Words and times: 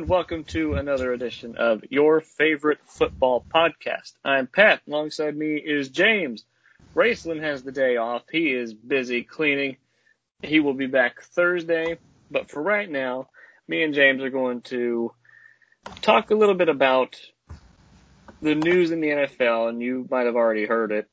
and 0.00 0.08
welcome 0.08 0.44
to 0.44 0.76
another 0.76 1.12
edition 1.12 1.56
of 1.58 1.84
your 1.90 2.22
favorite 2.22 2.78
football 2.86 3.44
podcast. 3.54 4.14
I'm 4.24 4.46
Pat. 4.46 4.80
Alongside 4.88 5.36
me 5.36 5.56
is 5.56 5.90
James. 5.90 6.42
Raceland 6.96 7.42
has 7.42 7.62
the 7.62 7.70
day 7.70 7.98
off. 7.98 8.22
He 8.32 8.54
is 8.54 8.72
busy 8.72 9.24
cleaning. 9.24 9.76
He 10.42 10.60
will 10.60 10.72
be 10.72 10.86
back 10.86 11.20
Thursday, 11.20 11.98
but 12.30 12.50
for 12.50 12.62
right 12.62 12.90
now, 12.90 13.28
me 13.68 13.82
and 13.82 13.92
James 13.92 14.22
are 14.22 14.30
going 14.30 14.62
to 14.62 15.12
talk 16.00 16.30
a 16.30 16.34
little 16.34 16.54
bit 16.54 16.70
about 16.70 17.20
the 18.40 18.54
news 18.54 18.92
in 18.92 19.02
the 19.02 19.08
NFL, 19.08 19.68
and 19.68 19.82
you 19.82 20.08
might 20.10 20.24
have 20.24 20.36
already 20.36 20.64
heard 20.64 20.92
it. 20.92 21.08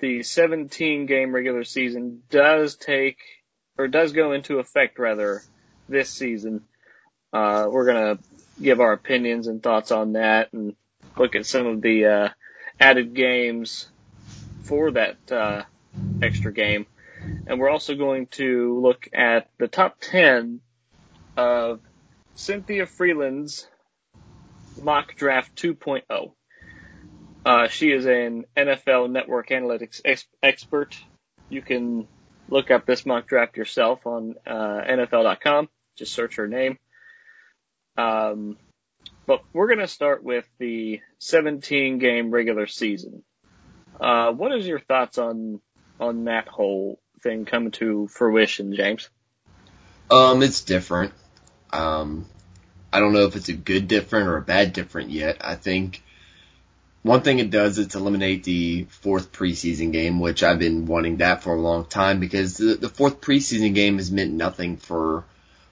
The 0.00 0.24
17 0.24 1.06
game 1.06 1.32
regular 1.32 1.62
season 1.62 2.22
does 2.30 2.74
take, 2.74 3.18
or 3.78 3.86
does 3.86 4.10
go 4.10 4.32
into 4.32 4.58
effect 4.58 4.98
rather, 4.98 5.40
this 5.88 6.10
season. 6.10 6.64
Uh, 7.32 7.68
we're 7.70 7.86
gonna 7.86 8.18
give 8.60 8.80
our 8.80 8.92
opinions 8.92 9.46
and 9.46 9.62
thoughts 9.62 9.90
on 9.90 10.14
that 10.14 10.52
and 10.52 10.74
look 11.16 11.34
at 11.34 11.46
some 11.46 11.66
of 11.66 11.80
the, 11.80 12.06
uh, 12.06 12.28
added 12.78 13.14
games 13.14 13.88
for 14.62 14.92
that, 14.92 15.16
uh, 15.30 15.62
extra 16.22 16.52
game. 16.52 16.86
And 17.46 17.60
we're 17.60 17.70
also 17.70 17.94
going 17.94 18.26
to 18.32 18.80
look 18.80 19.08
at 19.12 19.48
the 19.58 19.68
top 19.68 20.00
10 20.00 20.60
of 21.36 21.80
Cynthia 22.34 22.86
Frelund's 22.86 23.66
mock 24.80 25.14
draft 25.16 25.54
2.0. 25.56 26.32
Uh, 27.44 27.68
she 27.68 27.90
is 27.90 28.06
an 28.06 28.44
NFL 28.56 29.10
network 29.10 29.48
analytics 29.48 30.00
ex- 30.04 30.26
expert. 30.42 30.96
You 31.48 31.62
can 31.62 32.06
look 32.48 32.70
up 32.70 32.86
this 32.86 33.04
mock 33.04 33.26
draft 33.26 33.56
yourself 33.56 34.06
on 34.06 34.36
uh, 34.46 34.82
NFL.com. 34.88 35.68
Just 35.96 36.12
search 36.12 36.36
her 36.36 36.46
name. 36.46 36.78
Um, 37.96 38.56
but 39.26 39.42
we're 39.52 39.68
going 39.68 39.78
to 39.78 39.88
start 39.88 40.24
with 40.24 40.46
the 40.58 41.00
17 41.18 41.98
game 41.98 42.30
regular 42.30 42.66
season. 42.66 43.22
Uh, 44.00 44.32
what 44.32 44.52
is 44.52 44.66
your 44.66 44.80
thoughts 44.80 45.18
on 45.18 45.60
on 46.00 46.24
that 46.24 46.48
whole 46.48 46.98
thing 47.22 47.44
coming 47.44 47.70
to 47.72 48.08
fruition, 48.08 48.74
James? 48.74 49.08
Um, 50.10 50.42
it's 50.42 50.62
different. 50.62 51.12
Um, 51.72 52.26
I 52.92 53.00
don't 53.00 53.12
know 53.12 53.24
if 53.24 53.36
it's 53.36 53.48
a 53.48 53.54
good 53.54 53.88
different 53.88 54.28
or 54.28 54.36
a 54.36 54.42
bad 54.42 54.72
different 54.72 55.10
yet. 55.10 55.38
I 55.40 55.54
think 55.54 56.02
one 57.02 57.22
thing 57.22 57.38
it 57.38 57.50
does 57.50 57.78
is 57.78 57.94
eliminate 57.94 58.44
the 58.44 58.84
fourth 58.84 59.32
preseason 59.32 59.92
game, 59.92 60.20
which 60.20 60.42
I've 60.42 60.58
been 60.58 60.86
wanting 60.86 61.18
that 61.18 61.42
for 61.42 61.54
a 61.54 61.60
long 61.60 61.84
time 61.84 62.20
because 62.20 62.56
the, 62.56 62.74
the 62.74 62.88
fourth 62.88 63.20
preseason 63.20 63.74
game 63.74 63.98
has 63.98 64.10
meant 64.10 64.32
nothing 64.32 64.76
for 64.76 65.24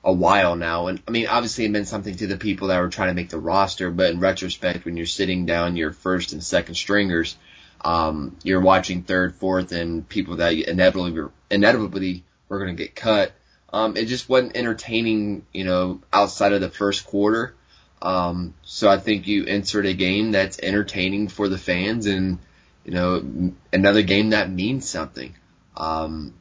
a 0.03 0.13
while 0.13 0.57
now. 0.57 0.87
And 0.87 1.03
I 1.07 1.11
mean, 1.11 1.27
obviously 1.27 1.65
it 1.65 1.71
meant 1.71 1.89
something 1.89 2.15
to 2.17 2.27
the 2.27 2.37
people 2.37 2.69
that 2.69 2.81
were 2.81 2.89
trying 2.89 3.09
to 3.09 3.15
make 3.15 3.31
the 3.31 3.39
roster, 3.39 3.91
but 3.91 4.11
in 4.11 4.21
retrospect, 4.21 4.85
when 4.85 4.97
you're 4.97 5.07
sitting 5.07 5.47
down 5.47 5.77
your 5.77 5.93
first 5.93 6.33
and 6.33 6.43
second 6.43 6.75
stringers, 6.75 7.37
um, 7.83 8.37
you're 8.43 8.61
watching 8.61 9.03
third, 9.03 9.35
fourth, 9.37 9.73
and 9.73 10.09
people 10.09 10.37
that 10.37 10.53
inevitably, 10.53 11.13
were, 11.13 11.33
inevitably 11.51 12.25
were 12.49 12.59
going 12.59 12.77
to 12.77 12.83
get 12.83 12.95
cut 12.95 13.33
um, 13.73 13.97
it 13.97 14.07
just 14.07 14.29
wasn't 14.29 14.57
entertaining, 14.57 15.47
you 15.53 15.65
know, 15.65 16.01
outside 16.13 16.53
of 16.53 16.61
the 16.61 16.71
first 16.71 17.07
quarter. 17.07 17.55
Um, 18.03 18.55
so 18.63 18.89
I 18.89 18.99
think 18.99 19.27
you 19.27 19.45
insert 19.45 19.87
a 19.87 19.95
game 19.95 20.33
that's 20.33 20.59
entertaining 20.59 21.29
for 21.29 21.49
the 21.49 21.59
fans 21.59 22.07
and, 22.07 22.39
you 22.85 22.93
know, 22.93 23.53
another 23.73 24.03
game 24.03 24.31
that 24.31 24.51
means 24.51 24.89
something. 24.89 25.35
Um, 25.77 26.35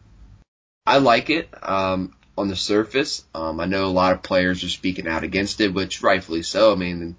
I 0.86 0.98
like 0.98 1.30
it, 1.30 1.50
um, 1.62 2.16
on 2.40 2.48
the 2.48 2.56
surface. 2.56 3.24
Um, 3.36 3.60
I 3.60 3.66
know 3.66 3.86
a 3.86 3.88
lot 3.88 4.14
of 4.14 4.24
players 4.24 4.64
are 4.64 4.70
speaking 4.70 5.08
out 5.08 5.24
against 5.24 5.60
it, 5.60 5.74
which 5.74 6.02
rightfully 6.02 6.42
so. 6.42 6.72
I 6.72 6.76
mean, 6.76 7.18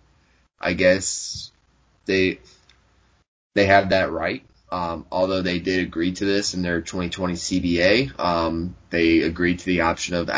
I 0.58 0.72
guess 0.72 1.52
they, 2.06 2.40
they 3.54 3.66
have 3.66 3.90
that 3.90 4.10
right. 4.10 4.42
Um, 4.72 5.04
although 5.10 5.42
they 5.42 5.58
did 5.58 5.80
agree 5.80 6.12
to 6.12 6.24
this 6.24 6.54
in 6.54 6.62
their 6.62 6.80
2020 6.80 7.34
CBA, 7.34 8.18
um, 8.18 8.76
they 8.90 9.20
agreed 9.20 9.58
to 9.58 9.66
the 9.66 9.82
option 9.82 10.14
of 10.14 10.30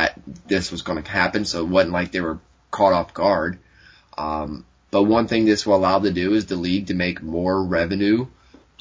this 0.47 0.73
was 0.73 0.83
going 0.83 1.03
to 1.03 1.11
happen, 1.11 1.45
so 1.45 1.61
it 1.61 1.69
wasn't 1.69 1.93
like 1.93 2.13
they 2.13 2.21
were 2.21 2.41
caught 2.71 2.95
off 2.95 3.15
guard. 3.15 3.59
Um, 4.17 4.65
but 4.91 5.05
one 5.05 5.29
thing 5.29 5.45
this 5.45 5.67
will 5.67 5.77
allow 5.77 5.99
to 5.99 6.11
do 6.11 6.35
is 6.35 6.47
the 6.47 6.57
league 6.57 6.89
to 6.89 6.95
make 6.95 7.23
more 7.23 7.63
revenue, 7.63 8.27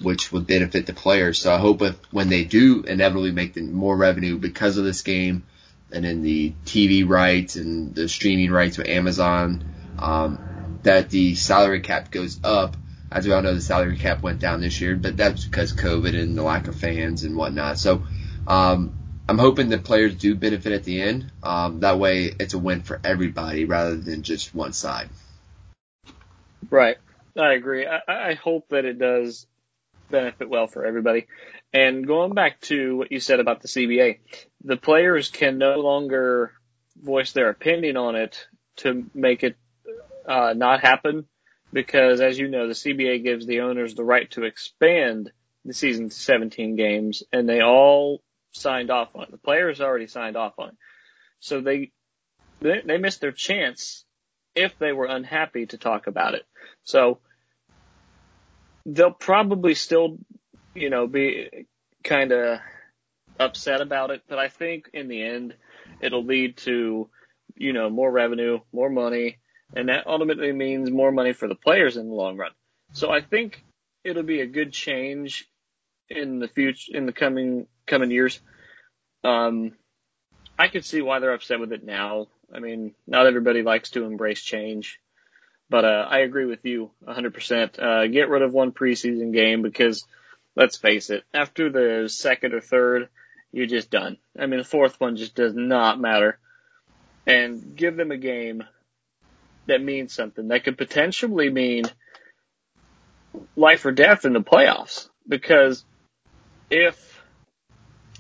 which 0.02 0.32
would 0.32 0.48
benefit 0.48 0.86
the 0.86 0.94
players. 0.94 1.40
So 1.40 1.54
I 1.54 1.58
hope 1.58 1.82
if, 1.82 1.96
when 2.12 2.30
they 2.30 2.44
do 2.44 2.84
inevitably 2.84 3.32
make 3.32 3.54
the, 3.54 3.62
more 3.62 3.96
revenue 3.96 4.38
because 4.38 4.78
of 4.78 4.86
this 4.86 5.02
game, 5.02 5.44
and 5.92 6.06
then 6.06 6.22
the 6.22 6.54
TV 6.66 7.08
rights 7.08 7.56
and 7.56 7.94
the 7.94 8.08
streaming 8.08 8.52
rights 8.52 8.78
with 8.78 8.88
Amazon, 8.88 9.64
um, 10.00 10.80
that 10.84 11.10
the 11.10 11.36
salary 11.36 11.82
cap 11.82 12.12
goes 12.12 12.40
up 12.44 12.78
as 13.12 13.28
we 13.28 13.34
all 13.34 13.42
know, 13.42 13.54
the 13.54 13.62
salary 13.62 13.98
cap 13.98 14.24
went 14.24 14.40
down 14.40 14.62
this 14.62 14.80
year, 14.80 14.96
but 14.96 15.18
that's 15.18 15.44
because 15.44 15.74
COVID 15.74 16.18
and 16.18 16.38
the 16.38 16.44
lack 16.44 16.68
of 16.68 16.76
fans 16.78 17.24
and 17.24 17.36
whatnot. 17.36 17.78
So, 17.78 18.04
um, 18.48 18.98
I'm 19.28 19.38
hoping 19.38 19.70
that 19.70 19.84
players 19.84 20.16
do 20.16 20.34
benefit 20.36 20.72
at 20.72 20.84
the 20.84 21.02
end. 21.02 21.32
Um, 21.44 21.82
that 21.82 22.00
way 22.00 22.34
it's 22.40 22.54
a 22.54 22.60
win 22.60 22.82
for 22.82 23.00
everybody 23.04 23.66
rather 23.66 23.96
than 23.96 24.24
just 24.24 24.56
one 24.56 24.74
side. 24.74 25.10
Right. 26.70 26.98
I 27.38 27.54
agree. 27.54 27.86
I, 27.86 28.02
I 28.08 28.34
hope 28.34 28.70
that 28.70 28.86
it 28.86 28.98
does 28.98 29.46
benefit 30.10 30.50
well 30.50 30.68
for 30.68 30.86
everybody. 30.86 31.28
And 31.74 32.06
going 32.06 32.34
back 32.34 32.60
to 32.62 32.98
what 32.98 33.12
you 33.12 33.20
said 33.20 33.40
about 33.40 33.62
the 33.62 33.68
CBA, 33.68 34.20
the 34.64 34.78
players 34.78 35.30
can 35.30 35.58
no 35.58 35.76
longer 35.80 36.54
voice 37.02 37.32
their 37.32 37.50
opinion 37.50 37.98
on 37.98 38.16
it 38.16 38.48
to 38.78 39.06
make 39.14 39.44
it 39.44 39.56
uh, 40.28 40.54
not 40.56 40.82
happen 40.82 41.26
because 41.74 42.20
as 42.20 42.38
you 42.38 42.50
know, 42.50 42.68
the 42.68 42.74
CBA 42.74 43.24
gives 43.24 43.46
the 43.46 43.62
owners 43.62 43.96
the 43.96 44.04
right 44.04 44.30
to 44.32 44.44
expand 44.44 45.32
the 45.64 45.74
season 45.74 46.10
to 46.10 46.16
17 46.16 46.76
games 46.76 47.24
and 47.32 47.48
they 47.48 47.62
all 47.62 48.22
signed 48.52 48.92
off 48.92 49.16
on 49.16 49.24
it. 49.24 49.32
The 49.32 49.38
players 49.38 49.80
already 49.80 50.08
signed 50.08 50.36
off 50.36 50.54
on 50.58 50.70
it. 50.70 50.76
So 51.40 51.62
they, 51.62 51.92
they, 52.60 52.82
they 52.86 52.98
missed 52.98 53.22
their 53.22 53.32
chance 53.32 54.06
if 54.56 54.78
they 54.78 54.92
were 54.92 55.06
unhappy 55.06 55.68
to 55.68 55.78
talk 55.78 56.08
about 56.08 56.36
it. 56.36 56.44
So 56.84 57.20
they'll 58.86 59.12
probably 59.12 59.76
still, 59.76 60.18
you 60.74 60.90
know, 60.90 61.08
be 61.08 61.68
kind 62.04 62.32
of 62.32 62.60
upset 63.40 63.82
about 63.82 64.12
it, 64.12 64.22
but 64.28 64.40
I 64.40 64.48
think 64.48 64.90
in 64.94 65.08
the 65.08 65.22
end 65.22 65.56
it'll 66.02 66.24
lead 66.24 66.58
to, 66.58 67.10
you 67.56 67.74
know, 67.74 67.90
more 67.90 68.12
revenue, 68.12 68.60
more 68.72 68.90
money, 68.90 69.40
and 69.76 69.90
that 69.90 70.08
ultimately 70.08 70.52
means 70.52 70.92
more 70.92 71.12
money 71.12 71.34
for 71.34 71.48
the 71.48 71.56
players 71.56 71.98
in 71.98 72.08
the 72.08 72.16
long 72.16 72.38
run. 72.38 72.52
So 72.94 73.10
I 73.12 73.22
think 73.22 73.64
it'll 74.04 74.24
be 74.24 74.42
a 74.42 74.48
good 74.48 74.74
change 74.74 75.48
in 76.10 76.40
the 76.40 76.48
future, 76.48 76.96
in 76.96 77.06
the 77.06 77.14
coming 77.14 77.68
coming 77.86 78.12
years. 78.12 78.40
Um, 79.24 79.74
I 80.58 80.68
could 80.68 80.86
see 80.86 81.02
why 81.02 81.20
they're 81.20 81.34
upset 81.34 81.60
with 81.60 81.72
it 81.72 81.84
now. 81.84 82.28
I 82.54 82.60
mean, 82.60 82.94
not 83.08 83.28
everybody 83.28 83.64
likes 83.64 83.92
to 83.92 84.04
embrace 84.04 84.42
change, 84.42 85.00
but 85.70 85.86
uh, 85.86 86.06
I 86.10 86.20
agree 86.20 86.46
with 86.46 86.66
you 86.66 86.92
100%. 87.08 87.80
Uh, 87.80 88.08
get 88.08 88.30
rid 88.30 88.42
of 88.42 88.52
one 88.52 88.72
preseason 88.72 89.34
game 89.34 89.62
because 89.62 90.06
let's 90.56 90.78
face 90.78 91.10
it, 91.10 91.24
after 91.34 91.70
the 91.70 92.10
second 92.10 92.54
or 92.54 92.62
third, 92.62 93.10
you're 93.52 93.68
just 93.68 93.90
done. 93.90 94.18
I 94.38 94.46
mean, 94.46 94.60
the 94.60 94.66
fourth 94.66 95.00
one 95.00 95.18
just 95.18 95.36
does 95.36 95.54
not 95.54 96.00
matter. 96.00 96.40
And 97.28 97.76
give 97.76 97.96
them 97.96 98.12
a 98.12 98.18
game 98.18 98.64
that 99.68 99.82
means 99.82 100.14
something. 100.14 100.48
That 100.48 100.64
could 100.64 100.78
potentially 100.78 101.50
mean 101.50 101.86
life 103.56 103.86
or 103.86 103.92
death 103.92 104.26
in 104.26 104.34
the 104.34 104.42
playoffs. 104.42 105.10
Because 105.28 105.86
if, 106.70 107.24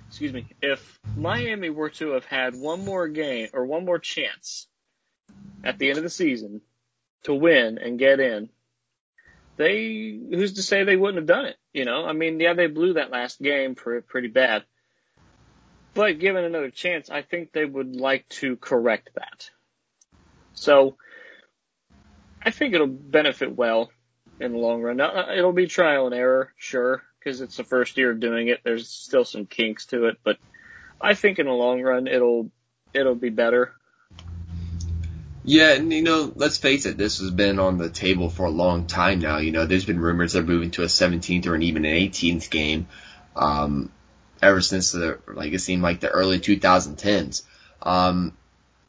excuse 0.08 0.34
me, 0.34 0.46
if 0.62 1.00
Miami 1.18 1.70
were 1.70 1.90
to 1.90 2.12
have 2.12 2.26
had 2.26 2.56
one 2.56 2.86
more 2.86 3.08
game 3.08 3.50
or 3.54 3.66
one 3.66 3.86
more 3.86 4.00
chance 4.00 4.68
at 5.64 5.80
the 5.80 5.90
end 5.90 5.98
of 5.98 6.04
the 6.04 6.10
season 6.10 6.62
to 7.24 7.34
win 7.34 7.78
and 7.80 7.98
get 7.98 8.20
in, 8.20 8.50
they, 9.58 10.20
who's 10.30 10.54
to 10.54 10.64
say 10.64 10.84
they 10.84 10.96
wouldn't 10.96 11.18
have 11.18 11.28
done 11.28 11.46
it? 11.46 11.56
You 11.74 11.86
know, 11.86 12.06
I 12.06 12.14
mean, 12.14 12.40
yeah, 12.40 12.54
they 12.54 12.68
blew 12.68 12.94
that 12.94 13.12
last 13.12 13.42
game 13.42 13.76
pretty 13.76 14.28
bad. 14.28 14.64
But 15.94 16.20
given 16.20 16.44
another 16.44 16.70
chance, 16.70 17.10
I 17.10 17.22
think 17.22 17.52
they 17.52 17.66
would 17.66 17.96
like 17.96 18.28
to 18.30 18.56
correct 18.58 19.12
that. 19.16 19.50
So, 20.54 20.98
I 22.44 22.52
think 22.52 22.74
it'll 22.74 22.88
benefit 22.88 23.56
well 23.56 23.92
in 24.40 24.54
the 24.54 24.58
long 24.58 24.82
run. 24.82 24.98
Now, 24.98 25.12
uh, 25.12 25.34
it'll 25.34 25.54
be 25.54 25.68
trial 25.68 26.08
and 26.08 26.16
error, 26.16 26.54
sure, 26.58 27.04
because 27.20 27.42
it's 27.42 27.58
the 27.58 27.64
first 27.64 27.98
year 27.98 28.12
of 28.12 28.20
doing 28.20 28.48
it. 28.48 28.62
There's 28.64 28.90
still 28.90 29.26
some 29.26 29.46
kinks 29.46 29.86
to 29.88 30.06
it, 30.06 30.18
but 30.24 30.38
I 31.00 31.14
think 31.14 31.40
in 31.40 31.46
the 31.46 31.52
long 31.52 31.82
run 31.82 32.08
it'll 32.08 32.52
it'll 32.94 33.16
be 33.16 33.30
better. 33.30 33.74
Yeah, 35.44 35.74
and 35.74 35.92
you 35.92 36.04
know, 36.04 36.32
let's 36.36 36.58
face 36.58 36.86
it, 36.86 36.98
this 36.98 37.20
has 37.20 37.32
been 37.32 37.60
on 37.60 37.78
the 37.78 37.90
table 37.90 38.30
for 38.30 38.46
a 38.46 38.52
long 38.52 38.86
time 38.86 39.20
now. 39.20 39.38
You 39.38 39.52
know, 39.52 39.66
there's 39.66 39.86
been 39.86 40.00
rumors 40.00 40.34
they're 40.34 40.44
moving 40.44 40.72
to 40.72 40.84
a 40.84 40.88
17th 40.88 41.48
or 41.48 41.56
an 41.56 41.64
even 41.64 41.86
an 41.86 41.96
18th 41.96 42.50
game, 42.50 42.88
um, 43.36 43.92
ever 44.42 44.62
since 44.62 44.92
the 44.92 45.20
like 45.28 45.54
it 45.54 45.60
seemed 45.60 45.82
like 45.82 46.00
the 46.00 46.10
early 46.10 46.40
2010s. 46.40 47.44
Um, 47.82 48.38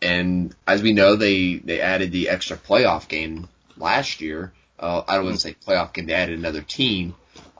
and 0.03 0.55
as 0.67 0.83
we 0.83 0.93
know, 0.93 1.17
they 1.17 1.57
they 1.57 1.81
added 1.81 2.13
the 2.13 2.29
extra 2.29 2.57
playoff 2.57 3.09
game 3.09 3.49
last 3.77 4.21
year. 4.21 4.53
Uh, 4.79 5.03
I 5.07 5.17
don't 5.17 5.25
want 5.25 5.37
to 5.37 5.41
say 5.41 5.55
playoff 5.67 5.95
game; 5.95 6.07
they 6.07 6.15
added 6.15 6.39
another 6.39 6.63
team, 6.63 7.15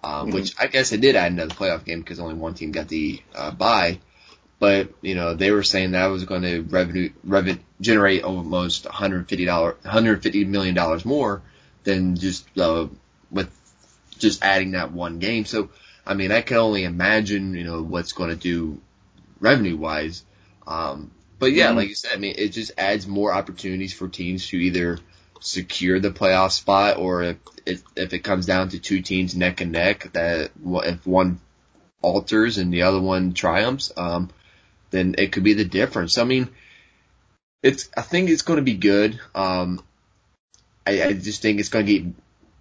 um, 0.05 0.27
mm-hmm. 0.27 0.35
which 0.35 0.55
I 0.59 0.67
guess 0.67 0.91
they 0.91 0.97
did 0.99 1.17
add 1.17 1.33
another 1.33 1.55
playoff 1.55 1.85
game 1.85 2.01
because 2.01 2.21
only 2.21 2.35
one 2.35 2.55
team 2.55 2.73
got 2.73 2.89
the 2.89 3.23
uh, 3.35 3.53
bye. 3.53 4.01
But 4.63 4.91
you 5.01 5.17
know, 5.17 5.35
they 5.35 5.51
were 5.51 5.65
saying 5.65 5.91
that 5.91 6.07
was 6.07 6.25
going 6.25 6.43
to 6.43 6.63
revenue, 6.63 7.11
revenue 7.25 7.59
generate 7.81 8.23
almost 8.23 8.85
150 8.85 9.45
dollars, 9.45 9.75
150 9.83 10.45
million 10.45 10.77
dollars 10.77 11.05
more 11.05 11.43
than 11.83 12.15
just 12.15 12.47
uh, 12.57 12.87
with 13.29 13.51
just 14.21 14.45
adding 14.45 14.71
that 14.71 14.93
one 14.93 15.19
game. 15.19 15.47
So, 15.47 15.71
I 16.07 16.15
mean, 16.15 16.31
I 16.31 16.43
can 16.43 16.59
only 16.59 16.85
imagine, 16.85 17.55
you 17.55 17.65
know, 17.65 17.83
what's 17.83 18.13
going 18.13 18.31
to 18.31 18.37
do 18.37 18.81
revenue 19.41 19.77
wise. 19.77 20.25
Um, 20.65 21.11
but 21.41 21.51
yeah, 21.51 21.67
mm-hmm. 21.67 21.79
like 21.79 21.89
you 21.89 21.97
said, 21.97 22.13
I 22.15 22.19
mean, 22.19 22.37
it 22.39 22.51
just 22.51 22.71
adds 22.79 23.05
more 23.05 23.35
opportunities 23.35 23.93
for 23.93 24.07
teams 24.07 24.47
to 24.51 24.59
either 24.59 25.01
secure 25.41 25.99
the 25.99 26.13
playoff 26.13 26.53
spot 26.53 26.99
or 26.99 27.25
if, 27.25 27.37
if, 27.67 27.83
if 27.97 28.13
it 28.13 28.21
comes 28.21 28.47
down 28.47 28.69
to 28.69 28.79
two 28.79 29.03
teams 29.03 29.35
neck 29.35 29.61
and 29.61 29.73
neck 29.73 30.13
that 30.13 30.53
if 30.65 31.05
one 31.05 31.41
alters 32.01 32.59
and 32.59 32.73
the 32.73 32.83
other 32.83 33.01
one 33.01 33.35
triumphs, 33.35 33.91
um, 33.97 34.31
then 34.93 35.17
it 35.19 35.33
could 35.33 35.43
be 35.43 35.55
the 35.55 35.65
difference. 35.65 36.17
I 36.17 36.25
mean, 36.25 36.49
it's, 37.63 37.91
I 37.97 38.03
think 38.03 38.31
it's 38.31 38.43
going 38.43 38.59
to 38.59 38.63
be 38.63 38.75
good. 38.75 39.19
Um, 39.35 39.83
I, 40.87 41.03
I 41.03 41.13
just 41.15 41.43
think 41.43 41.59
it's 41.59 41.69
going 41.69 41.87
to 41.87 41.99
get 41.99 42.15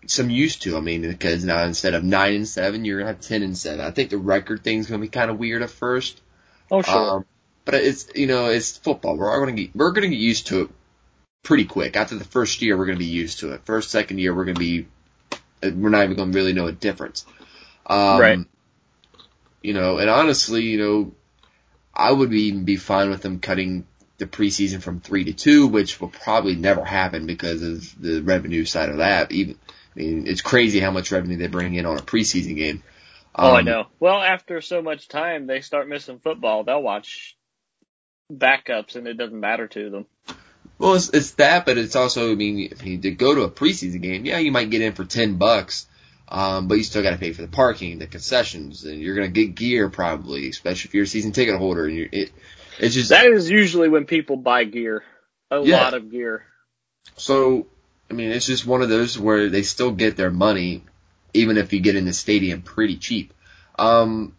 some 0.07 0.30
used 0.30 0.63
to. 0.63 0.78
I 0.78 0.80
mean, 0.80 1.01
because 1.01 1.45
now 1.45 1.63
instead 1.63 1.94
of 1.94 2.04
nine 2.04 2.36
and 2.36 2.48
seven, 2.48 2.86
you're 2.86 3.00
gonna 3.00 3.12
have 3.12 3.22
ten 3.22 3.44
and 3.44 3.57
seven. 3.57 3.83
I 3.83 3.92
think 3.92 4.10
the 4.10 4.18
record 4.18 4.63
thing's 4.63 4.88
gonna 4.88 5.01
be 5.01 5.07
kind 5.07 5.31
of 5.31 5.39
weird 5.39 5.62
at 5.62 5.69
first. 5.69 6.22
Oh 6.69 6.81
sure. 6.81 7.18
Um, 7.18 7.25
but 7.66 7.75
it's 7.75 8.07
you 8.16 8.28
know 8.28 8.48
it's 8.48 8.78
football. 8.78 9.18
We're 9.18 9.31
all 9.31 9.39
gonna 9.39 9.51
get 9.54 9.75
we're 9.75 9.92
gonna 9.92 10.07
get 10.07 10.19
used 10.19 10.48
to 10.48 10.62
it 10.62 10.69
pretty 11.44 11.66
quick. 11.66 11.95
After 11.95 12.16
the 12.16 12.25
first 12.25 12.62
year, 12.62 12.78
we're 12.78 12.86
gonna 12.86 12.98
be 12.98 13.06
used 13.06 13.39
to 13.39 13.54
it. 13.54 13.62
First, 13.66 13.92
second 13.92 14.19
year, 14.19 14.33
we're 14.33 14.45
gonna 14.45 14.60
be 14.60 14.88
we're 15.62 15.89
not 15.89 16.04
even 16.04 16.16
gonna 16.18 16.31
really 16.31 16.54
know 16.54 16.68
a 16.68 16.72
difference. 16.72 17.25
Um, 17.86 18.19
right. 18.19 18.39
You 19.62 19.74
know, 19.74 19.98
and 19.98 20.10
honestly, 20.10 20.63
you 20.63 20.78
know, 20.80 21.13
I 21.93 22.11
would 22.11 22.33
even 22.33 22.63
be 22.63 22.77
fine 22.77 23.09
with 23.09 23.21
them 23.21 23.39
cutting 23.39 23.85
the 24.17 24.25
preseason 24.25 24.81
from 24.81 24.99
three 24.99 25.25
to 25.25 25.33
two, 25.33 25.67
which 25.67 25.99
will 25.99 26.09
probably 26.09 26.55
never 26.55 26.85
happen 26.85 27.25
because 27.25 27.61
of 27.63 28.01
the 28.01 28.21
revenue 28.21 28.65
side 28.65 28.89
of 28.89 28.97
that. 28.97 29.31
Even 29.31 29.57
I 29.95 29.99
mean, 29.99 30.27
it's 30.27 30.41
crazy 30.41 30.79
how 30.79 30.91
much 30.91 31.11
revenue 31.11 31.38
they 31.38 31.47
bring 31.47 31.75
in 31.75 31.85
on 31.85 31.97
a 31.97 32.01
preseason 32.01 32.55
game. 32.55 32.83
Um, 33.33 33.45
oh, 33.45 33.53
I 33.55 33.59
um, 33.59 33.65
know. 33.65 33.88
Well, 33.99 34.21
after 34.21 34.61
so 34.61 34.81
much 34.81 35.07
time, 35.07 35.47
they 35.47 35.61
start 35.61 35.88
missing 35.89 36.19
football. 36.19 36.63
They'll 36.63 36.81
watch 36.81 37.35
backups, 38.31 38.95
and 38.95 39.07
it 39.07 39.15
doesn't 39.15 39.39
matter 39.39 39.67
to 39.67 39.89
them. 39.89 40.05
Well, 40.77 40.95
it's, 40.95 41.09
it's 41.09 41.31
that, 41.31 41.65
but 41.65 41.77
it's 41.77 41.95
also, 41.95 42.31
I 42.31 42.35
mean, 42.35 42.73
I 42.79 42.83
mean, 42.83 43.01
to 43.01 43.11
go 43.11 43.35
to 43.35 43.41
a 43.41 43.51
preseason 43.51 44.01
game, 44.01 44.25
yeah, 44.25 44.39
you 44.39 44.51
might 44.51 44.69
get 44.69 44.81
in 44.81 44.94
for 44.94 45.05
ten 45.05 45.37
bucks, 45.37 45.85
um, 46.31 46.68
but 46.69 46.75
you 46.75 46.83
still 46.83 47.04
got 47.04 47.12
to 47.12 47.18
pay 47.18 47.33
for 47.33 47.42
the 47.42 47.50
parking, 47.50 48.00
the 48.00 48.07
concessions, 48.07 48.86
and 48.86 49.01
you're 49.01 49.16
gonna 49.16 49.28
get 49.28 49.54
gear 49.54 49.89
probably, 49.89 50.48
especially 50.48 50.88
if 50.88 50.94
you're 50.94 51.04
a 51.04 51.07
season 51.07 51.33
ticket 51.33 51.57
holder. 51.57 51.86
And 51.86 51.95
you're, 51.95 52.10
it, 52.10 52.31
it's 52.80 52.95
just 52.95 53.10
that 53.10 53.28
is 53.28 53.50
usually 53.50 53.89
when 53.89 54.06
people 54.06 54.38
buy 54.38 54.63
gear, 54.63 55.04
a 55.51 55.62
yeah. 55.62 55.83
lot 55.83 55.94
of 55.94 56.10
gear. 56.10 56.45
So 57.18 57.68
I 58.10 58.13
mean, 58.13 58.31
it's 58.31 58.45
just 58.45 58.66
one 58.66 58.81
of 58.81 58.89
those 58.89 59.19
where 59.19 59.50
they 59.50 59.63
still 59.63 59.92
get 59.92 60.16
their 60.16 60.31
money, 60.31 60.83
even 61.33 61.57
if 61.57 61.74
you 61.74 61.81
get 61.81 61.98
in 61.98 62.06
the 62.06 62.13
stadium 62.13 62.62
pretty 62.62 62.98
cheap. 62.98 63.33
Um, 63.78 64.36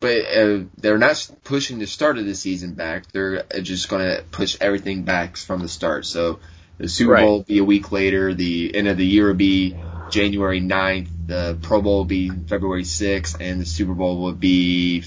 but 0.00 0.18
uh, 0.26 0.64
they're 0.76 0.98
not 0.98 1.30
pushing 1.44 1.78
the 1.78 1.86
start 1.86 2.18
of 2.18 2.26
the 2.26 2.34
season 2.34 2.74
back. 2.74 3.10
They're 3.12 3.42
just 3.62 3.88
going 3.88 4.02
to 4.02 4.22
push 4.30 4.56
everything 4.60 5.02
back 5.02 5.36
from 5.36 5.60
the 5.60 5.68
start. 5.68 6.04
So 6.04 6.40
the 6.76 6.88
Super 6.88 7.12
right. 7.12 7.22
Bowl 7.22 7.38
will 7.38 7.42
be 7.42 7.58
a 7.58 7.64
week 7.64 7.90
later. 7.90 8.34
The 8.34 8.74
end 8.74 8.88
of 8.88 8.96
the 8.98 9.06
year 9.06 9.28
will 9.28 9.34
be 9.34 9.74
January 10.10 10.60
9th. 10.60 11.08
The 11.26 11.58
Pro 11.62 11.82
Bowl 11.82 11.98
will 11.98 12.04
be 12.04 12.30
February 12.30 12.84
6th, 12.84 13.40
and 13.40 13.60
the 13.60 13.66
Super 13.66 13.94
Bowl 13.94 14.18
will 14.18 14.32
be 14.32 15.04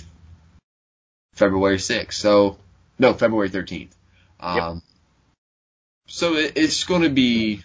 February 1.33 1.77
6th. 1.77 2.13
So 2.13 2.57
no, 2.99 3.13
February 3.13 3.49
13th. 3.49 3.91
Um, 4.39 4.57
yep. 4.57 4.83
So 6.07 6.35
it, 6.35 6.53
it's 6.55 6.83
going 6.83 7.03
to 7.03 7.09
be 7.09 7.63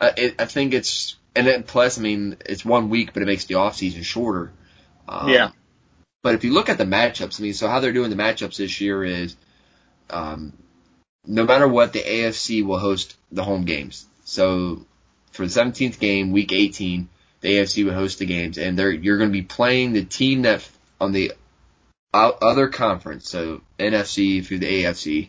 uh, 0.00 0.12
it, 0.16 0.40
I 0.40 0.46
think 0.46 0.74
it's 0.74 1.16
and 1.34 1.46
then 1.46 1.62
plus, 1.62 1.98
I 1.98 2.00
mean, 2.00 2.36
it's 2.46 2.64
one 2.64 2.88
week, 2.88 3.12
but 3.12 3.22
it 3.22 3.26
makes 3.26 3.44
the 3.44 3.54
off 3.54 3.76
season 3.76 4.02
shorter. 4.02 4.50
Um, 5.08 5.28
yeah. 5.28 5.50
But 6.22 6.34
if 6.34 6.42
you 6.42 6.52
look 6.52 6.68
at 6.68 6.78
the 6.78 6.84
matchups, 6.84 7.38
I 7.38 7.44
mean, 7.44 7.54
so 7.54 7.68
how 7.68 7.78
they're 7.78 7.92
doing 7.92 8.10
the 8.10 8.16
matchups 8.16 8.56
this 8.56 8.80
year 8.80 9.04
is, 9.04 9.36
um, 10.10 10.52
no 11.24 11.44
matter 11.44 11.68
what, 11.68 11.92
the 11.92 12.00
AFC 12.00 12.64
will 12.64 12.78
host 12.78 13.16
the 13.30 13.44
home 13.44 13.64
games. 13.64 14.04
So 14.24 14.84
for 15.32 15.46
the 15.46 15.60
17th 15.60 15.98
game, 15.98 16.32
week 16.32 16.52
18, 16.52 17.08
the 17.40 17.48
AFC 17.48 17.84
will 17.84 17.94
host 17.94 18.18
the 18.18 18.26
games, 18.26 18.58
and 18.58 18.78
they're 18.78 18.90
you're 18.90 19.18
going 19.18 19.30
to 19.30 19.32
be 19.32 19.42
playing 19.42 19.92
the 19.92 20.04
team 20.04 20.42
that 20.42 20.68
on 21.00 21.12
the 21.12 21.32
other 22.12 22.68
conference, 22.68 23.28
so 23.28 23.60
NFC 23.78 24.44
through 24.44 24.58
the 24.58 24.84
AFC, 24.84 25.28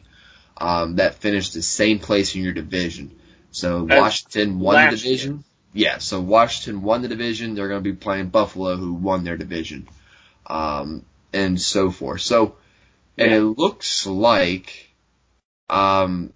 um, 0.57 0.96
that 0.96 1.16
finished 1.16 1.54
the 1.54 1.62
same 1.62 2.00
place 2.00 2.36
in 2.36 2.44
your 2.44 2.54
division. 2.54 3.19
So 3.51 3.84
Washington 3.84 4.60
won 4.60 4.90
the 4.90 4.96
division. 4.96 5.31
Year. 5.34 5.44
Yeah, 5.92 5.98
so 6.00 6.19
Washington 6.19 6.81
won 6.81 7.01
the 7.01 7.07
division. 7.07 7.54
They're 7.54 7.68
going 7.68 7.84
to 7.84 7.92
be 7.92 7.96
playing 7.96 8.30
Buffalo, 8.30 8.75
who 8.75 8.94
won 8.94 9.24
their 9.24 9.38
division, 9.38 9.88
um, 10.48 11.06
and 11.31 11.62
so 11.62 11.92
forth. 11.92 12.22
So, 12.22 12.56
and 13.18 13.31
it 13.31 13.42
looks 13.42 14.07
like, 14.07 14.90
um, 15.69 16.34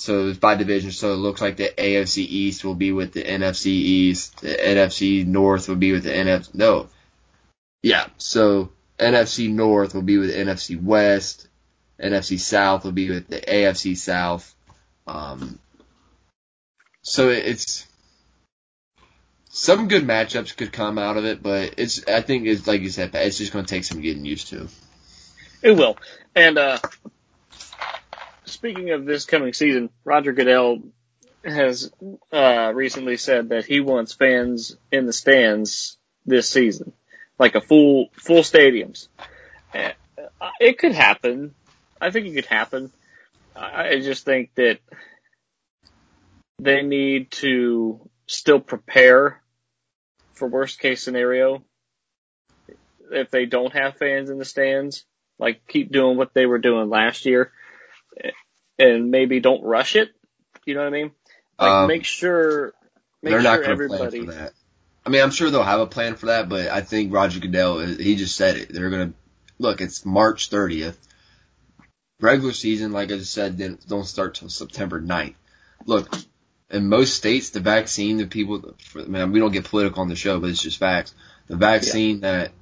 so 0.00 0.28
it's 0.28 0.38
by 0.38 0.54
division. 0.54 0.92
So 0.92 1.12
it 1.12 1.16
looks 1.16 1.42
like 1.42 1.56
the 1.58 1.68
AFC 1.76 2.18
East 2.18 2.64
will 2.64 2.74
be 2.74 2.90
with 2.90 3.12
the 3.12 3.22
NFC 3.22 3.66
East. 3.66 4.40
The 4.40 4.54
NFC 4.54 5.26
North 5.26 5.68
will 5.68 5.76
be 5.76 5.92
with 5.92 6.04
the 6.04 6.10
NFC. 6.10 6.54
No, 6.54 6.88
yeah. 7.82 8.06
So 8.16 8.72
NFC 8.98 9.52
North 9.52 9.94
will 9.94 10.02
be 10.02 10.16
with 10.16 10.34
NFC 10.34 10.82
West. 10.82 11.48
NFC 12.02 12.40
South 12.40 12.84
will 12.84 12.92
be 12.92 13.10
with 13.10 13.28
the 13.28 13.42
AFC 13.42 13.94
South. 13.94 14.54
Um, 15.06 15.58
so 17.02 17.28
it's 17.28 17.86
some 19.50 19.88
good 19.88 20.04
matchups 20.04 20.56
could 20.56 20.72
come 20.72 20.96
out 20.96 21.18
of 21.18 21.26
it, 21.26 21.42
but 21.42 21.74
it's 21.76 22.06
I 22.08 22.22
think 22.22 22.46
it's 22.46 22.66
like 22.66 22.80
you 22.80 22.88
said, 22.88 23.14
it's 23.14 23.36
just 23.36 23.52
going 23.52 23.66
to 23.66 23.74
take 23.74 23.84
some 23.84 24.00
getting 24.00 24.24
used 24.24 24.48
to. 24.48 24.68
It 25.62 25.72
will. 25.72 25.98
And 26.34 26.56
uh, 26.56 26.78
speaking 28.60 28.90
of 28.90 29.06
this 29.06 29.24
coming 29.24 29.54
season, 29.54 29.88
Roger 30.04 30.34
Goodell 30.34 30.82
has 31.42 31.90
uh, 32.30 32.70
recently 32.74 33.16
said 33.16 33.48
that 33.48 33.64
he 33.64 33.80
wants 33.80 34.12
fans 34.12 34.76
in 34.92 35.06
the 35.06 35.14
stands 35.14 35.96
this 36.26 36.50
season, 36.50 36.92
like 37.38 37.54
a 37.54 37.62
full 37.62 38.10
full 38.12 38.42
stadiums. 38.42 39.08
Uh, 39.72 39.92
it 40.60 40.76
could 40.76 40.92
happen. 40.92 41.54
I 41.98 42.10
think 42.10 42.26
it 42.26 42.34
could 42.34 42.44
happen. 42.44 42.92
I 43.56 44.00
just 44.00 44.26
think 44.26 44.50
that 44.56 44.78
they 46.58 46.82
need 46.82 47.30
to 47.30 48.10
still 48.26 48.60
prepare 48.60 49.40
for 50.34 50.48
worst 50.48 50.80
case 50.80 51.02
scenario. 51.02 51.64
If 53.10 53.30
they 53.30 53.46
don't 53.46 53.72
have 53.72 53.96
fans 53.96 54.28
in 54.28 54.36
the 54.36 54.44
stands, 54.44 55.06
like 55.38 55.66
keep 55.66 55.90
doing 55.90 56.18
what 56.18 56.34
they 56.34 56.44
were 56.44 56.58
doing 56.58 56.90
last 56.90 57.24
year 57.24 57.52
and 58.80 59.10
maybe 59.10 59.40
don't 59.40 59.62
rush 59.62 59.96
it. 59.96 60.10
You 60.64 60.74
know 60.74 60.80
what 60.80 60.88
I 60.88 60.90
mean? 60.90 61.10
Like 61.58 61.70
um, 61.70 61.88
make 61.88 62.04
sure, 62.04 62.72
make 63.22 63.32
they're 63.32 63.42
sure 63.42 63.58
not 63.58 63.62
everybody. 63.62 64.22
Plan 64.22 64.26
for 64.26 64.32
that. 64.32 64.52
I 65.04 65.10
mean, 65.10 65.22
I'm 65.22 65.30
sure 65.30 65.50
they'll 65.50 65.62
have 65.62 65.80
a 65.80 65.86
plan 65.86 66.14
for 66.16 66.26
that, 66.26 66.48
but 66.48 66.68
I 66.68 66.82
think 66.82 67.12
Roger 67.12 67.40
Goodell, 67.40 67.80
he 67.80 68.16
just 68.16 68.36
said 68.36 68.56
it. 68.56 68.72
They're 68.72 68.90
going 68.90 69.10
to, 69.10 69.14
look, 69.58 69.80
it's 69.80 70.04
March 70.04 70.50
30th. 70.50 70.96
Regular 72.20 72.52
season, 72.52 72.92
like 72.92 73.10
I 73.10 73.16
just 73.16 73.32
said, 73.32 73.58
don't 73.88 74.04
start 74.04 74.34
till 74.34 74.50
September 74.50 75.00
9th. 75.00 75.34
Look, 75.86 76.14
in 76.70 76.86
most 76.86 77.14
states, 77.14 77.50
the 77.50 77.60
vaccine, 77.60 78.18
the 78.18 78.26
people, 78.26 78.74
I 78.94 79.04
mean, 79.04 79.32
we 79.32 79.40
don't 79.40 79.52
get 79.52 79.64
political 79.64 80.02
on 80.02 80.08
the 80.08 80.16
show, 80.16 80.38
but 80.38 80.50
it's 80.50 80.62
just 80.62 80.78
facts. 80.78 81.14
The 81.46 81.56
vaccine 81.56 82.16
yeah. 82.16 82.30
that 82.30 82.52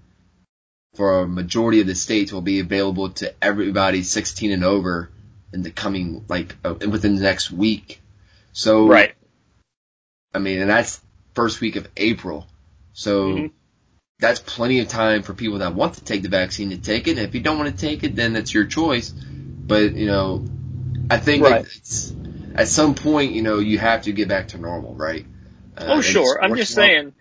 for 0.95 1.21
a 1.21 1.29
majority 1.29 1.81
of 1.81 1.89
the 1.89 1.97
states 1.97 2.33
will 2.33 2.41
be 2.41 2.61
available 2.61 3.11
to 3.11 3.35
everybody 3.43 4.05
16 4.05 4.53
and 4.53 4.65
over 4.65 5.11
in 5.53 5.63
the 5.63 5.71
coming, 5.71 6.25
like, 6.29 6.57
uh, 6.65 6.75
within 6.75 7.17
the 7.17 7.23
next 7.23 7.51
week. 7.51 8.01
So, 8.53 8.87
right. 8.87 9.15
I 10.35 10.39
mean, 10.39 10.61
and 10.61 10.71
that's 10.71 11.01
first 11.35 11.61
week 11.61 11.77
of 11.77 11.89
April. 11.97 12.47
So, 12.93 13.33
mm-hmm. 13.33 13.47
that's 14.19 14.41
plenty 14.41 14.81
of 14.81 14.89
time 14.89 15.23
for 15.23 15.35
people 15.35 15.59
that 15.61 15.75
want 15.75 15.95
to 15.95 16.05
take 16.05 16.23
the 16.23 16.29
vaccine 16.29 16.71
to 16.71 16.77
take 16.77 17.09
it. 17.09 17.13
And 17.13 17.21
if 17.21 17.35
you 17.35 17.41
don't 17.41 17.59
want 17.59 17.71
to 17.71 17.77
take 17.77 18.05
it, 18.05 18.17
then 18.17 18.33
that's 18.33 18.53
your 18.53 18.67
choice. 18.67 19.11
But, 19.11 19.95
you 19.95 20.07
know, 20.07 20.45
I 21.11 21.19
think 21.19 21.45
right. 21.45 21.65
it's, 21.65 22.13
at 22.55 22.69
some 22.69 22.95
point, 22.95 23.33
you 23.33 23.43
know, 23.43 23.59
you 23.59 23.79
have 23.79 24.03
to 24.03 24.13
get 24.13 24.29
back 24.29 24.49
to 24.49 24.59
normal, 24.59 24.95
right? 24.95 25.25
Uh, 25.77 25.85
oh, 25.89 26.01
sure. 26.01 26.43
I'm 26.43 26.57
just 26.57 26.75
saying, 26.75 27.13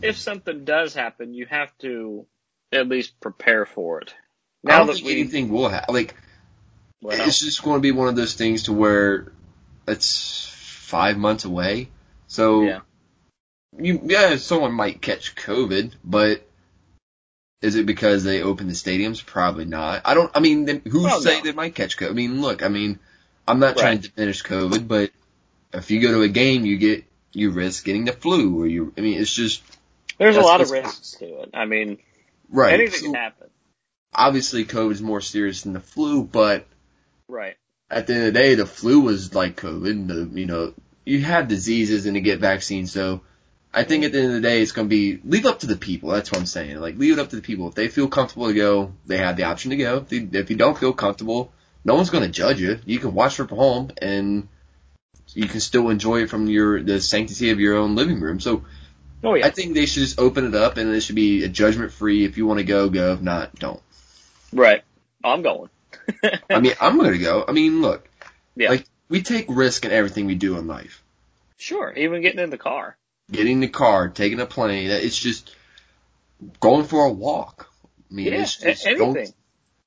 if 0.00 0.16
something 0.16 0.64
does 0.64 0.94
happen, 0.94 1.34
you 1.34 1.46
have 1.46 1.76
to 1.78 2.26
at 2.72 2.88
least 2.88 3.18
prepare 3.20 3.66
for 3.66 4.00
it. 4.00 4.14
Now 4.62 4.74
I 4.74 4.86
don't 4.86 4.94
think 4.94 5.06
we, 5.06 5.12
anything 5.12 5.48
will 5.48 5.68
happen. 5.68 5.94
Like, 5.94 6.14
it's 7.04 7.40
just 7.40 7.62
going 7.62 7.76
to 7.76 7.82
be 7.82 7.92
one 7.92 8.08
of 8.08 8.16
those 8.16 8.34
things 8.34 8.64
to 8.64 8.72
where 8.72 9.32
it's 9.86 10.48
five 10.48 11.16
months 11.16 11.44
away. 11.44 11.88
So 12.26 12.62
yeah, 12.62 12.80
you 13.78 14.00
yeah, 14.04 14.36
someone 14.36 14.72
might 14.72 15.02
catch 15.02 15.34
COVID, 15.34 15.92
but 16.04 16.46
is 17.60 17.76
it 17.76 17.86
because 17.86 18.24
they 18.24 18.42
opened 18.42 18.70
the 18.70 18.74
stadiums? 18.74 19.24
Probably 19.24 19.64
not. 19.64 20.02
I 20.04 20.14
don't. 20.14 20.30
I 20.34 20.40
mean, 20.40 20.82
who 20.88 21.04
well, 21.04 21.20
say 21.20 21.38
no. 21.38 21.44
they 21.44 21.52
might 21.52 21.74
catch 21.74 21.96
COVID? 21.96 22.10
I 22.10 22.12
mean, 22.12 22.40
look. 22.40 22.62
I 22.62 22.68
mean, 22.68 22.98
I'm 23.46 23.58
not 23.58 23.76
right. 23.76 23.78
trying 23.78 24.00
to 24.00 24.10
diminish 24.10 24.42
COVID, 24.42 24.86
but 24.86 25.10
if 25.72 25.90
you 25.90 26.00
go 26.00 26.12
to 26.12 26.22
a 26.22 26.28
game, 26.28 26.64
you 26.64 26.76
get 26.76 27.04
you 27.32 27.50
risk 27.50 27.84
getting 27.84 28.04
the 28.04 28.12
flu, 28.12 28.60
or 28.60 28.66
you. 28.66 28.92
I 28.96 29.00
mean, 29.00 29.20
it's 29.20 29.32
just 29.32 29.62
there's 30.18 30.36
a 30.36 30.40
lot 30.40 30.60
of 30.60 30.70
risks 30.70 31.12
to 31.12 31.42
it. 31.42 31.50
I 31.54 31.64
mean, 31.64 31.98
right. 32.50 32.74
Anything 32.74 33.00
so, 33.00 33.06
can 33.06 33.14
happen. 33.14 33.48
Obviously, 34.14 34.64
COVID 34.64 34.92
is 34.92 35.02
more 35.02 35.20
serious 35.20 35.62
than 35.62 35.72
the 35.72 35.80
flu, 35.80 36.22
but 36.22 36.66
right 37.28 37.56
at 37.90 38.06
the 38.06 38.14
end 38.14 38.26
of 38.26 38.34
the 38.34 38.40
day, 38.40 38.54
the 38.54 38.66
flu 38.66 39.00
was 39.00 39.34
like 39.34 39.56
COVID. 39.56 40.08
The 40.08 40.40
you 40.40 40.46
know 40.46 40.74
you 41.04 41.20
have 41.22 41.48
diseases 41.48 42.06
and 42.06 42.14
to 42.14 42.20
get 42.20 42.40
vaccines, 42.40 42.92
so 42.92 43.20
I 43.72 43.84
think 43.84 44.04
at 44.04 44.12
the 44.12 44.18
end 44.18 44.28
of 44.28 44.34
the 44.34 44.40
day, 44.40 44.62
it's 44.62 44.72
going 44.72 44.88
to 44.88 44.90
be 44.90 45.20
leave 45.24 45.46
up 45.46 45.60
to 45.60 45.66
the 45.66 45.76
people. 45.76 46.10
That's 46.10 46.30
what 46.30 46.40
I'm 46.40 46.46
saying. 46.46 46.78
Like 46.78 46.96
leave 46.96 47.14
it 47.14 47.18
up 47.20 47.30
to 47.30 47.36
the 47.36 47.42
people. 47.42 47.68
If 47.68 47.74
they 47.74 47.88
feel 47.88 48.08
comfortable 48.08 48.48
to 48.48 48.54
go, 48.54 48.92
they 49.06 49.18
have 49.18 49.36
the 49.36 49.44
option 49.44 49.70
to 49.70 49.76
go. 49.76 49.98
If, 49.98 50.08
they, 50.08 50.38
if 50.38 50.50
you 50.50 50.56
don't 50.56 50.78
feel 50.78 50.92
comfortable, 50.92 51.52
no 51.84 51.94
one's 51.94 52.10
going 52.10 52.24
to 52.24 52.30
judge 52.30 52.60
you. 52.60 52.78
You 52.84 52.98
can 52.98 53.14
watch 53.14 53.36
from 53.36 53.48
home 53.48 53.90
and 53.98 54.48
you 55.34 55.48
can 55.48 55.60
still 55.60 55.88
enjoy 55.88 56.22
it 56.22 56.30
from 56.30 56.46
your 56.46 56.82
the 56.82 57.00
sanctity 57.00 57.50
of 57.50 57.60
your 57.60 57.76
own 57.76 57.96
living 57.96 58.20
room. 58.20 58.40
So, 58.40 58.64
oh, 59.22 59.34
yeah. 59.34 59.46
I 59.46 59.50
think 59.50 59.74
they 59.74 59.86
should 59.86 60.02
just 60.02 60.18
open 60.18 60.46
it 60.46 60.54
up 60.54 60.76
and 60.76 60.94
it 60.94 61.00
should 61.00 61.16
be 61.16 61.44
a 61.44 61.48
judgment 61.48 61.92
free. 61.92 62.24
If 62.24 62.38
you 62.38 62.46
want 62.46 62.58
to 62.58 62.64
go, 62.64 62.88
go. 62.88 63.12
If 63.12 63.20
not, 63.20 63.54
don't. 63.56 63.82
Right. 64.52 64.82
I'm 65.22 65.42
going. 65.42 65.70
I 66.50 66.60
mean, 66.60 66.74
I'm 66.80 66.98
going 66.98 67.12
to 67.12 67.18
go. 67.18 67.44
I 67.46 67.52
mean, 67.52 67.82
look. 67.82 68.08
Yeah. 68.56 68.70
Like 68.70 68.86
we 69.08 69.22
take 69.22 69.46
risk 69.48 69.84
in 69.84 69.92
everything 69.92 70.26
we 70.26 70.34
do 70.34 70.58
in 70.58 70.66
life. 70.66 71.02
Sure, 71.56 71.92
even 71.96 72.22
getting 72.22 72.40
in 72.40 72.50
the 72.50 72.58
car 72.58 72.96
getting 73.30 73.54
in 73.54 73.60
the 73.60 73.68
car, 73.68 74.08
taking 74.08 74.40
a 74.40 74.46
plane. 74.46 74.90
It's 74.90 75.18
just 75.18 75.54
going 76.60 76.84
for 76.84 77.04
a 77.06 77.12
walk. 77.12 77.70
I 78.10 78.14
mean, 78.14 78.26
yeah, 78.26 78.42
it's 78.42 78.56
just 78.56 78.86
anything. 78.86 79.12
Going, 79.12 79.34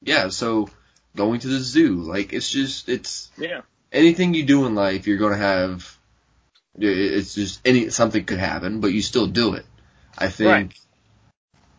yeah, 0.01 0.29
so 0.29 0.69
going 1.15 1.39
to 1.41 1.47
the 1.47 1.59
zoo, 1.59 2.01
like 2.01 2.33
it's 2.33 2.49
just 2.49 2.89
it's 2.89 3.31
yeah. 3.37 3.61
Anything 3.91 4.33
you 4.33 4.43
do 4.43 4.65
in 4.65 4.75
life, 4.75 5.07
you're 5.07 5.17
gonna 5.17 5.37
have. 5.37 5.97
It's 6.79 7.33
just 7.33 7.61
any 7.65 7.89
something 7.89 8.25
could 8.25 8.39
happen, 8.39 8.81
but 8.81 8.91
you 8.91 9.01
still 9.01 9.27
do 9.27 9.53
it. 9.53 9.65
I 10.17 10.29
think. 10.29 10.49
Right. 10.49 10.79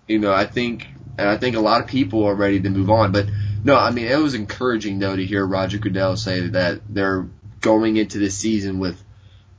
You 0.08 0.18
know, 0.18 0.32
I 0.32 0.46
think, 0.46 0.86
and 1.18 1.28
I 1.28 1.36
think 1.36 1.54
a 1.54 1.60
lot 1.60 1.82
of 1.82 1.86
people 1.86 2.24
are 2.24 2.34
ready 2.34 2.60
to 2.60 2.70
move 2.70 2.88
on. 2.88 3.12
But 3.12 3.26
no, 3.64 3.76
I 3.76 3.90
mean, 3.90 4.06
it 4.06 4.18
was 4.18 4.34
encouraging 4.34 4.98
though 4.98 5.16
to 5.16 5.24
hear 5.24 5.44
Roger 5.44 5.78
Goodell 5.78 6.16
say 6.16 6.48
that 6.48 6.80
they're 6.88 7.28
going 7.60 7.96
into 7.96 8.18
this 8.18 8.36
season 8.36 8.78
with 8.78 9.02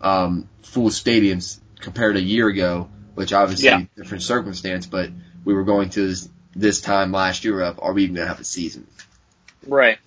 um, 0.01 0.47
full 0.63 0.89
stadiums 0.89 1.59
compared 1.79 2.15
to 2.15 2.21
a 2.21 2.23
year 2.23 2.47
ago, 2.47 2.89
which 3.15 3.33
obviously 3.33 3.69
yeah. 3.69 3.81
different 3.95 4.23
circumstance, 4.23 4.85
but 4.85 5.09
we 5.43 5.53
were 5.53 5.63
going 5.63 5.89
to 5.91 6.07
this, 6.07 6.29
this 6.55 6.81
time 6.81 7.11
last 7.11 7.45
year 7.45 7.61
of 7.61 7.79
are 7.81 7.93
we 7.93 8.03
even 8.03 8.15
going 8.15 8.25
to 8.25 8.33
have 8.33 8.39
a 8.39 8.45
season? 8.45 8.87
Right. 9.65 9.99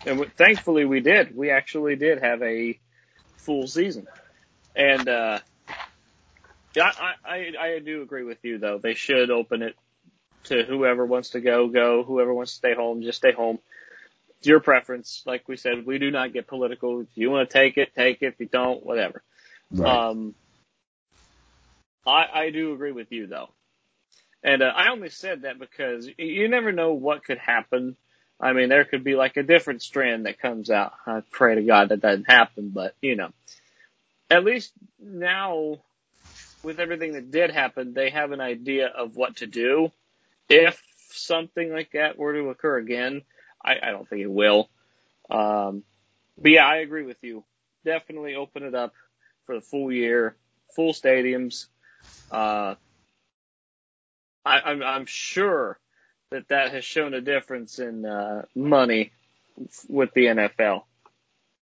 And 0.00 0.18
w- 0.18 0.30
thankfully 0.36 0.84
we 0.84 1.00
did. 1.00 1.36
We 1.36 1.50
actually 1.50 1.96
did 1.96 2.22
have 2.22 2.42
a 2.42 2.78
full 3.36 3.66
season. 3.66 4.06
And, 4.74 5.08
uh, 5.08 5.38
yeah, 6.74 6.90
I, 6.98 7.14
I, 7.24 7.52
I 7.58 7.78
do 7.78 8.02
agree 8.02 8.24
with 8.24 8.44
you 8.44 8.58
though. 8.58 8.78
They 8.78 8.94
should 8.94 9.30
open 9.30 9.62
it 9.62 9.76
to 10.46 10.64
whoever 10.64 11.04
wants 11.04 11.30
to 11.30 11.40
go, 11.40 11.68
go. 11.68 12.02
Whoever 12.04 12.32
wants 12.32 12.52
to 12.52 12.56
stay 12.58 12.74
home, 12.74 13.02
just 13.02 13.18
stay 13.18 13.32
home. 13.32 13.58
It's 14.38 14.46
your 14.46 14.60
preference. 14.60 15.22
Like 15.26 15.48
we 15.48 15.56
said, 15.56 15.86
we 15.86 15.98
do 15.98 16.10
not 16.10 16.32
get 16.32 16.46
political. 16.46 17.00
If 17.00 17.08
you 17.14 17.30
want 17.30 17.48
to 17.48 17.52
take 17.52 17.76
it, 17.78 17.94
take 17.94 18.22
it. 18.22 18.26
If 18.26 18.40
you 18.40 18.46
don't, 18.46 18.84
whatever. 18.84 19.22
Right. 19.70 20.08
Um, 20.08 20.34
I, 22.06 22.26
I 22.34 22.50
do 22.50 22.72
agree 22.72 22.92
with 22.92 23.10
you 23.10 23.26
though. 23.26 23.48
And 24.42 24.62
uh, 24.62 24.66
I 24.66 24.90
only 24.90 25.10
said 25.10 25.42
that 25.42 25.58
because 25.58 26.08
you 26.18 26.48
never 26.48 26.70
know 26.70 26.92
what 26.92 27.24
could 27.24 27.38
happen. 27.38 27.96
I 28.38 28.52
mean, 28.52 28.68
there 28.68 28.84
could 28.84 29.02
be 29.02 29.16
like 29.16 29.36
a 29.36 29.42
different 29.42 29.82
strand 29.82 30.26
that 30.26 30.38
comes 30.38 30.70
out. 30.70 30.92
I 31.06 31.22
pray 31.30 31.56
to 31.56 31.62
God 31.62 31.88
that 31.88 32.00
doesn't 32.00 32.30
happen, 32.30 32.68
but 32.68 32.94
you 33.00 33.16
know, 33.16 33.30
at 34.30 34.44
least 34.44 34.72
now 35.00 35.80
with 36.62 36.80
everything 36.80 37.12
that 37.12 37.30
did 37.30 37.50
happen, 37.50 37.94
they 37.94 38.10
have 38.10 38.32
an 38.32 38.40
idea 38.40 38.88
of 38.88 39.16
what 39.16 39.36
to 39.36 39.46
do. 39.46 39.90
If 40.48 40.82
something 41.10 41.72
like 41.72 41.92
that 41.92 42.18
were 42.18 42.34
to 42.34 42.50
occur 42.50 42.78
again, 42.78 43.22
I, 43.64 43.76
I 43.82 43.90
don't 43.90 44.08
think 44.08 44.22
it 44.22 44.30
will. 44.30 44.68
Um, 45.30 45.82
but 46.38 46.52
yeah, 46.52 46.66
I 46.66 46.76
agree 46.76 47.04
with 47.04 47.22
you. 47.22 47.44
Definitely 47.84 48.34
open 48.34 48.62
it 48.62 48.74
up 48.74 48.92
for 49.44 49.54
the 49.54 49.60
full 49.60 49.92
year, 49.92 50.36
full 50.74 50.92
stadiums, 50.92 51.66
uh, 52.30 52.74
I, 54.44 54.60
I'm, 54.60 54.82
I'm 54.82 55.06
sure 55.06 55.78
that 56.30 56.48
that 56.48 56.72
has 56.72 56.84
shown 56.84 57.14
a 57.14 57.20
difference 57.20 57.78
in 57.78 58.04
uh, 58.04 58.42
money 58.54 59.12
with 59.88 60.12
the 60.14 60.26
NFL. 60.26 60.82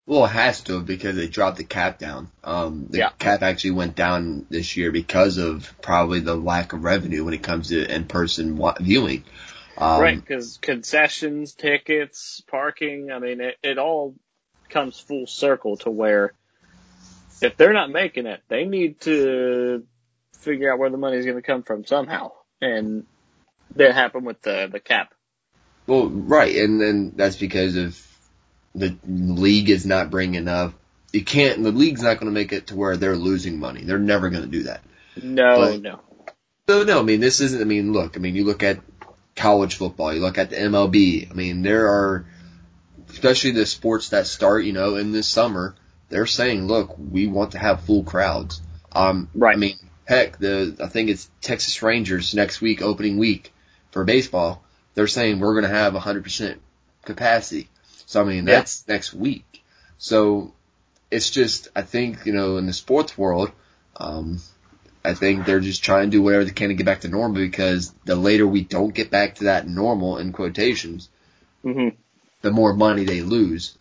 Well, 0.07 0.27
it 0.27 0.33
has 0.33 0.61
to 0.65 0.81
because 0.83 1.17
they 1.17 1.29
dropped 1.29 1.57
the 1.57 1.65
cap 1.65 1.99
down. 1.99 2.31
Um, 2.43 2.87
the 2.91 2.99
yeah. 2.99 3.11
cap 3.19 3.43
actually 3.43 3.71
went 3.71 3.97
down 3.97 4.47
this 4.51 4.77
year 4.77 4.93
because 4.93 5.39
of 5.39 5.75
probably 5.81 6.21
the 6.21 6.37
lack 6.37 6.75
of 6.75 6.85
revenue 6.85 7.25
when 7.25 7.33
it 7.33 7.43
comes 7.43 7.69
to 7.69 7.95
in-person 7.95 8.61
viewing. 8.81 9.25
Um, 9.79 10.01
right, 10.01 10.21
because 10.21 10.59
concessions, 10.59 11.55
tickets, 11.55 12.43
parking, 12.47 13.11
I 13.11 13.19
mean, 13.19 13.41
it, 13.41 13.57
it 13.63 13.79
all 13.79 14.15
comes 14.69 15.01
full 15.01 15.27
circle 15.27 15.79
to 15.79 15.91
where 15.91 16.35
if 17.41 17.57
they're 17.57 17.73
not 17.73 17.91
making 17.91 18.27
it, 18.27 18.43
they 18.49 18.65
need 18.65 19.01
to 19.03 19.85
figure 20.39 20.73
out 20.73 20.79
where 20.79 20.91
the 20.91 20.97
money 20.97 21.17
is 21.17 21.25
going 21.25 21.39
to 21.39 21.43
come 21.43 21.63
from 21.63 21.85
somehow. 21.85 22.33
And 22.61 23.07
that 23.77 23.95
happened 23.95 24.27
with 24.27 24.43
the 24.43 24.69
the 24.71 24.81
cap. 24.81 25.15
Well, 25.87 26.09
right, 26.09 26.55
and 26.57 26.81
then 26.81 27.13
that's 27.17 27.37
because 27.37 27.77
of 27.77 28.01
the 28.75 28.97
league 29.07 29.71
is 29.71 29.87
not 29.87 30.11
bringing 30.11 30.35
enough. 30.35 30.75
You 31.13 31.25
can't. 31.25 31.63
The 31.63 31.73
league's 31.73 32.03
not 32.03 32.15
going 32.15 32.27
to 32.27 32.33
make 32.33 32.53
it 32.53 32.69
to 32.69 32.77
where 32.77 32.97
they're 32.97 33.17
losing 33.17 33.59
money. 33.59 33.85
They're 33.85 33.99
never 33.99 34.31
going 34.31 34.43
to 34.43 34.49
do 34.49 34.65
that. 34.65 34.83
No, 35.23 35.57
but, 35.57 35.81
no. 35.81 36.01
No, 36.67 36.83
no. 36.83 36.99
I 36.99 37.03
mean, 37.03 37.21
this 37.21 37.41
isn't. 37.41 37.61
I 37.61 37.65
mean, 37.65 37.93
look. 37.93 38.17
I 38.17 38.21
mean, 38.21 38.35
you 38.35 38.45
look 38.45 38.63
at 38.63 38.81
college 39.37 39.77
football. 39.77 40.13
You 40.13 40.21
look 40.21 40.39
at 40.39 40.51
the 40.51 40.57
MLB. 40.57 41.31
I 41.31 41.35
mean, 41.35 41.63
there 41.63 41.87
are, 41.87 42.27
especially 43.11 43.53
the 43.53 43.67
sports 43.67 44.09
that 44.09 44.27
start, 44.27 44.65
you 44.65 44.73
know, 44.73 44.97
in 44.97 45.13
this 45.13 45.29
summer. 45.29 45.75
They're 46.09 46.27
saying, 46.27 46.67
look, 46.67 46.97
we 46.99 47.27
want 47.27 47.53
to 47.53 47.59
have 47.59 47.83
full 47.83 48.05
crowds. 48.05 48.61
Um, 48.93 49.29
right. 49.35 49.57
I 49.57 49.59
mean, 49.59 49.77
Heck, 50.05 50.39
the 50.39 50.77
I 50.83 50.89
think 50.89 51.09
it's 51.09 51.31
Texas 51.41 51.83
Rangers 51.83 52.35
next 52.35 52.61
week, 52.61 52.83
opening 52.83 53.17
week 53.17 53.53
for 53.91 54.05
baseball. 54.05 54.63
They're 54.95 55.07
saying 55.07 55.41
we're 55.41 55.55
going 55.55 55.65
to 55.65 55.77
have 55.77 55.95
100% 55.95 56.59
capacity. 57.05 57.69
So 58.07 58.21
I 58.21 58.25
mean, 58.25 58.45
that's 58.45 58.85
yeah. 58.87 58.95
next 58.95 59.15
week. 59.15 59.63
So 59.99 60.53
it's 61.11 61.31
just, 61.31 61.69
I 61.75 61.83
think, 61.83 62.27
you 62.27 62.33
know, 62.33 62.57
in 62.57 62.67
the 62.67 62.73
sports 62.73 63.17
world, 63.17 63.53
um, 63.97 64.41
I 65.05 65.15
think 65.15 65.45
they're 65.45 65.61
just 65.61 65.85
trying 65.85 66.11
to 66.11 66.17
do 66.17 66.23
whatever 66.23 66.45
they 66.45 66.51
can 66.51 66.69
to 66.69 66.75
get 66.75 66.87
back 66.87 67.03
to 67.03 67.09
normal 67.09 67.41
because 67.41 67.93
the 68.05 68.17
later 68.17 68.47
we 68.47 68.65
don't 68.65 68.95
get 68.95 69.11
back 69.11 69.37
to 69.37 69.45
that 69.45 69.69
normal 69.69 70.19
in 70.19 70.33
quotations, 70.33 71.09
mm-hmm. 71.65 71.97
the 72.43 72.51
more 72.51 72.73
money 72.75 73.05
they 73.05 73.21
lose. 73.21 73.77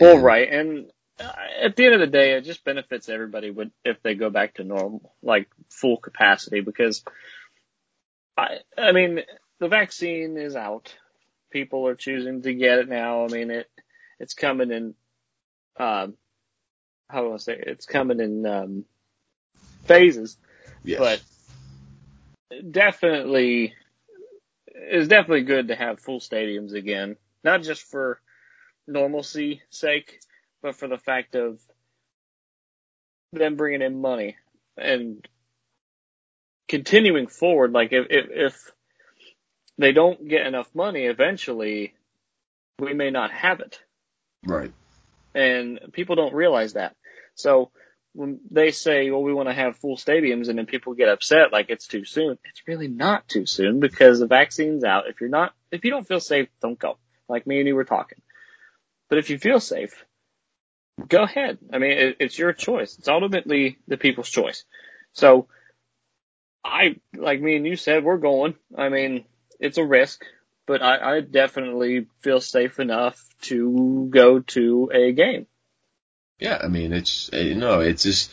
Well, 0.00 0.16
and, 0.16 0.24
right. 0.24 0.48
And 0.48 0.86
at 1.18 1.76
the 1.76 1.84
end 1.84 1.94
of 1.94 2.00
the 2.00 2.06
day, 2.06 2.32
it 2.32 2.44
just 2.44 2.64
benefits 2.64 3.08
everybody 3.08 3.50
with, 3.50 3.70
if 3.84 4.02
they 4.02 4.14
go 4.14 4.30
back 4.30 4.54
to 4.54 4.64
normal, 4.64 5.12
like 5.22 5.48
full 5.68 5.96
capacity, 5.96 6.60
because 6.60 7.02
I, 8.36 8.58
I 8.78 8.92
mean, 8.92 9.20
the 9.58 9.68
vaccine 9.68 10.36
is 10.36 10.54
out. 10.56 10.94
People 11.56 11.86
are 11.86 11.94
choosing 11.94 12.42
to 12.42 12.52
get 12.52 12.80
it 12.80 12.88
now. 12.90 13.24
I 13.24 13.28
mean, 13.28 13.50
it, 13.50 13.66
it's 14.20 14.34
coming 14.34 14.70
in, 14.70 14.94
um, 15.78 16.12
how 17.08 17.22
do 17.22 17.32
I 17.32 17.38
say 17.38 17.54
it? 17.54 17.64
It's 17.66 17.86
coming 17.86 18.20
in, 18.20 18.44
um, 18.44 18.84
phases, 19.86 20.36
yes. 20.84 20.98
but 22.50 22.70
definitely, 22.70 23.72
it's 24.66 25.08
definitely 25.08 25.44
good 25.44 25.68
to 25.68 25.76
have 25.76 25.98
full 25.98 26.20
stadiums 26.20 26.74
again, 26.74 27.16
not 27.42 27.62
just 27.62 27.84
for 27.84 28.20
normalcy 28.86 29.62
sake, 29.70 30.20
but 30.60 30.76
for 30.76 30.88
the 30.88 30.98
fact 30.98 31.36
of 31.36 31.58
them 33.32 33.56
bringing 33.56 33.80
in 33.80 34.02
money 34.02 34.36
and 34.76 35.26
continuing 36.68 37.28
forward. 37.28 37.72
Like 37.72 37.94
if, 37.94 38.08
if, 38.10 38.26
if 38.30 38.72
they 39.78 39.92
don't 39.92 40.26
get 40.26 40.46
enough 40.46 40.68
money, 40.74 41.04
eventually 41.04 41.94
we 42.78 42.94
may 42.94 43.10
not 43.10 43.30
have 43.30 43.60
it. 43.60 43.80
Right. 44.44 44.72
And 45.34 45.80
people 45.92 46.16
don't 46.16 46.34
realize 46.34 46.74
that. 46.74 46.96
So 47.34 47.70
when 48.14 48.40
they 48.50 48.70
say, 48.70 49.10
well, 49.10 49.22
we 49.22 49.34
want 49.34 49.48
to 49.48 49.54
have 49.54 49.76
full 49.76 49.96
stadiums 49.96 50.48
and 50.48 50.58
then 50.58 50.66
people 50.66 50.94
get 50.94 51.08
upset 51.08 51.52
like 51.52 51.68
it's 51.68 51.86
too 51.86 52.04
soon, 52.04 52.38
it's 52.44 52.62
really 52.66 52.88
not 52.88 53.28
too 53.28 53.44
soon 53.44 53.78
because 53.80 54.18
the 54.18 54.26
vaccine's 54.26 54.84
out. 54.84 55.08
If 55.08 55.20
you're 55.20 55.28
not, 55.28 55.52
if 55.70 55.84
you 55.84 55.90
don't 55.90 56.08
feel 56.08 56.20
safe, 56.20 56.48
don't 56.62 56.78
go. 56.78 56.96
Like 57.28 57.46
me 57.46 57.58
and 57.58 57.68
you 57.68 57.74
were 57.74 57.84
talking. 57.84 58.20
But 59.10 59.18
if 59.18 59.28
you 59.30 59.38
feel 59.38 59.60
safe, 59.60 60.04
go 61.08 61.22
ahead. 61.22 61.58
I 61.72 61.78
mean, 61.78 61.92
it, 61.92 62.16
it's 62.20 62.38
your 62.38 62.52
choice. 62.52 62.96
It's 62.98 63.08
ultimately 63.08 63.78
the 63.86 63.98
people's 63.98 64.30
choice. 64.30 64.64
So 65.12 65.48
I, 66.64 66.96
like 67.14 67.40
me 67.40 67.56
and 67.56 67.66
you 67.66 67.76
said, 67.76 68.02
we're 68.02 68.16
going. 68.16 68.54
I 68.76 68.88
mean, 68.88 69.24
it's 69.60 69.78
a 69.78 69.84
risk, 69.84 70.24
but 70.66 70.82
I, 70.82 71.16
I 71.16 71.20
definitely 71.20 72.06
feel 72.22 72.40
safe 72.40 72.80
enough 72.80 73.22
to 73.42 74.08
go 74.10 74.40
to 74.40 74.90
a 74.92 75.12
game. 75.12 75.46
Yeah, 76.38 76.58
I 76.62 76.68
mean, 76.68 76.92
it's, 76.92 77.30
you 77.32 77.54
know, 77.54 77.80
it's 77.80 78.02
just, 78.02 78.30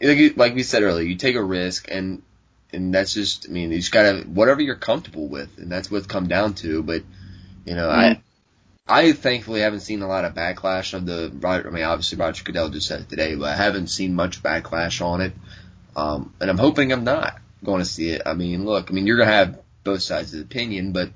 like 0.00 0.54
we 0.54 0.62
said 0.62 0.82
earlier, 0.82 1.06
you 1.06 1.16
take 1.16 1.36
a 1.36 1.42
risk 1.42 1.88
and, 1.90 2.22
and 2.72 2.92
that's 2.94 3.14
just, 3.14 3.48
I 3.48 3.52
mean, 3.52 3.70
you 3.70 3.78
just 3.78 3.92
gotta, 3.92 4.22
whatever 4.22 4.60
you're 4.60 4.76
comfortable 4.76 5.28
with, 5.28 5.58
and 5.58 5.70
that's 5.70 5.90
what's 5.90 6.06
come 6.06 6.26
down 6.26 6.54
to, 6.54 6.82
but, 6.82 7.02
you 7.64 7.74
know, 7.74 7.88
mm-hmm. 7.88 8.20
I, 8.88 9.00
I 9.00 9.12
thankfully 9.12 9.60
haven't 9.60 9.80
seen 9.80 10.02
a 10.02 10.08
lot 10.08 10.24
of 10.24 10.34
backlash 10.34 10.94
of 10.94 11.06
the, 11.06 11.30
I 11.46 11.70
mean, 11.70 11.84
obviously 11.84 12.18
Roger 12.18 12.42
Goodell 12.42 12.70
just 12.70 12.88
said 12.88 13.00
it 13.00 13.08
today, 13.08 13.36
but 13.36 13.48
I 13.50 13.56
haven't 13.56 13.86
seen 13.88 14.14
much 14.14 14.42
backlash 14.42 15.04
on 15.04 15.20
it. 15.20 15.32
Um, 15.94 16.34
and 16.40 16.50
I'm 16.50 16.58
hoping 16.58 16.92
I'm 16.92 17.04
not 17.04 17.38
going 17.62 17.80
to 17.80 17.84
see 17.84 18.08
it. 18.08 18.22
I 18.26 18.34
mean, 18.34 18.64
look, 18.64 18.90
I 18.90 18.94
mean, 18.94 19.06
you're 19.06 19.18
going 19.18 19.28
to 19.28 19.34
have 19.34 19.60
both 19.84 20.02
sides 20.02 20.32
of 20.32 20.38
the 20.38 20.44
opinion, 20.44 20.92
but 20.92 21.10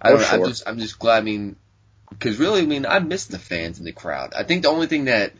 I 0.00 0.10
oh, 0.10 0.16
don't, 0.16 0.24
sure. 0.24 0.34
I'm 0.34 0.44
just, 0.46 0.68
I'm 0.68 0.78
just 0.78 0.98
glad, 0.98 1.18
I 1.18 1.20
mean, 1.22 1.56
because 2.10 2.38
really, 2.38 2.62
I 2.62 2.66
mean, 2.66 2.86
I 2.86 2.98
miss 3.00 3.26
the 3.26 3.38
fans 3.38 3.78
in 3.78 3.84
the 3.84 3.92
crowd. 3.92 4.32
I 4.36 4.44
think 4.44 4.62
the 4.62 4.70
only 4.70 4.86
thing 4.86 5.06
that, 5.06 5.32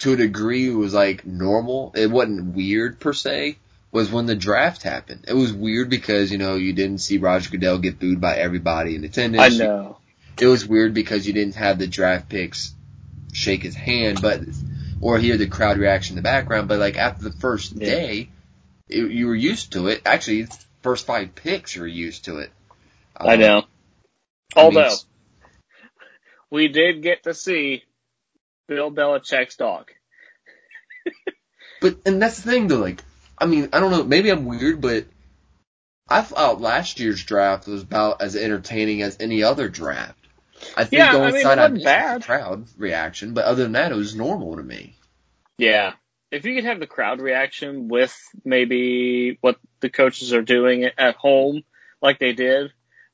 to 0.00 0.12
a 0.12 0.16
degree, 0.16 0.70
was 0.70 0.94
like 0.94 1.26
normal, 1.26 1.92
it 1.94 2.10
wasn't 2.10 2.54
weird 2.54 3.00
per 3.00 3.12
se, 3.12 3.58
was 3.90 4.10
when 4.10 4.26
the 4.26 4.36
draft 4.36 4.82
happened. 4.82 5.24
It 5.26 5.34
was 5.34 5.52
weird 5.52 5.90
because, 5.90 6.30
you 6.30 6.38
know, 6.38 6.56
you 6.56 6.72
didn't 6.72 6.98
see 6.98 7.18
Roger 7.18 7.50
Goodell 7.50 7.78
get 7.78 7.98
booed 7.98 8.20
by 8.20 8.36
everybody 8.36 8.94
in 8.94 9.04
attendance. 9.04 9.60
I 9.60 9.64
know. 9.64 9.98
It 10.40 10.46
was 10.46 10.66
weird 10.66 10.94
because 10.94 11.26
you 11.26 11.32
didn't 11.32 11.56
have 11.56 11.78
the 11.78 11.86
draft 11.86 12.28
picks 12.28 12.72
shake 13.32 13.62
his 13.62 13.74
hand, 13.74 14.22
but, 14.22 14.40
or 15.00 15.18
hear 15.18 15.36
the 15.36 15.48
crowd 15.48 15.78
reaction 15.78 16.14
in 16.14 16.22
the 16.22 16.28
background, 16.28 16.68
but 16.68 16.78
like 16.78 16.96
after 16.96 17.24
the 17.24 17.32
first 17.32 17.72
yeah. 17.72 17.86
day, 17.86 18.28
it, 18.88 19.10
you 19.10 19.26
were 19.26 19.34
used 19.34 19.72
to 19.72 19.88
it. 19.88 20.02
Actually, 20.04 20.46
first 20.82 21.06
five 21.06 21.34
picks, 21.34 21.76
were 21.76 21.86
used 21.86 22.26
to 22.26 22.38
it. 22.38 22.50
I 23.16 23.36
know. 23.36 23.58
Um, 23.58 23.64
Although, 24.56 24.80
I 24.80 24.88
mean, 24.88 24.96
we 26.50 26.68
did 26.68 27.02
get 27.02 27.24
to 27.24 27.34
see 27.34 27.84
Bill 28.66 28.90
Belichick's 28.90 29.56
dog. 29.56 29.90
but, 31.80 31.98
and 32.06 32.20
that's 32.20 32.40
the 32.40 32.50
thing 32.50 32.68
though, 32.68 32.78
like, 32.78 33.02
I 33.38 33.46
mean, 33.46 33.68
I 33.72 33.80
don't 33.80 33.90
know, 33.90 34.04
maybe 34.04 34.30
I'm 34.30 34.46
weird, 34.46 34.80
but 34.80 35.06
I 36.08 36.22
thought 36.22 36.60
last 36.60 36.98
year's 36.98 37.22
draft 37.22 37.66
was 37.66 37.82
about 37.82 38.20
as 38.20 38.34
entertaining 38.34 39.02
as 39.02 39.16
any 39.20 39.42
other 39.42 39.68
draft. 39.68 40.16
I 40.76 40.84
think 40.84 40.98
yeah, 40.98 41.12
the 41.12 41.18
only 41.18 41.28
I 41.28 41.32
mean, 41.32 41.42
side 41.42 41.58
I 41.58 41.68
bad. 41.68 42.20
the 42.20 42.26
crowd 42.26 42.66
reaction, 42.76 43.32
but 43.32 43.44
other 43.44 43.62
than 43.62 43.72
that, 43.72 43.92
it 43.92 43.96
was 43.96 44.14
normal 44.14 44.56
to 44.56 44.62
me. 44.62 44.96
Yeah. 45.56 45.94
If 46.30 46.44
you 46.44 46.54
could 46.54 46.64
have 46.64 46.80
the 46.80 46.86
crowd 46.86 47.20
reaction 47.20 47.88
with 47.88 48.16
maybe 48.44 49.38
what 49.40 49.58
the 49.80 49.90
coaches 49.90 50.32
are 50.32 50.42
doing 50.42 50.84
at 50.84 51.16
home, 51.16 51.62
like 52.00 52.18
they 52.18 52.32
did, 52.32 52.72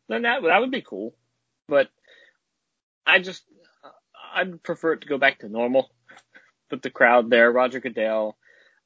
then 0.08 0.22
that 0.22 0.42
that 0.42 0.60
would 0.60 0.70
be 0.70 0.82
cool. 0.82 1.14
But 1.68 1.88
I 3.06 3.18
just 3.20 3.42
I'd 4.34 4.62
prefer 4.62 4.92
it 4.92 5.00
to 5.02 5.08
go 5.08 5.18
back 5.18 5.38
to 5.40 5.48
normal. 5.48 5.90
Put 6.68 6.82
the 6.82 6.90
crowd 6.90 7.30
there, 7.30 7.50
Roger 7.50 7.80
Goodell. 7.80 8.36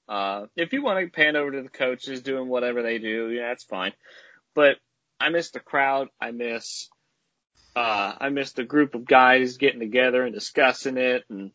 Uh, 0.08 0.46
if 0.56 0.72
you 0.72 0.82
want 0.82 1.04
to 1.04 1.10
pan 1.10 1.37
over 1.37 1.52
to 1.52 1.62
the 1.62 1.68
coaches 1.68 2.22
doing 2.22 2.49
whatever 2.49 2.82
they 2.82 2.99
do, 2.99 3.30
yeah, 3.30 3.49
that's 3.49 3.64
fine. 3.64 3.92
But 4.54 4.76
I 5.20 5.28
miss 5.30 5.50
the 5.50 5.60
crowd. 5.60 6.08
I 6.20 6.30
miss, 6.30 6.88
uh, 7.76 8.14
I 8.20 8.28
miss 8.28 8.52
the 8.52 8.64
group 8.64 8.94
of 8.94 9.06
guys 9.06 9.56
getting 9.56 9.80
together 9.80 10.25
and 10.25 10.34
discussing 10.34 10.96
it 10.96 11.25
and 11.30 11.52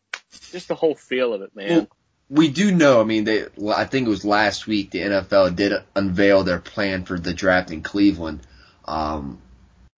just 0.51 0.67
the 0.67 0.75
whole 0.75 0.95
feel 0.95 1.33
of 1.33 1.41
it, 1.41 1.55
man. 1.55 1.87
We 2.29 2.49
do 2.49 2.71
know, 2.71 3.01
I 3.01 3.03
mean, 3.03 3.23
they, 3.23 3.45
I 3.73 3.85
think 3.85 4.07
it 4.07 4.09
was 4.09 4.25
last 4.25 4.67
week 4.67 4.91
the 4.91 4.99
NFL 4.99 5.55
did 5.55 5.73
unveil 5.95 6.43
their 6.43 6.59
plan 6.59 7.05
for 7.05 7.19
the 7.19 7.33
draft 7.33 7.71
in 7.71 7.83
Cleveland. 7.83 8.41
Um, 8.85 9.41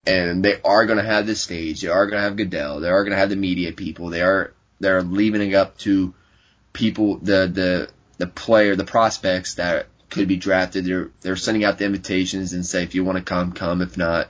and 0.06 0.44
they 0.44 0.60
are 0.64 0.86
going 0.86 0.98
to 0.98 1.06
have 1.06 1.28
the 1.28 1.36
stage. 1.36 1.82
They 1.82 1.90
are 1.90 2.06
going 2.06 2.18
to 2.18 2.24
have 2.24 2.38
Goodell. 2.38 2.80
They 2.80 2.90
are 2.90 3.04
going 3.04 3.12
to 3.12 3.18
have 3.18 3.30
the 3.30 3.36
media 3.36 3.74
people. 3.74 4.10
They 4.10 4.22
are 4.22 4.54
they're 4.80 5.02
leaving 5.02 5.42
it 5.42 5.54
up 5.54 5.78
to 5.80 6.14
people 6.72 7.18
the 7.18 7.48
the 7.48 7.90
the 8.18 8.28
player 8.28 8.76
the 8.76 8.86
prospects 8.86 9.56
that 9.56 9.88
could 10.10 10.28
be 10.28 10.38
drafted. 10.38 10.86
They're 10.86 11.12
they're 11.22 11.36
sending 11.36 11.66
out 11.66 11.78
the 11.78 11.86
invitations 11.86 12.54
and 12.54 12.66
say 12.66 12.84
if 12.84 12.96
you 12.96 13.04
want 13.04 13.18
to 13.18 13.24
come, 13.24 13.52
come. 13.52 13.82
If 13.82 13.98
not, 13.98 14.30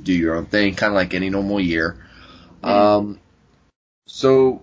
do 0.00 0.12
your 0.12 0.34
own 0.34 0.46
thing. 0.46 0.74
Kind 0.74 0.92
of 0.92 0.96
like 0.96 1.14
any 1.14 1.30
normal 1.30 1.60
year. 1.60 2.04
Mm-hmm. 2.62 2.68
Um, 2.68 3.20
so 4.06 4.62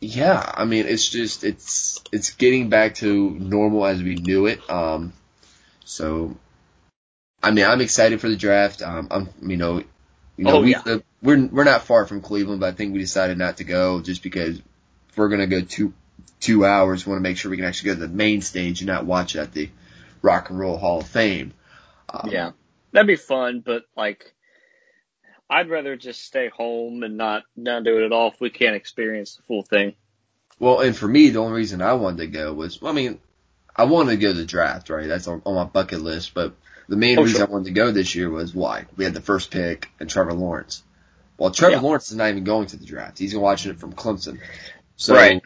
yeah, 0.00 0.52
I 0.54 0.64
mean 0.64 0.86
it's 0.86 1.08
just 1.08 1.44
it's 1.44 2.02
it's 2.12 2.30
getting 2.34 2.68
back 2.68 2.96
to 2.96 3.30
normal 3.30 3.86
as 3.86 4.02
we 4.02 4.16
knew 4.16 4.46
it. 4.46 4.68
Um, 4.68 5.12
so 5.84 6.36
I 7.42 7.50
mean, 7.52 7.64
I'm 7.64 7.80
excited 7.80 8.20
for 8.20 8.28
the 8.28 8.36
draft. 8.36 8.82
Um, 8.82 9.08
I'm, 9.10 9.28
you 9.40 9.56
know, 9.56 9.82
you 10.36 10.44
know, 10.44 10.56
oh, 10.56 10.62
we, 10.62 10.72
yeah. 10.72 10.82
the, 10.82 11.02
we're 11.22 11.46
we're 11.46 11.64
not 11.64 11.82
far 11.82 12.06
from 12.06 12.20
Cleveland, 12.20 12.60
but 12.60 12.72
I 12.72 12.72
think 12.72 12.92
we 12.92 12.98
decided 12.98 13.38
not 13.38 13.58
to 13.58 13.64
go 13.64 14.00
just 14.00 14.22
because 14.22 14.58
if 14.58 15.16
we're 15.16 15.28
gonna 15.28 15.46
go 15.46 15.62
two 15.62 15.94
two 16.40 16.64
hours, 16.64 17.06
we 17.06 17.10
want 17.10 17.20
to 17.20 17.28
make 17.28 17.38
sure 17.38 17.50
we 17.50 17.56
can 17.56 17.66
actually 17.66 17.94
go 17.94 18.00
to 18.00 18.06
the 18.06 18.14
main 18.14 18.42
stage 18.42 18.80
and 18.80 18.88
not 18.88 19.06
watch 19.06 19.34
it 19.34 19.38
at 19.38 19.52
the 19.52 19.70
Rock 20.22 20.50
and 20.50 20.58
Roll 20.58 20.76
Hall 20.76 21.00
of 21.00 21.06
Fame. 21.06 21.54
Um, 22.08 22.30
yeah, 22.30 22.50
that'd 22.92 23.06
be 23.06 23.16
fun, 23.16 23.62
but 23.64 23.84
like, 23.96 24.34
I'd 25.48 25.70
rather 25.70 25.96
just 25.96 26.24
stay 26.24 26.48
home 26.48 27.02
and 27.02 27.16
not 27.16 27.44
not 27.56 27.84
do 27.84 27.98
it 27.98 28.06
at 28.06 28.12
all 28.12 28.28
if 28.28 28.40
we 28.40 28.50
can't 28.50 28.76
experience 28.76 29.36
the 29.36 29.42
full 29.42 29.62
thing. 29.62 29.94
Well, 30.58 30.80
and 30.80 30.96
for 30.96 31.06
me, 31.06 31.30
the 31.30 31.40
only 31.40 31.56
reason 31.56 31.82
I 31.82 31.94
wanted 31.94 32.18
to 32.18 32.26
go 32.28 32.52
was, 32.52 32.80
well, 32.80 32.90
I 32.90 32.94
mean, 32.94 33.20
I 33.74 33.84
wanted 33.84 34.12
to 34.12 34.16
go 34.16 34.28
to 34.28 34.38
the 34.38 34.46
draft, 34.46 34.88
right? 34.88 35.06
That's 35.06 35.28
on, 35.28 35.42
on 35.44 35.54
my 35.54 35.64
bucket 35.64 36.00
list, 36.00 36.32
but 36.32 36.54
the 36.88 36.96
main 36.96 37.18
oh, 37.18 37.22
reason 37.22 37.38
sure. 37.38 37.46
I 37.46 37.50
wanted 37.50 37.66
to 37.66 37.72
go 37.72 37.90
this 37.92 38.14
year 38.14 38.30
was 38.30 38.54
why 38.54 38.86
we 38.96 39.04
had 39.04 39.14
the 39.14 39.20
first 39.20 39.50
pick 39.50 39.90
and 40.00 40.08
Trevor 40.08 40.32
Lawrence. 40.32 40.82
Well, 41.36 41.50
Trevor 41.50 41.74
yeah. 41.74 41.80
Lawrence 41.80 42.10
is 42.10 42.16
not 42.16 42.30
even 42.30 42.44
going 42.44 42.68
to 42.68 42.78
the 42.78 42.86
draft. 42.86 43.18
He's 43.18 43.36
watching 43.36 43.72
it 43.72 43.78
from 43.78 43.92
Clemson. 43.92 44.40
So, 44.96 45.14
right. 45.14 45.42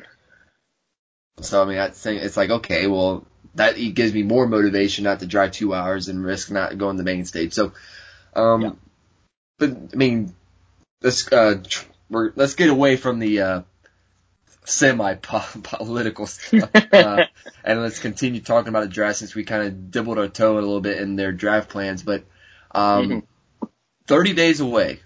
So 1.41 1.63
I 1.63 1.67
mean, 1.67 1.79
I 1.79 1.89
think 1.89 2.23
it's 2.23 2.37
like 2.37 2.51
okay, 2.51 2.87
well, 2.87 3.27
that 3.57 3.73
gives 3.73 4.15
me 4.15 4.23
more 4.23 4.47
motivation 4.47 5.05
not 5.05 5.21
to 5.21 5.27
drive 5.27 5.53
two 5.53 5.75
hours 5.75 6.09
and 6.09 6.23
risk 6.23 6.51
not 6.51 6.79
going 6.79 6.97
to 6.97 7.03
the 7.03 7.11
main 7.11 7.25
stage. 7.25 7.55
So, 7.55 7.73
um, 8.35 8.61
yeah. 8.61 8.71
But 9.61 9.70
I 9.92 9.96
mean, 9.96 10.35
let's 11.03 11.31
uh, 11.31 11.62
we're, 12.09 12.33
let's 12.35 12.55
get 12.55 12.70
away 12.70 12.96
from 12.96 13.20
the 13.20 13.40
uh, 13.40 13.62
semi-political 14.64 16.27
stuff. 16.27 16.70
Uh, 16.75 17.25
and 17.62 17.81
let's 17.81 18.01
continue 18.01 18.40
talking 18.40 18.68
about 18.68 18.81
the 18.81 18.88
draft 18.88 19.18
since 19.18 19.35
we 19.35 19.44
kind 19.44 19.62
of 19.62 19.90
dibbled 19.90 20.18
our 20.18 20.29
toe 20.29 20.55
a 20.55 20.61
little 20.61 20.81
bit 20.81 20.99
in 20.99 21.14
their 21.14 21.31
draft 21.31 21.68
plans. 21.68 22.03
But 22.03 22.25
um, 22.73 23.09
mm-hmm. 23.09 23.66
30 24.09 24.33
days 24.33 24.61
away 24.61 25.01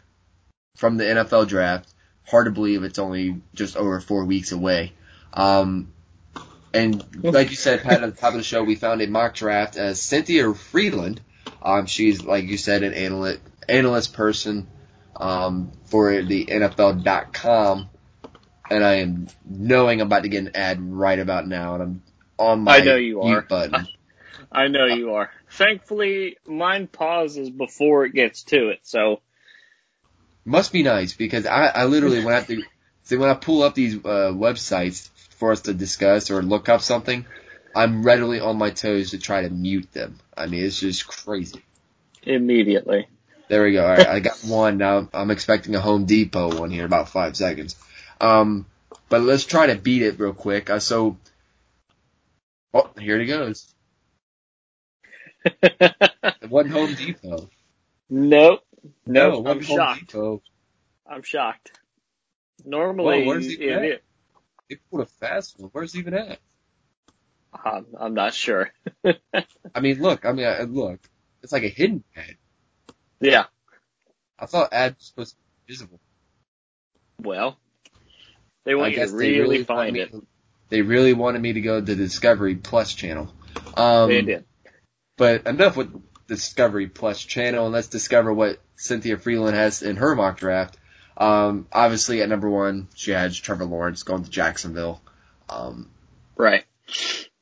from 0.76 0.96
the 0.96 1.04
NFL 1.04 1.48
draft. 1.48 1.92
Hard 2.26 2.46
to 2.46 2.52
believe 2.52 2.84
it's 2.84 2.98
only 2.98 3.42
just 3.54 3.76
over 3.76 4.00
four 4.00 4.24
weeks 4.24 4.52
away. 4.52 4.92
Um, 5.34 5.92
and 6.72 7.04
like 7.22 7.50
you 7.50 7.56
said, 7.56 7.82
Pat, 7.82 8.02
at 8.02 8.14
the 8.14 8.20
top 8.20 8.32
of 8.32 8.38
the 8.38 8.44
show, 8.44 8.64
we 8.64 8.76
found 8.76 9.02
a 9.02 9.06
mock 9.06 9.34
draft 9.34 9.76
as 9.76 10.00
Cynthia 10.00 10.44
Frelund. 10.44 11.18
Um, 11.62 11.86
she's, 11.86 12.22
like 12.22 12.44
you 12.44 12.56
said, 12.56 12.82
an 12.82 12.94
analyst, 12.94 13.40
analyst 13.68 14.12
person 14.12 14.68
um, 15.16 15.72
for 15.87 16.22
the 16.22 16.46
NFL.com 16.46 17.88
and 18.70 18.85
I 18.85 18.94
am 18.96 19.29
knowing 19.44 20.00
I'm 20.00 20.07
about 20.07 20.22
to 20.22 20.29
get 20.29 20.44
an 20.44 20.50
ad 20.55 20.79
right 20.81 21.18
about 21.18 21.46
now, 21.46 21.74
and 21.74 21.83
I'm 21.83 22.03
on 22.38 22.61
my 22.62 22.77
I 22.77 22.81
know 22.81 22.96
you 22.96 23.22
are. 23.22 23.42
button. 23.42 23.88
I 24.53 24.68
know 24.68 24.87
you 24.87 25.14
are. 25.14 25.31
Thankfully, 25.50 26.38
mine 26.46 26.87
pauses 26.87 27.50
before 27.50 28.05
it 28.05 28.14
gets 28.14 28.44
to 28.44 28.70
it, 28.70 28.81
so 28.83 29.20
must 30.44 30.72
be 30.72 30.83
nice 30.83 31.14
because 31.14 31.46
I, 31.46 31.66
I 31.66 31.85
literally 31.85 32.24
when 32.24 32.35
I 32.35 32.38
have 32.38 32.46
to 32.48 32.62
see 33.05 33.16
when 33.16 33.31
I 33.31 33.35
pull 33.35 33.62
up 33.62 33.74
these 33.74 33.96
uh, 33.96 34.33
websites 34.33 35.09
for 35.37 35.53
us 35.53 35.62
to 35.62 35.74
discuss 35.74 36.31
or 36.31 36.42
look 36.42 36.68
up 36.68 36.81
something, 36.81 37.27
I'm 37.74 38.03
readily 38.03 38.40
on 38.40 38.57
my 38.57 38.70
toes 38.70 39.11
to 39.11 39.18
try 39.18 39.42
to 39.42 39.50
mute 39.50 39.92
them. 39.92 40.18
I 40.37 40.46
mean, 40.46 40.64
it's 40.64 40.81
just 40.81 41.07
crazy. 41.07 41.62
Immediately. 42.22 43.09
There 43.48 43.62
we 43.62 43.72
go. 43.72 43.85
All 43.85 43.90
right, 43.90 44.07
I 44.07 44.20
got 44.20 44.38
one 44.40 44.78
now. 44.78 45.09
I'm 45.12 45.30
expecting 45.30 45.74
a 45.74 45.80
Home 45.80 46.07
Depot 46.07 46.59
one 46.59 46.70
here 46.70 46.80
in 46.80 46.87
about 46.87 47.11
five 47.11 47.37
seconds. 47.37 47.76
Um, 48.20 48.66
but 49.09 49.20
let's 49.20 49.44
try 49.44 49.66
to 49.66 49.74
beat 49.74 50.02
it 50.02 50.18
real 50.18 50.33
quick. 50.33 50.70
Uh, 50.70 50.78
so, 50.78 51.18
oh, 52.72 52.90
here 52.98 53.20
it 53.20 53.26
goes. 53.26 53.74
it 55.44 56.48
wasn't 56.48 56.74
Home 56.74 56.94
Depot. 56.94 57.50
Nope. 58.09 58.61
No, 59.07 59.30
nope. 59.42 59.46
I'm 59.46 59.61
shocked. 59.61 60.00
Depot. 60.09 60.42
I'm 61.07 61.22
shocked. 61.22 61.78
Normally, 62.64 63.18
well, 63.18 63.26
where's 63.26 63.46
he 63.46 63.70
at? 63.70 63.85
It, 63.85 64.04
they 64.70 64.76
pulled 64.90 65.02
a 65.02 65.07
fast 65.07 65.59
one. 65.59 65.70
Where's 65.72 65.92
he 65.92 65.98
even 65.98 66.14
at? 66.14 66.38
I'm, 67.52 67.87
I'm 67.98 68.14
not 68.14 68.33
sure. 68.33 68.72
I 69.74 69.80
mean, 69.80 70.00
look. 70.00 70.24
I 70.24 70.33
mean, 70.33 70.46
I, 70.46 70.62
look. 70.62 71.00
It's 71.42 71.52
like 71.52 71.62
a 71.62 71.68
hidden 71.68 72.04
ad. 72.16 72.37
Yeah. 73.20 73.44
I 74.38 74.46
thought 74.46 74.72
ads 74.72 74.96
was 74.96 75.07
supposed 75.07 75.31
to 75.33 75.37
be 75.66 75.72
visible. 75.72 76.00
Well, 77.20 77.59
They 78.64 78.74
want 78.74 78.94
you 78.94 79.07
to 79.07 79.12
really, 79.14 79.40
really 79.40 79.64
find 79.64 79.96
it. 79.96 80.11
To, 80.11 80.27
they 80.68 80.83
really 80.83 81.12
wanted 81.12 81.40
me 81.40 81.53
to 81.55 81.61
go 81.61 81.81
to 81.81 81.85
the 81.85 81.94
Discovery 81.94 82.57
Plus 82.57 82.92
channel. 82.94 83.33
Um, 83.77 84.09
they 84.09 84.22
did. 84.22 84.44
But 85.16 85.46
enough 85.46 85.77
with 85.77 85.94
Discovery 86.27 86.88
Plus 86.88 87.22
channel, 87.22 87.66
and 87.66 87.72
let's 87.72 87.88
discover 87.88 88.33
what 88.33 88.59
Cynthia 88.77 89.16
Frelund 89.16 89.53
has 89.55 89.83
in 89.83 89.96
her 89.96 90.14
mock 90.16 90.38
draft. 90.38 90.77
Um, 91.16 91.68
obviously 91.72 92.22
at 92.22 92.29
number 92.29 92.50
one, 92.50 92.88
she 92.94 93.12
has 93.12 93.38
Trevor 93.38 93.66
Lawrence 93.66 94.03
going 94.03 94.24
to 94.24 94.31
Jacksonville. 94.31 95.00
Um, 95.48 95.90
right. 96.37 96.64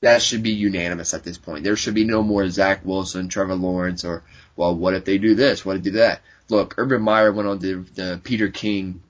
That 0.02 0.20
should 0.20 0.42
be 0.42 0.50
unanimous 0.50 1.14
at 1.14 1.24
this 1.24 1.38
point. 1.38 1.64
There 1.64 1.76
should 1.76 1.94
be 1.94 2.04
no 2.04 2.22
more 2.22 2.48
Zach 2.50 2.84
Wilson, 2.84 3.28
Trevor 3.28 3.54
Lawrence, 3.54 4.04
or, 4.04 4.24
well, 4.56 4.74
what 4.74 4.94
if 4.94 5.04
they 5.04 5.18
do 5.18 5.34
this? 5.34 5.64
What 5.64 5.76
if 5.76 5.82
they 5.82 5.90
do 5.90 5.96
that? 5.98 6.20
Look, 6.48 6.74
Urban 6.76 7.02
Meyer 7.02 7.32
went 7.32 7.48
on 7.48 7.58
the, 7.58 7.74
the 7.94 8.20
Peter 8.22 8.48
King, 8.48 9.02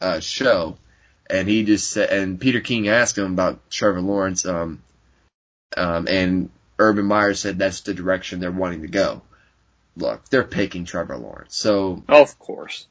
uh, 0.00 0.20
show, 0.20 0.76
and 1.28 1.48
he 1.48 1.64
just 1.64 1.90
said, 1.90 2.10
and 2.10 2.40
Peter 2.40 2.60
King 2.60 2.88
asked 2.88 3.18
him 3.18 3.32
about 3.32 3.70
Trevor 3.70 4.00
Lawrence, 4.00 4.44
um, 4.46 4.82
um, 5.76 6.08
and 6.08 6.50
Urban 6.78 7.06
Meyer 7.06 7.34
said 7.34 7.58
that's 7.58 7.82
the 7.82 7.94
direction 7.94 8.40
they're 8.40 8.50
wanting 8.50 8.82
to 8.82 8.88
go. 8.88 9.22
Look, 9.96 10.28
they're 10.28 10.44
picking 10.44 10.84
Trevor 10.84 11.16
Lawrence. 11.16 11.56
So 11.56 12.02
of 12.08 12.38
course, 12.38 12.86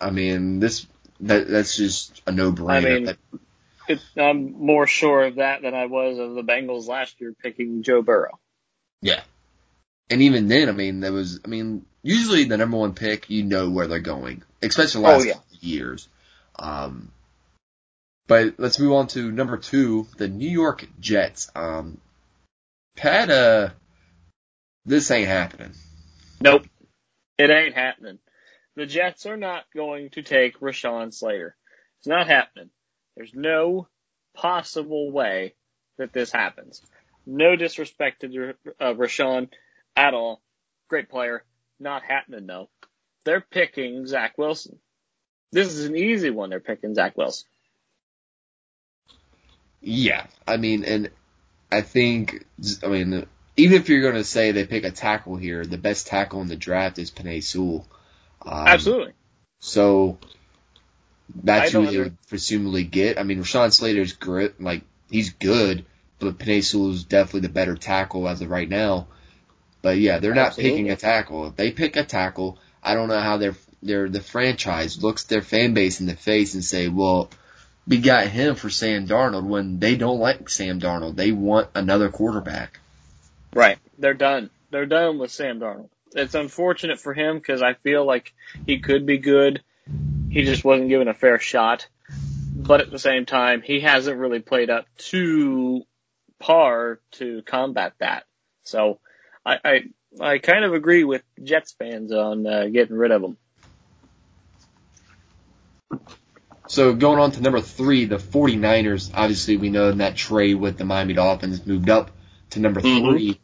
I 0.00 0.10
mean 0.10 0.60
this 0.60 0.86
that 1.20 1.48
that's 1.48 1.76
just 1.76 2.20
a 2.26 2.32
no 2.32 2.52
brainer. 2.52 2.70
I 2.70 2.80
mean, 2.80 3.16
it, 3.88 4.00
I'm 4.16 4.52
more 4.52 4.86
sure 4.86 5.24
of 5.24 5.36
that 5.36 5.62
than 5.62 5.74
I 5.74 5.86
was 5.86 6.18
of 6.18 6.34
the 6.34 6.42
Bengals 6.42 6.88
last 6.88 7.20
year 7.20 7.34
picking 7.42 7.82
Joe 7.82 8.02
Burrow. 8.02 8.38
Yeah, 9.00 9.22
and 10.10 10.22
even 10.22 10.48
then, 10.48 10.68
I 10.68 10.72
mean, 10.72 11.00
there 11.00 11.12
was, 11.12 11.40
I 11.44 11.48
mean, 11.48 11.86
usually 12.02 12.44
the 12.44 12.56
number 12.56 12.76
one 12.76 12.94
pick, 12.94 13.30
you 13.30 13.44
know 13.44 13.70
where 13.70 13.86
they're 13.86 14.00
going, 14.00 14.42
especially 14.62 15.02
the 15.02 15.08
last 15.08 15.22
oh, 15.22 15.24
yeah. 15.24 15.34
years. 15.60 16.08
Um, 16.58 17.10
but 18.26 18.54
let's 18.58 18.78
move 18.78 18.92
on 18.92 19.08
to 19.08 19.30
number 19.30 19.56
two, 19.56 20.06
the 20.16 20.28
New 20.28 20.48
York 20.48 20.86
Jets. 21.00 21.50
Um, 21.54 21.98
Pat, 22.96 23.30
uh, 23.30 23.70
this 24.84 25.10
ain't 25.10 25.28
happening. 25.28 25.72
Nope. 26.40 26.66
It 27.38 27.50
ain't 27.50 27.74
happening. 27.74 28.18
The 28.76 28.86
Jets 28.86 29.26
are 29.26 29.36
not 29.36 29.64
going 29.74 30.10
to 30.10 30.22
take 30.22 30.60
Rashawn 30.60 31.12
Slater. 31.12 31.56
It's 31.98 32.06
not 32.06 32.26
happening. 32.26 32.70
There's 33.16 33.34
no 33.34 33.88
possible 34.34 35.10
way 35.10 35.54
that 35.98 36.12
this 36.12 36.32
happens. 36.32 36.82
No 37.26 37.54
disrespect 37.56 38.22
to 38.22 38.54
uh, 38.80 38.94
Rashawn 38.94 39.48
at 39.96 40.14
all. 40.14 40.40
Great 40.88 41.08
player. 41.08 41.44
Not 41.80 42.02
happening 42.02 42.46
though. 42.46 42.68
They're 43.24 43.40
picking 43.40 44.06
Zach 44.06 44.36
Wilson. 44.36 44.78
This 45.52 45.68
is 45.68 45.86
an 45.86 45.96
easy 45.96 46.30
one. 46.30 46.50
They're 46.50 46.60
picking 46.60 46.94
Zach 46.94 47.16
Wilson. 47.16 47.46
Yeah, 49.80 50.26
I 50.46 50.56
mean, 50.56 50.84
and 50.84 51.10
I 51.70 51.80
think, 51.80 52.46
I 52.84 52.88
mean, 52.88 53.26
even 53.56 53.76
if 53.76 53.88
you're 53.88 54.00
going 54.00 54.14
to 54.14 54.24
say 54.24 54.52
they 54.52 54.64
pick 54.64 54.84
a 54.84 54.90
tackle 54.90 55.36
here, 55.36 55.64
the 55.64 55.78
best 55.78 56.06
tackle 56.06 56.40
in 56.40 56.48
the 56.48 56.56
draft 56.56 56.98
is 56.98 57.10
Penei 57.10 57.42
Sewell. 57.42 57.86
Um, 58.40 58.66
Absolutely. 58.66 59.12
So 59.60 60.18
that's 61.34 61.72
who 61.72 61.86
they 61.86 61.98
would 61.98 62.16
presumably 62.28 62.84
get. 62.84 63.18
I 63.18 63.24
mean, 63.24 63.42
Rashawn 63.42 63.72
Slater's 63.72 64.12
great, 64.12 64.60
like 64.60 64.82
he's 65.10 65.30
good, 65.30 65.84
but 66.18 66.38
Penei 66.38 66.62
Sewell's 66.62 67.04
definitely 67.04 67.40
the 67.40 67.48
better 67.50 67.76
tackle 67.76 68.28
as 68.28 68.40
of 68.40 68.50
right 68.50 68.68
now. 68.68 69.08
But 69.82 69.98
yeah, 69.98 70.20
they're 70.20 70.34
not 70.34 70.48
Absolutely. 70.48 70.70
picking 70.70 70.90
a 70.90 70.96
tackle. 70.96 71.46
If 71.48 71.56
they 71.56 71.72
pick 71.72 71.96
a 71.96 72.04
tackle, 72.04 72.58
I 72.82 72.94
don't 72.94 73.08
know 73.08 73.20
how 73.20 73.36
their 73.36 73.54
their 73.82 74.08
the 74.08 74.20
franchise 74.20 75.02
looks 75.02 75.24
their 75.24 75.42
fan 75.42 75.74
base 75.74 76.00
in 76.00 76.06
the 76.06 76.16
face 76.16 76.54
and 76.54 76.64
say, 76.64 76.88
well, 76.88 77.28
we 77.86 77.98
got 77.98 78.28
him 78.28 78.54
for 78.54 78.70
Sam 78.70 79.06
Darnold 79.06 79.44
when 79.44 79.80
they 79.80 79.96
don't 79.96 80.20
like 80.20 80.48
Sam 80.48 80.80
Darnold. 80.80 81.16
They 81.16 81.32
want 81.32 81.70
another 81.74 82.08
quarterback. 82.08 82.78
Right. 83.52 83.78
They're 83.98 84.14
done. 84.14 84.50
They're 84.70 84.86
done 84.86 85.18
with 85.18 85.32
Sam 85.32 85.58
Darnold. 85.58 85.88
It's 86.14 86.34
unfortunate 86.34 87.00
for 87.00 87.12
him 87.12 87.36
because 87.36 87.62
I 87.62 87.74
feel 87.74 88.04
like 88.04 88.32
he 88.66 88.80
could 88.80 89.04
be 89.04 89.18
good. 89.18 89.62
He 90.30 90.44
just 90.44 90.64
wasn't 90.64 90.88
given 90.88 91.08
a 91.08 91.14
fair 91.14 91.38
shot. 91.38 91.88
But 92.54 92.80
at 92.80 92.90
the 92.90 92.98
same 92.98 93.26
time, 93.26 93.62
he 93.62 93.80
hasn't 93.80 94.18
really 94.18 94.38
played 94.38 94.70
up 94.70 94.86
to 95.10 95.82
par 96.38 97.00
to 97.12 97.42
combat 97.42 97.94
that. 97.98 98.24
So 98.62 99.00
I, 99.44 99.58
I, 99.64 99.80
I 100.20 100.38
kind 100.38 100.64
of 100.64 100.74
agree 100.74 101.04
with 101.04 101.22
Jets 101.42 101.72
fans 101.72 102.12
on 102.12 102.46
uh, 102.46 102.66
getting 102.66 102.96
rid 102.96 103.10
of 103.10 103.22
him. 103.22 103.36
So 106.68 106.94
going 106.94 107.18
on 107.18 107.32
to 107.32 107.42
number 107.42 107.60
three, 107.60 108.06
the 108.06 108.16
49ers, 108.16 109.10
obviously 109.14 109.56
we 109.56 109.68
know 109.68 109.90
in 109.90 109.98
that 109.98 110.16
trade 110.16 110.54
with 110.54 110.78
the 110.78 110.84
Miami 110.84 111.14
Dolphins 111.14 111.66
moved 111.66 111.90
up 111.90 112.12
to 112.50 112.60
number 112.60 112.80
mm-hmm. 112.80 113.10
3 113.10 113.40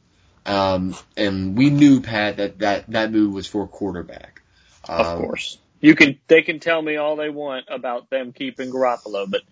um, 0.49 0.95
and 1.17 1.57
we 1.59 1.69
knew 1.69 2.01
Pat 2.01 2.39
that 2.39 2.59
that, 2.61 2.91
that 2.91 3.13
move 3.13 3.35
was 3.35 3.47
for 3.47 3.69
quarterback. 3.69 4.41
Um, 4.89 5.01
of 5.01 5.19
course. 5.19 5.59
You 5.81 5.95
can, 5.95 6.19
they 6.27 6.43
can 6.43 6.59
tell 6.59 6.81
me 6.81 6.97
all 6.97 7.17
they 7.17 7.29
want 7.29 7.67
about 7.69 8.09
them 8.09 8.33
keeping 8.33 8.71
Garoppolo, 8.71 9.31
but 9.31 9.43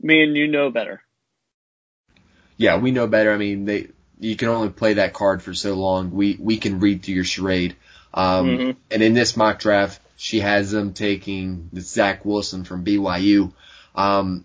me 0.00 0.22
and 0.24 0.36
you 0.36 0.48
know 0.48 0.70
better. 0.70 1.02
Yeah, 2.56 2.78
we 2.78 2.90
know 2.90 3.06
better. 3.06 3.32
I 3.32 3.38
mean, 3.38 3.64
they, 3.64 3.88
you 4.20 4.36
can 4.36 4.48
only 4.48 4.68
play 4.68 4.94
that 4.94 5.12
card 5.12 5.42
for 5.42 5.54
so 5.54 5.74
long. 5.74 6.12
We, 6.12 6.36
we 6.38 6.58
can 6.58 6.78
read 6.78 7.02
through 7.02 7.14
your 7.14 7.24
charade. 7.24 7.74
Um, 8.12 8.46
mm-hmm. 8.46 8.70
and 8.90 9.02
in 9.02 9.14
this 9.14 9.36
mock 9.36 9.58
draft, 9.58 10.00
she 10.16 10.40
has 10.40 10.70
them 10.70 10.92
taking 10.92 11.70
Zach 11.78 12.24
Wilson 12.24 12.64
from 12.64 12.84
BYU. 12.84 13.52
Um, 13.94 14.44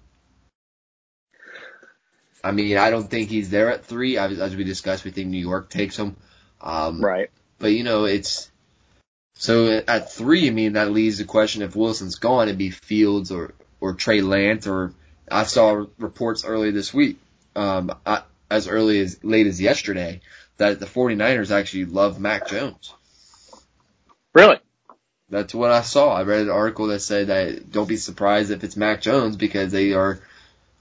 I 2.44 2.52
mean, 2.52 2.78
I 2.78 2.92
don't 2.92 3.10
think 3.10 3.30
he's 3.30 3.50
there 3.50 3.72
at 3.72 3.86
three. 3.86 4.18
As 4.18 4.56
we 4.56 4.64
discussed, 4.64 5.04
we 5.04 5.12
think 5.12 5.30
New 5.30 5.40
York 5.40 5.70
takes 5.70 5.98
him. 5.98 6.16
Um, 6.62 7.04
right. 7.04 7.30
But 7.58 7.74
you 7.74 7.84
know, 7.84 8.06
it's 8.06 8.52
so 9.34 9.82
at 9.88 10.12
three. 10.12 10.48
I 10.48 10.52
mean, 10.52 10.74
that 10.74 10.92
leaves 10.92 11.18
the 11.18 11.26
question 11.26 11.64
if 11.64 11.76
Wilson's 11.76 12.16
gone, 12.16 12.48
it'd 12.48 12.58
be 12.58 12.70
Fields 12.70 13.32
or 13.32 13.54
or 13.82 13.94
Trey 13.94 14.22
Lance. 14.22 14.68
Or 14.68 14.94
I 15.30 15.44
saw 15.44 15.86
reports 15.98 16.46
earlier 16.46 16.72
this 16.72 16.94
week, 16.94 17.18
um, 17.56 17.92
as 18.50 18.68
early 18.68 19.00
as 19.00 19.24
late 19.24 19.48
as 19.48 19.62
yesterday, 19.62 20.22
that 20.58 20.80
the 20.80 20.86
49ers 20.86 21.52
actually 21.52 21.86
love 21.86 22.20
Mac 22.20 22.48
Jones. 22.48 22.94
Really? 24.34 24.60
That's 25.30 25.54
what 25.54 25.72
I 25.72 25.82
saw. 25.82 26.14
I 26.14 26.24
read 26.24 26.42
an 26.42 26.50
article 26.50 26.88
that 26.88 27.00
said 27.00 27.28
that 27.28 27.72
don't 27.72 27.88
be 27.88 27.98
surprised 27.98 28.52
if 28.52 28.64
it's 28.64 28.78
Mac 28.78 29.02
Jones 29.02 29.36
because 29.38 29.72
they 29.72 29.94
are 29.94 30.20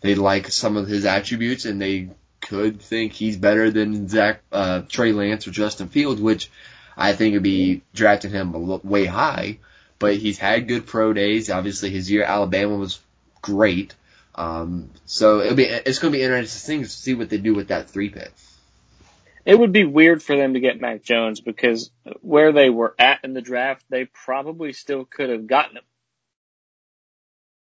they 0.03 0.15
like 0.15 0.51
some 0.51 0.77
of 0.77 0.87
his 0.87 1.07
attributes 1.07 1.65
and 1.65 1.81
they 1.81 2.11
could 2.43 2.83
think 2.83 3.13
he's 3.13 3.39
better 3.39 3.71
than 3.71 4.09
Zach 4.09 4.43
uh, 4.53 4.83
Trey 4.89 5.13
Lance 5.13 5.47
or 5.49 5.51
Justin 5.51 5.89
Fields, 5.89 6.21
which 6.21 6.51
I 6.97 7.15
think 7.15 7.33
would 7.35 7.43
be 7.43 7.83
drafting 7.95 8.33
him 8.33 8.53
way 8.83 9.07
high. 9.07 9.59
But 9.99 10.17
he's 10.17 10.39
had 10.39 10.69
good 10.69 10.87
pro 10.87 11.15
days. 11.15 11.49
Obviously, 11.49 11.89
his 11.89 12.11
year 12.11 12.25
at 12.25 12.31
Alabama 12.31 12.77
was 12.77 13.01
great. 13.41 13.95
Um, 14.35 14.91
so 15.07 15.41
it'll 15.41 15.57
be 15.57 15.65
it's 15.65 15.99
going 15.99 16.13
to 16.13 16.19
be 16.19 16.25
interesting 16.25 16.83
to 16.83 16.89
see 16.89 17.15
what 17.15 17.31
they 17.31 17.39
do 17.39 17.55
with 17.55 17.69
that 17.69 17.91
three 17.91 18.11
pick. 18.11 18.33
It 19.45 19.59
would 19.59 19.73
be 19.73 19.85
weird 19.85 20.23
for 20.23 20.37
them 20.37 20.55
to 20.55 20.61
get 20.61 20.81
Mac 20.81 21.03
Jones 21.03 21.41
because 21.41 21.91
where 22.23 22.53
they 22.53 22.71
were 22.71 22.95
at 22.99 23.25
in 23.25 23.35
the 23.35 23.43
draft, 23.43 23.85
they 23.91 24.07
probably 24.07 24.73
still 24.73 25.05
could 25.05 25.29
have 25.29 25.47
gotten 25.47 25.77
him. 25.77 25.85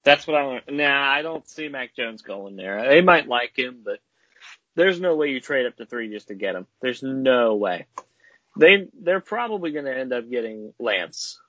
That's 0.03 0.27
what 0.27 0.37
I 0.37 0.43
want. 0.43 0.71
Nah, 0.71 1.11
I 1.11 1.23
don't 1.23 1.49
see 1.49 1.67
Mac 1.67 1.95
Jones 1.95 2.21
going 2.21 2.55
there. 2.55 2.87
They 2.87 3.01
might 3.01 3.27
like 3.27 3.57
him, 3.57 3.81
but 3.83 3.99
there's 4.75 4.99
no 4.99 5.15
way 5.15 5.29
you 5.29 5.39
trade 5.39 5.65
up 5.65 5.75
to 5.77 5.87
three 5.87 6.09
just 6.09 6.27
to 6.27 6.35
get 6.35 6.55
him. 6.55 6.67
There's 6.81 7.01
no 7.01 7.55
way. 7.55 7.87
They 8.57 8.87
they're 9.01 9.19
probably 9.19 9.71
going 9.71 9.85
to 9.85 9.97
end 9.97 10.13
up 10.13 10.29
getting 10.29 10.73
Lance. 10.79 11.41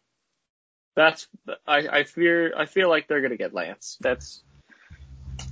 That's 0.95 1.29
I 1.66 1.88
I 1.88 2.05
fear 2.05 2.55
I 2.57 2.64
feel 2.64 2.88
like 2.88 3.07
they're 3.07 3.21
going 3.21 3.31
to 3.33 3.37
get 3.37 3.53
Lance. 3.53 3.99
That's 4.01 4.42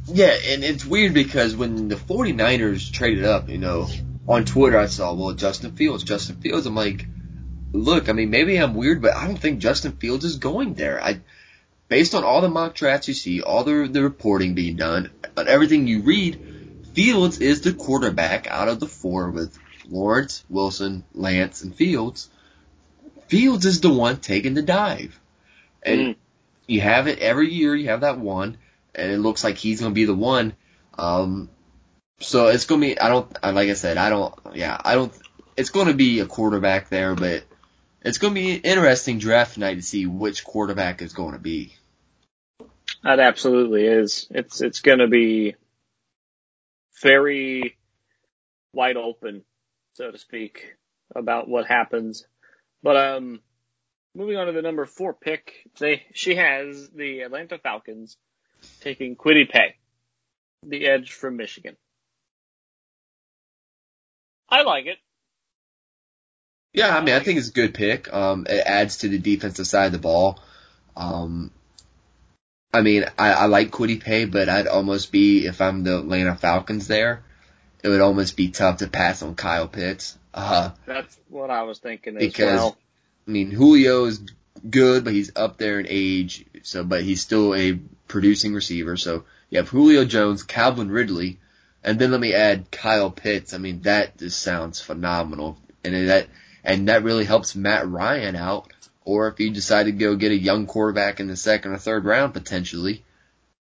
yeah, 0.07 0.35
and 0.47 0.65
it's 0.65 0.85
weird 0.85 1.15
because 1.15 1.57
when 1.57 1.89
the 1.89 1.97
49ers 1.97 2.93
traded 2.93 3.25
up, 3.25 3.49
you 3.49 3.59
know, 3.59 3.89
on 4.29 4.45
Twitter 4.45 4.79
I 4.79 4.87
saw, 4.87 5.15
well, 5.15 5.33
Justin 5.33 5.73
Fields, 5.73 6.05
Justin 6.05 6.37
Fields. 6.37 6.67
I'm 6.67 6.75
like, 6.75 7.07
look, 7.73 8.09
I 8.09 8.13
mean, 8.13 8.31
maybe 8.31 8.57
I'm 8.57 8.75
weird, 8.75 9.03
but 9.03 9.15
I 9.15 9.27
don't 9.27 9.39
think 9.39 9.61
Justin 9.61 9.93
Fields 9.93 10.25
is 10.25 10.37
going 10.37 10.75
there. 10.75 11.03
I, 11.03 11.21
based 11.89 12.15
on 12.15 12.25
all 12.25 12.41
the 12.41 12.49
mock 12.49 12.75
drafts 12.75 13.09
you 13.09 13.15
see, 13.15 13.43
all 13.43 13.65
the, 13.65 13.89
the 13.91 14.03
reporting 14.03 14.55
being 14.55 14.77
done, 14.77 15.11
on 15.37 15.49
everything 15.49 15.87
you 15.87 16.03
read, 16.03 16.41
Fields 16.93 17.39
is 17.39 17.63
the 17.63 17.73
quarterback 17.73 18.47
out 18.47 18.69
of 18.69 18.81
the 18.81 18.87
four 18.87 19.31
with 19.31 19.59
Lawrence, 19.89 20.45
Wilson, 20.49 21.05
Lance, 21.13 21.63
and 21.63 21.75
Fields. 21.75 22.31
Fields 23.29 23.67
is 23.67 23.81
the 23.81 23.91
one 23.91 24.19
taking 24.19 24.55
the 24.55 24.63
dive. 24.63 25.19
And 25.83 26.01
mm. 26.01 26.17
you 26.67 26.81
have 26.81 27.09
it 27.09 27.19
every 27.19 27.53
year, 27.53 27.75
you 27.75 27.89
have 27.89 28.03
that 28.03 28.19
one, 28.19 28.59
and 28.95 29.11
it 29.11 29.19
looks 29.19 29.45
like 29.45 29.57
he's 29.57 29.81
going 29.81 29.93
to 29.93 29.95
be 29.95 30.05
the 30.05 30.15
one. 30.15 30.55
Um, 30.97 31.51
so 32.21 32.49
it's 32.49 32.67
going 32.67 32.81
to 32.81 32.87
be, 32.89 32.99
I 32.99 33.09
don't, 33.09 33.33
like 33.43 33.69
I 33.69 33.75
said, 33.75 33.97
I 33.97 34.11
don't, 34.11 34.35
yeah, 34.55 34.81
I 34.83 34.95
don't, 34.95 35.13
it's 35.57 35.71
going 35.71 35.89
to 35.89 35.95
be 35.95 36.21
a 36.21 36.27
quarterback 36.27 36.89
there, 36.89 37.15
but 37.15 37.45
it's 38.03 38.19
going 38.19 38.35
to 38.35 38.41
be 38.41 38.57
an 38.57 38.61
interesting 38.61 39.19
draft 39.19 39.59
night 39.59 39.77
to 39.77 39.83
see 39.83 40.07
which 40.07 40.45
quarterback 40.45 41.03
is 41.03 41.13
going 41.13 41.33
to 41.33 41.41
be. 41.41 41.75
That 43.03 43.21
absolutely 43.21 43.87
is. 43.87 44.27
It's 44.31 44.63
it's 44.63 44.81
going 44.81 44.99
to 44.99 45.09
be 45.09 45.57
very 47.03 47.77
wide 48.73 48.97
open, 48.97 49.43
so 49.95 50.11
to 50.11 50.19
speak, 50.19 50.75
about 51.15 51.49
what 51.49 51.67
happens. 51.67 52.27
But 52.83 52.97
um, 52.97 53.41
moving 54.15 54.37
on 54.37 54.47
to 54.47 54.53
the 54.53 54.63
number 54.63 54.87
four 54.87 55.13
pick, 55.13 55.53
they 55.79 56.05
she 56.15 56.37
has 56.37 56.89
the 56.91 57.21
Atlanta 57.21 57.59
Falcons 57.59 58.17
taking 58.81 59.17
Paye, 59.17 59.77
the 60.63 60.87
edge 60.87 61.13
from 61.13 61.37
Michigan. 61.37 61.77
I 64.49 64.63
like 64.63 64.87
it. 64.87 64.99
Yeah, 66.73 66.97
I 66.97 67.01
mean, 67.03 67.15
I 67.15 67.21
think 67.21 67.39
it's 67.39 67.49
a 67.49 67.53
good 67.53 67.75
pick. 67.75 68.13
Um, 68.13 68.47
it 68.49 68.63
adds 68.67 68.99
to 68.99 69.09
the 69.09 69.19
defensive 69.19 69.67
side 69.67 69.87
of 69.87 69.93
the 69.93 69.99
ball. 69.99 70.41
Um, 70.97 71.51
I 72.73 72.83
mean, 72.83 73.05
I, 73.17 73.33
I 73.33 73.47
like 73.47 73.71
Kwity 73.71 74.03
Paye, 74.03 74.25
but 74.25 74.49
I'd 74.49 74.67
almost 74.67 75.13
be, 75.13 75.47
if 75.47 75.61
I'm 75.61 75.85
the 75.85 76.01
Atlanta 76.01 76.35
Falcons 76.35 76.89
there, 76.89 77.23
it 77.85 77.89
would 77.89 78.01
almost 78.01 78.37
be 78.37 78.49
tough 78.49 78.79
to 78.79 78.89
pass 78.89 79.23
on 79.23 79.37
Kyle 79.37 79.69
Pitts. 79.69 80.19
Uh, 80.33 80.71
That's 80.85 81.17
what 81.29 81.51
I 81.51 81.63
was 81.63 81.79
thinking 81.79 82.17
as 82.17 82.21
because, 82.21 82.59
well. 82.59 82.77
I 83.29 83.31
mean, 83.31 83.53
Julio 83.53 84.07
is 84.07 84.21
good, 84.69 85.05
but 85.05 85.13
he's 85.13 85.33
up 85.37 85.59
there 85.59 85.81
in 85.81 85.87
age, 85.89 86.47
so, 86.63 86.85
but 86.85 87.03
he's 87.03 87.21
still 87.21 87.55
a 87.55 87.79
producing 88.09 88.55
receiver. 88.55 88.97
So 88.97 89.25
you 89.51 89.59
have 89.59 89.69
Julio 89.69 90.05
Jones, 90.05 90.43
Calvin 90.43 90.91
Ridley, 90.91 91.39
and 91.83 91.99
then 91.99 92.11
let 92.11 92.21
me 92.21 92.33
add 92.33 92.71
Kyle 92.71 93.11
Pitts. 93.11 93.55
I 93.55 93.59
mean, 93.59 93.83
that 93.83 94.19
just 94.19 94.41
sounds 94.41 94.81
phenomenal. 94.81 95.59
And 95.85 96.09
that, 96.09 96.29
and 96.63 96.89
that 96.89 97.03
really 97.03 97.25
helps 97.25 97.55
Matt 97.55 97.89
Ryan 97.89 98.37
out. 98.37 98.73
Or 99.05 99.29
if 99.29 99.39
you 99.39 99.51
decide 99.51 99.85
to 99.85 99.93
go 99.93 100.17
get 100.17 100.33
a 100.33 100.37
young 100.37 100.67
quarterback 100.67 101.21
in 101.21 101.27
the 101.27 101.37
second 101.37 101.73
or 101.73 101.79
third 101.79 102.07
round 102.07 102.33
potentially, 102.33 103.05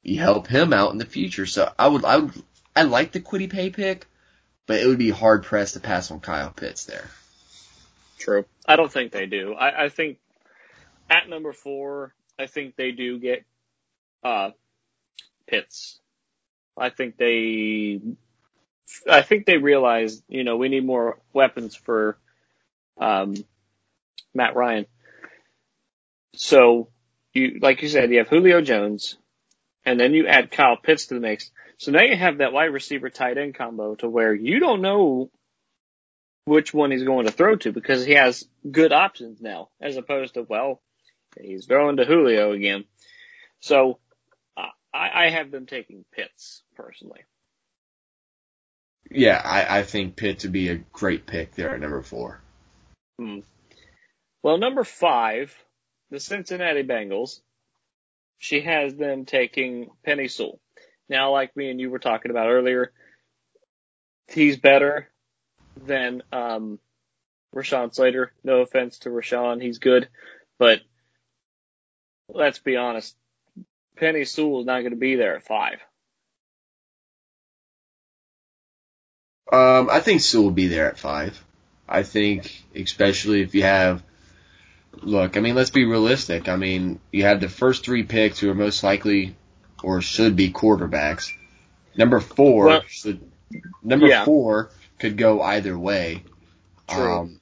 you 0.02 0.18
help 0.18 0.46
him 0.46 0.72
out 0.72 0.92
in 0.92 0.98
the 0.98 1.04
future. 1.04 1.44
So 1.44 1.70
I 1.78 1.88
would, 1.88 2.04
I 2.04 2.16
would, 2.18 2.42
I 2.74 2.82
like 2.82 3.12
the 3.12 3.20
Kwity 3.20 3.50
Paye 3.50 3.68
pick, 3.68 4.06
but 4.66 4.80
it 4.80 4.86
would 4.86 4.98
be 4.98 5.10
hard 5.10 5.42
pressed 5.42 5.74
to 5.74 5.80
pass 5.80 6.10
on 6.10 6.20
Kyle 6.20 6.50
Pitts 6.50 6.86
there. 6.86 7.10
True. 8.18 8.46
I 8.66 8.76
don't 8.76 8.90
think 8.90 9.12
they 9.12 9.26
do. 9.26 9.52
I, 9.52 9.84
I 9.84 9.88
think 9.90 10.18
at 11.10 11.28
number 11.28 11.52
four, 11.52 12.14
I 12.38 12.46
think 12.46 12.76
they 12.76 12.92
do 12.92 13.18
get 13.18 13.44
uh 14.22 14.50
Pitts. 15.46 16.00
I 16.76 16.90
think 16.90 17.16
they 17.16 18.00
I 19.08 19.22
think 19.22 19.46
they 19.46 19.58
realize, 19.58 20.22
you 20.28 20.44
know, 20.44 20.56
we 20.56 20.68
need 20.68 20.84
more 20.84 21.18
weapons 21.32 21.74
for 21.74 22.18
um 22.98 23.34
Matt 24.34 24.56
Ryan. 24.56 24.86
So 26.34 26.88
you 27.32 27.58
like 27.60 27.82
you 27.82 27.88
said, 27.88 28.10
you 28.10 28.18
have 28.18 28.28
Julio 28.28 28.60
Jones 28.60 29.16
and 29.84 30.00
then 30.00 30.14
you 30.14 30.26
add 30.26 30.50
Kyle 30.50 30.76
Pitts 30.76 31.06
to 31.06 31.14
the 31.14 31.20
mix. 31.20 31.50
So 31.78 31.92
now 31.92 32.02
you 32.02 32.16
have 32.16 32.38
that 32.38 32.52
wide 32.52 32.72
receiver 32.72 33.10
tight 33.10 33.38
end 33.38 33.54
combo 33.54 33.94
to 33.96 34.08
where 34.08 34.34
you 34.34 34.58
don't 34.60 34.80
know 34.80 35.30
which 36.46 36.74
one 36.74 36.90
he's 36.90 37.04
going 37.04 37.26
to 37.26 37.32
throw 37.32 37.56
to 37.56 37.72
because 37.72 38.04
he 38.04 38.14
has 38.14 38.46
good 38.70 38.92
options 38.92 39.40
now, 39.40 39.70
as 39.80 39.96
opposed 39.96 40.34
to, 40.34 40.42
well, 40.42 40.80
he's 41.40 41.66
throwing 41.66 41.96
to 41.96 42.04
Julio 42.04 42.52
again. 42.52 42.84
So 43.60 43.98
uh, 44.56 44.66
I, 44.92 45.26
I 45.26 45.30
have 45.30 45.50
them 45.50 45.66
taking 45.66 46.04
Pitts 46.12 46.62
personally. 46.76 47.20
Yeah, 49.10 49.40
I, 49.42 49.80
I 49.80 49.82
think 49.82 50.16
Pitts 50.16 50.44
would 50.44 50.52
be 50.52 50.68
a 50.70 50.76
great 50.76 51.26
pick 51.26 51.54
there 51.54 51.74
at 51.74 51.80
number 51.80 52.02
four. 52.02 52.40
Hmm. 53.18 53.40
Well, 54.42 54.58
number 54.58 54.84
five, 54.84 55.54
the 56.10 56.20
Cincinnati 56.20 56.82
Bengals. 56.82 57.40
She 58.38 58.60
has 58.60 58.94
them 58.94 59.24
taking 59.24 59.90
Penny 60.04 60.28
Sewell. 60.28 60.60
Now, 61.08 61.32
like 61.32 61.56
me 61.56 61.70
and 61.70 61.80
you 61.80 61.90
were 61.90 61.98
talking 61.98 62.30
about 62.30 62.50
earlier, 62.50 62.92
he's 64.28 64.58
better 64.58 65.08
than 65.86 66.22
um, 66.32 66.78
Rashawn 67.54 67.94
Slater. 67.94 68.32
No 68.42 68.60
offense 68.60 68.98
to 69.00 69.10
Rashawn, 69.10 69.62
he's 69.62 69.78
good, 69.78 70.08
but 70.58 70.80
let's 72.32 72.58
be 72.58 72.76
honest, 72.76 73.14
Penny 73.96 74.24
Sewell 74.24 74.60
is 74.60 74.66
not 74.66 74.80
going 74.80 74.92
to 74.92 74.98
be 74.98 75.16
there 75.16 75.36
at 75.36 75.46
five. 75.46 75.78
Um, 79.52 79.88
I 79.90 80.00
think 80.00 80.20
Sewell 80.20 80.44
will 80.44 80.50
be 80.50 80.68
there 80.68 80.88
at 80.88 80.98
five. 80.98 81.42
I 81.88 82.02
think, 82.02 82.64
especially 82.74 83.42
if 83.42 83.54
you 83.54 83.62
have, 83.62 84.02
look, 85.02 85.36
I 85.36 85.40
mean, 85.40 85.54
let's 85.54 85.70
be 85.70 85.84
realistic. 85.84 86.48
I 86.48 86.56
mean, 86.56 86.98
you 87.12 87.24
have 87.24 87.40
the 87.40 87.48
first 87.48 87.84
three 87.84 88.04
picks 88.04 88.38
who 88.38 88.50
are 88.50 88.54
most 88.54 88.82
likely 88.82 89.36
or 89.82 90.00
should 90.00 90.34
be 90.34 90.50
quarterbacks. 90.50 91.30
Number 91.96 92.20
four, 92.20 92.66
Well, 92.66 92.82
should, 92.88 93.20
number 93.82 94.06
yeah. 94.06 94.24
four 94.24 94.70
could 94.98 95.16
go 95.18 95.42
either 95.42 95.78
way. 95.78 96.24
True. 96.88 97.12
Um, 97.12 97.40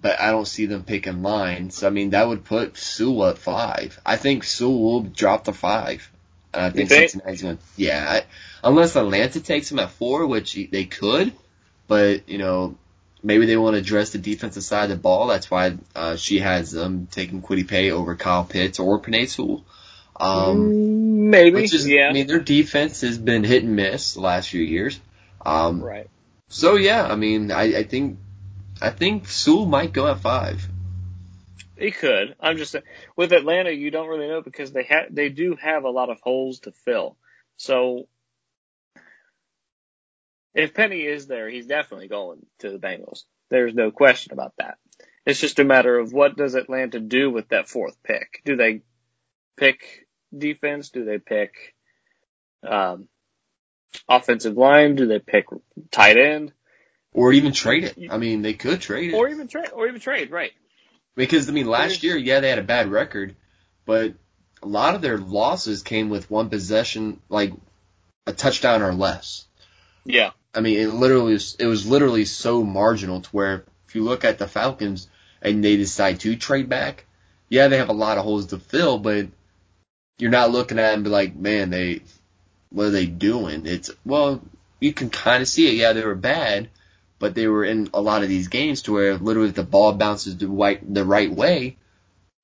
but 0.00 0.20
I 0.20 0.30
don't 0.30 0.46
see 0.46 0.66
them 0.66 0.84
picking 0.84 1.22
lines. 1.22 1.82
I 1.82 1.90
mean, 1.90 2.10
that 2.10 2.26
would 2.26 2.44
put 2.44 2.76
Sewell 2.76 3.28
at 3.28 3.38
five. 3.38 4.00
I 4.04 4.16
think 4.16 4.44
Sewell 4.44 4.80
will 4.80 5.02
drop 5.02 5.44
to 5.44 5.52
five. 5.52 6.10
And 6.52 6.64
I 6.64 6.70
think, 6.70 6.88
think? 6.88 7.10
Cincinnati's 7.10 7.42
going 7.42 7.56
to, 7.58 7.62
yeah, 7.76 8.04
I, 8.08 8.22
unless 8.66 8.96
Atlanta 8.96 9.40
takes 9.40 9.70
him 9.70 9.78
at 9.78 9.90
four, 9.90 10.26
which 10.26 10.54
they 10.54 10.84
could, 10.84 11.32
but, 11.86 12.28
you 12.28 12.38
know, 12.38 12.76
maybe 13.22 13.46
they 13.46 13.56
want 13.56 13.74
to 13.74 13.78
address 13.78 14.10
the 14.10 14.18
defensive 14.18 14.64
side 14.64 14.84
of 14.84 14.90
the 14.90 14.96
ball. 14.96 15.28
That's 15.28 15.50
why, 15.50 15.76
uh, 15.94 16.16
she 16.16 16.40
has 16.40 16.72
them 16.72 17.06
taking 17.10 17.42
Kwity 17.42 17.68
Paye 17.68 17.90
over 17.90 18.16
Kyle 18.16 18.44
Pitts 18.44 18.80
or 18.80 19.00
Penei 19.00 19.28
Sewell. 19.28 19.64
Um, 20.18 21.30
Maybe, 21.30 21.62
which 21.62 21.72
is, 21.74 21.88
yeah. 21.88 22.08
I 22.08 22.12
mean, 22.12 22.26
their 22.26 22.40
defense 22.40 23.02
has 23.02 23.16
been 23.16 23.44
hit 23.44 23.62
and 23.62 23.76
miss 23.76 24.14
the 24.14 24.20
last 24.20 24.48
few 24.48 24.62
years. 24.62 24.98
Um, 25.44 25.82
right. 25.82 26.08
so 26.48 26.76
yeah, 26.76 27.06
I 27.06 27.16
mean, 27.16 27.50
I, 27.50 27.78
I 27.78 27.82
think, 27.84 28.18
I 28.80 28.90
think 28.90 29.28
Sewell 29.28 29.66
might 29.66 29.92
go 29.92 30.06
at 30.06 30.20
five. 30.20 30.66
He 31.76 31.90
could. 31.90 32.36
I'm 32.40 32.56
just 32.56 32.76
with 33.16 33.32
Atlanta, 33.32 33.70
you 33.70 33.90
don't 33.90 34.08
really 34.08 34.28
know 34.28 34.42
because 34.42 34.72
they 34.72 34.84
have 34.84 35.06
they 35.10 35.30
do 35.30 35.56
have 35.60 35.84
a 35.84 35.90
lot 35.90 36.10
of 36.10 36.20
holes 36.20 36.60
to 36.60 36.72
fill. 36.72 37.16
So 37.56 38.06
if 40.54 40.74
Penny 40.74 41.02
is 41.02 41.26
there, 41.26 41.48
he's 41.48 41.66
definitely 41.66 42.08
going 42.08 42.44
to 42.58 42.70
the 42.70 42.78
Bengals. 42.78 43.24
There's 43.50 43.74
no 43.74 43.90
question 43.90 44.32
about 44.32 44.52
that. 44.58 44.78
It's 45.24 45.40
just 45.40 45.58
a 45.58 45.64
matter 45.64 45.98
of 45.98 46.12
what 46.12 46.36
does 46.36 46.54
Atlanta 46.54 47.00
do 47.00 47.30
with 47.30 47.48
that 47.48 47.68
fourth 47.68 47.96
pick? 48.02 48.42
Do 48.44 48.56
they 48.56 48.82
pick 49.56 50.06
defense? 50.36 50.90
Do 50.90 51.04
they 51.04 51.18
pick 51.18 51.74
um, 52.66 53.08
offensive 54.08 54.56
line? 54.56 54.96
Do 54.96 55.06
they 55.06 55.18
pick 55.18 55.46
tight 55.90 56.16
end? 56.16 56.52
Or 57.12 57.32
even 57.32 57.52
trade 57.52 57.84
it. 57.84 57.98
I 58.10 58.18
mean, 58.18 58.42
they 58.42 58.54
could 58.54 58.80
trade 58.80 59.12
it. 59.12 59.16
Or 59.16 59.28
even 59.28 59.48
trade? 59.48 59.70
Or 59.72 59.88
even 59.88 60.00
trade? 60.00 60.30
Right. 60.30 60.52
Because 61.16 61.48
I 61.48 61.52
mean, 61.52 61.66
last 61.66 62.02
year, 62.04 62.16
yeah, 62.16 62.40
they 62.40 62.48
had 62.48 62.58
a 62.58 62.62
bad 62.62 62.88
record, 62.88 63.34
but 63.84 64.14
a 64.62 64.66
lot 64.66 64.94
of 64.94 65.02
their 65.02 65.18
losses 65.18 65.82
came 65.82 66.08
with 66.08 66.30
one 66.30 66.50
possession, 66.50 67.20
like 67.28 67.52
a 68.26 68.32
touchdown 68.32 68.82
or 68.82 68.92
less. 68.92 69.46
Yeah. 70.04 70.30
I 70.54 70.60
mean, 70.60 70.78
it 70.78 70.94
literally 70.94 71.32
was, 71.32 71.56
it 71.58 71.66
was 71.66 71.86
literally 71.86 72.24
so 72.24 72.62
marginal 72.62 73.20
to 73.20 73.30
where 73.30 73.64
if 73.88 73.94
you 73.94 74.04
look 74.04 74.24
at 74.24 74.38
the 74.38 74.46
Falcons 74.46 75.08
and 75.42 75.64
they 75.64 75.76
decide 75.76 76.20
to 76.20 76.36
trade 76.36 76.68
back, 76.68 77.06
yeah, 77.48 77.68
they 77.68 77.78
have 77.78 77.88
a 77.88 77.94
lot 77.94 78.18
of 78.18 78.24
holes 78.24 78.46
to 78.46 78.58
fill, 78.58 78.98
but 78.98 79.26
you're 80.18 80.30
not 80.30 80.52
looking 80.52 80.78
at 80.78 80.90
them 80.90 80.94
and 80.94 81.04
be 81.04 81.10
like, 81.10 81.34
man, 81.34 81.70
they, 81.70 82.02
what 82.70 82.86
are 82.86 82.90
they 82.90 83.06
doing? 83.06 83.66
It's, 83.66 83.90
well, 84.04 84.40
you 84.78 84.92
can 84.92 85.10
kind 85.10 85.42
of 85.42 85.48
see 85.48 85.68
it. 85.68 85.74
Yeah, 85.74 85.92
they 85.92 86.04
were 86.04 86.14
bad, 86.14 86.68
but 87.20 87.34
they 87.36 87.46
were 87.46 87.64
in 87.64 87.90
a 87.94 88.00
lot 88.00 88.24
of 88.24 88.28
these 88.28 88.48
games 88.48 88.82
to 88.82 88.92
where 88.92 89.16
literally 89.16 89.50
if 89.50 89.54
the 89.54 89.62
ball 89.62 89.92
bounces 89.92 90.36
the 90.38 90.48
right, 90.48 90.82
the 90.92 91.04
right 91.04 91.30
way, 91.30 91.76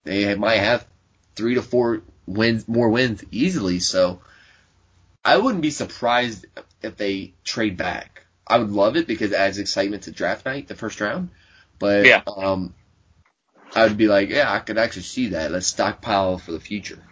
they 0.05 0.37
might 0.37 0.59
have 0.59 0.87
three 1.35 1.55
to 1.55 1.63
four 1.63 2.03
wins, 2.27 2.69
more 2.69 2.91
wins 2.91 3.25
easily. 3.33 3.81
So 3.81 4.21
I 5.25 5.39
wouldn't 5.39 5.63
be 5.63 5.71
surprised 5.71 6.47
if 6.83 6.97
they 6.97 7.33
trade 7.43 7.77
back. 7.77 8.23
I 8.47 8.59
would 8.59 8.71
love 8.71 8.97
it 8.97 9.09
because 9.09 9.33
it 9.33 9.37
adds 9.37 9.59
excitement 9.59 10.05
to 10.05 10.13
draft 10.13 10.47
night, 10.47 10.69
the 10.69 10.77
first 10.77 11.01
round. 11.01 11.31
But 11.81 12.07
Yeah. 12.07 12.23
um, 12.27 12.75
I 13.75 13.85
would 13.85 13.97
be 13.97 14.09
like, 14.09 14.29
yeah, 14.29 14.53
I 14.53 14.61
could 14.61 14.79
actually 14.79 15.03
see 15.03 15.29
that. 15.29 15.51
Let's 15.51 15.67
stockpile 15.67 16.39
for 16.39 16.53
the 16.53 16.61
future. 16.61 17.03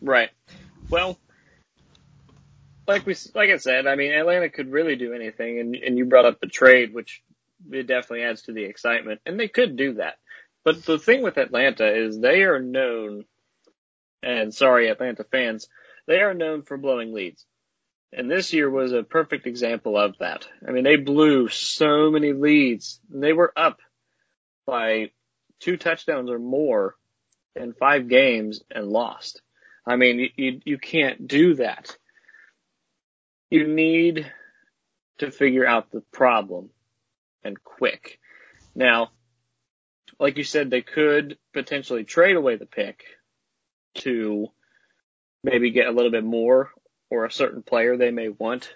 Right. 0.00 0.30
Well, 0.90 1.18
like 2.88 3.06
we, 3.06 3.14
like 3.34 3.50
I 3.50 3.58
said, 3.58 3.86
I 3.86 3.94
mean, 3.94 4.12
Atlanta 4.12 4.48
could 4.48 4.72
really 4.72 4.96
do 4.96 5.12
anything, 5.12 5.60
and 5.60 5.76
and 5.76 5.98
you 5.98 6.06
brought 6.06 6.24
up 6.24 6.40
the 6.40 6.46
trade, 6.46 6.92
which 6.92 7.22
it 7.70 7.86
definitely 7.86 8.24
adds 8.24 8.42
to 8.42 8.52
the 8.52 8.64
excitement, 8.64 9.20
and 9.26 9.38
they 9.38 9.48
could 9.48 9.76
do 9.76 9.94
that. 9.94 10.14
But 10.64 10.84
the 10.84 10.98
thing 10.98 11.22
with 11.22 11.36
Atlanta 11.36 11.86
is 11.86 12.18
they 12.18 12.42
are 12.42 12.60
known, 12.60 13.24
and 14.22 14.54
sorry, 14.54 14.88
Atlanta 14.88 15.24
fans, 15.24 15.68
they 16.06 16.20
are 16.20 16.34
known 16.34 16.62
for 16.62 16.76
blowing 16.76 17.12
leads. 17.12 17.44
And 18.12 18.30
this 18.30 18.54
year 18.54 18.70
was 18.70 18.92
a 18.92 19.02
perfect 19.02 19.46
example 19.46 19.98
of 19.98 20.16
that. 20.18 20.48
I 20.66 20.72
mean, 20.72 20.84
they 20.84 20.96
blew 20.96 21.48
so 21.48 22.10
many 22.10 22.32
leads. 22.32 23.00
They 23.10 23.34
were 23.34 23.52
up 23.54 23.80
by 24.66 25.10
two 25.60 25.76
touchdowns 25.76 26.30
or 26.30 26.38
more 26.38 26.96
in 27.54 27.74
five 27.74 28.08
games 28.08 28.62
and 28.70 28.88
lost. 28.88 29.42
I 29.86 29.96
mean, 29.96 30.18
you, 30.20 30.28
you, 30.36 30.60
you 30.64 30.78
can't 30.78 31.28
do 31.28 31.56
that. 31.56 31.96
You 33.50 33.66
need 33.66 34.30
to 35.18 35.30
figure 35.30 35.66
out 35.66 35.90
the 35.90 36.02
problem 36.12 36.70
and 37.42 37.62
quick. 37.62 38.18
Now, 38.74 39.10
like 40.18 40.36
you 40.36 40.44
said, 40.44 40.70
they 40.70 40.82
could 40.82 41.38
potentially 41.52 42.04
trade 42.04 42.36
away 42.36 42.56
the 42.56 42.66
pick 42.66 43.04
to 43.96 44.48
maybe 45.42 45.70
get 45.70 45.86
a 45.86 45.92
little 45.92 46.10
bit 46.10 46.24
more 46.24 46.70
or 47.10 47.24
a 47.24 47.32
certain 47.32 47.62
player 47.62 47.96
they 47.96 48.10
may 48.10 48.28
want. 48.28 48.74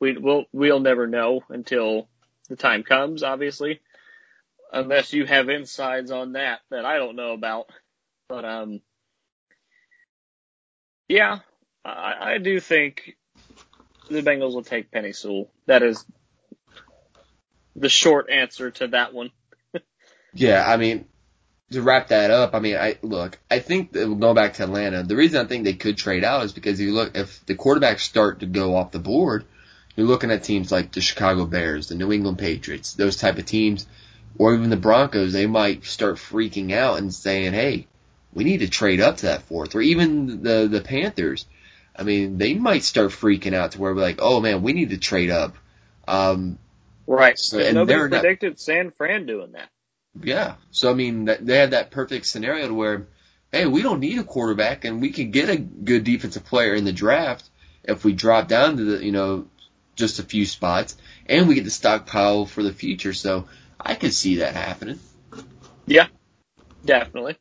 We 0.00 0.16
will 0.16 0.46
we'll 0.52 0.80
never 0.80 1.06
know 1.06 1.42
until 1.50 2.08
the 2.48 2.56
time 2.56 2.82
comes, 2.82 3.22
obviously, 3.22 3.80
unless 4.72 5.12
you 5.12 5.26
have 5.26 5.48
insides 5.48 6.10
on 6.10 6.32
that 6.32 6.60
that 6.70 6.84
I 6.84 6.96
don't 6.96 7.16
know 7.16 7.32
about. 7.32 7.66
But 8.28 8.44
um, 8.44 8.80
yeah, 11.08 11.40
I, 11.84 12.34
I 12.34 12.38
do 12.38 12.58
think 12.60 13.16
the 14.08 14.22
Bengals 14.22 14.54
will 14.54 14.62
take 14.62 14.90
Penei 14.90 15.14
Sewell. 15.14 15.50
That 15.66 15.82
is 15.82 16.04
the 17.74 17.88
short 17.88 18.30
answer 18.30 18.70
to 18.72 18.88
that 18.88 19.12
one. 19.12 19.30
yeah, 20.34 20.64
I 20.66 20.76
mean, 20.76 21.06
to 21.72 21.82
wrap 21.82 22.08
that 22.08 22.30
up, 22.30 22.54
I 22.54 22.60
mean, 22.60 22.76
I 22.76 22.98
look, 23.02 23.38
I 23.50 23.58
think 23.58 23.92
that 23.92 24.06
going 24.06 24.34
back 24.34 24.54
to 24.54 24.64
Atlanta, 24.64 25.02
the 25.02 25.16
reason 25.16 25.44
I 25.44 25.48
think 25.48 25.64
they 25.64 25.74
could 25.74 25.96
trade 25.96 26.24
out 26.24 26.44
is 26.44 26.52
because 26.52 26.80
you 26.80 26.92
look 26.92 27.16
if 27.16 27.44
the 27.46 27.54
quarterbacks 27.54 28.00
start 28.00 28.40
to 28.40 28.46
go 28.46 28.76
off 28.76 28.92
the 28.92 28.98
board, 28.98 29.44
you're 29.96 30.06
looking 30.06 30.30
at 30.30 30.44
teams 30.44 30.70
like 30.70 30.92
the 30.92 31.00
Chicago 31.00 31.44
Bears, 31.44 31.88
the 31.88 31.94
New 31.94 32.12
England 32.12 32.38
Patriots, 32.38 32.94
those 32.94 33.16
type 33.16 33.38
of 33.38 33.46
teams, 33.46 33.86
or 34.38 34.54
even 34.54 34.70
the 34.70 34.76
Broncos. 34.76 35.32
They 35.32 35.46
might 35.46 35.84
start 35.84 36.16
freaking 36.16 36.72
out 36.72 36.98
and 36.98 37.12
saying, 37.12 37.52
"Hey, 37.52 37.88
we 38.32 38.44
need 38.44 38.58
to 38.58 38.68
trade 38.68 39.00
up 39.00 39.18
to 39.18 39.26
that 39.26 39.42
fourth, 39.42 39.74
or 39.74 39.80
even 39.80 40.42
the 40.42 40.68
the 40.70 40.80
Panthers. 40.80 41.46
I 41.98 42.02
mean, 42.02 42.38
they 42.38 42.54
might 42.54 42.84
start 42.84 43.10
freaking 43.10 43.54
out 43.54 43.72
to 43.72 43.80
where 43.80 43.94
we're 43.94 44.02
like, 44.02 44.18
"Oh 44.20 44.40
man, 44.40 44.62
we 44.62 44.72
need 44.72 44.90
to 44.90 44.98
trade 44.98 45.30
up." 45.30 45.56
Um, 46.06 46.58
right. 47.06 47.38
So, 47.38 47.58
and 47.58 47.74
nobody 47.74 48.08
predicted 48.08 48.52
not, 48.52 48.60
San 48.60 48.90
Fran 48.92 49.26
doing 49.26 49.52
that. 49.52 49.68
Yeah. 50.20 50.54
So 50.70 50.90
I 50.90 50.94
mean, 50.94 51.24
they 51.24 51.56
had 51.56 51.70
that 51.72 51.90
perfect 51.90 52.26
scenario 52.26 52.68
to 52.68 52.74
where, 52.74 53.06
hey, 53.50 53.66
we 53.66 53.82
don't 53.82 54.00
need 54.00 54.18
a 54.18 54.24
quarterback, 54.24 54.84
and 54.84 55.00
we 55.00 55.10
can 55.10 55.30
get 55.30 55.48
a 55.48 55.56
good 55.56 56.04
defensive 56.04 56.44
player 56.44 56.74
in 56.74 56.84
the 56.84 56.92
draft 56.92 57.48
if 57.84 58.04
we 58.04 58.12
drop 58.12 58.48
down 58.48 58.76
to 58.76 58.84
the 58.84 59.04
you 59.04 59.12
know 59.12 59.46
just 59.94 60.18
a 60.18 60.22
few 60.22 60.44
spots, 60.44 60.96
and 61.26 61.48
we 61.48 61.54
get 61.54 61.64
the 61.64 61.70
stockpile 61.70 62.46
for 62.46 62.62
the 62.62 62.72
future. 62.72 63.14
So 63.14 63.48
I 63.80 63.94
could 63.94 64.12
see 64.12 64.36
that 64.36 64.54
happening. 64.54 65.00
Yeah, 65.86 66.08
definitely. 66.84 67.36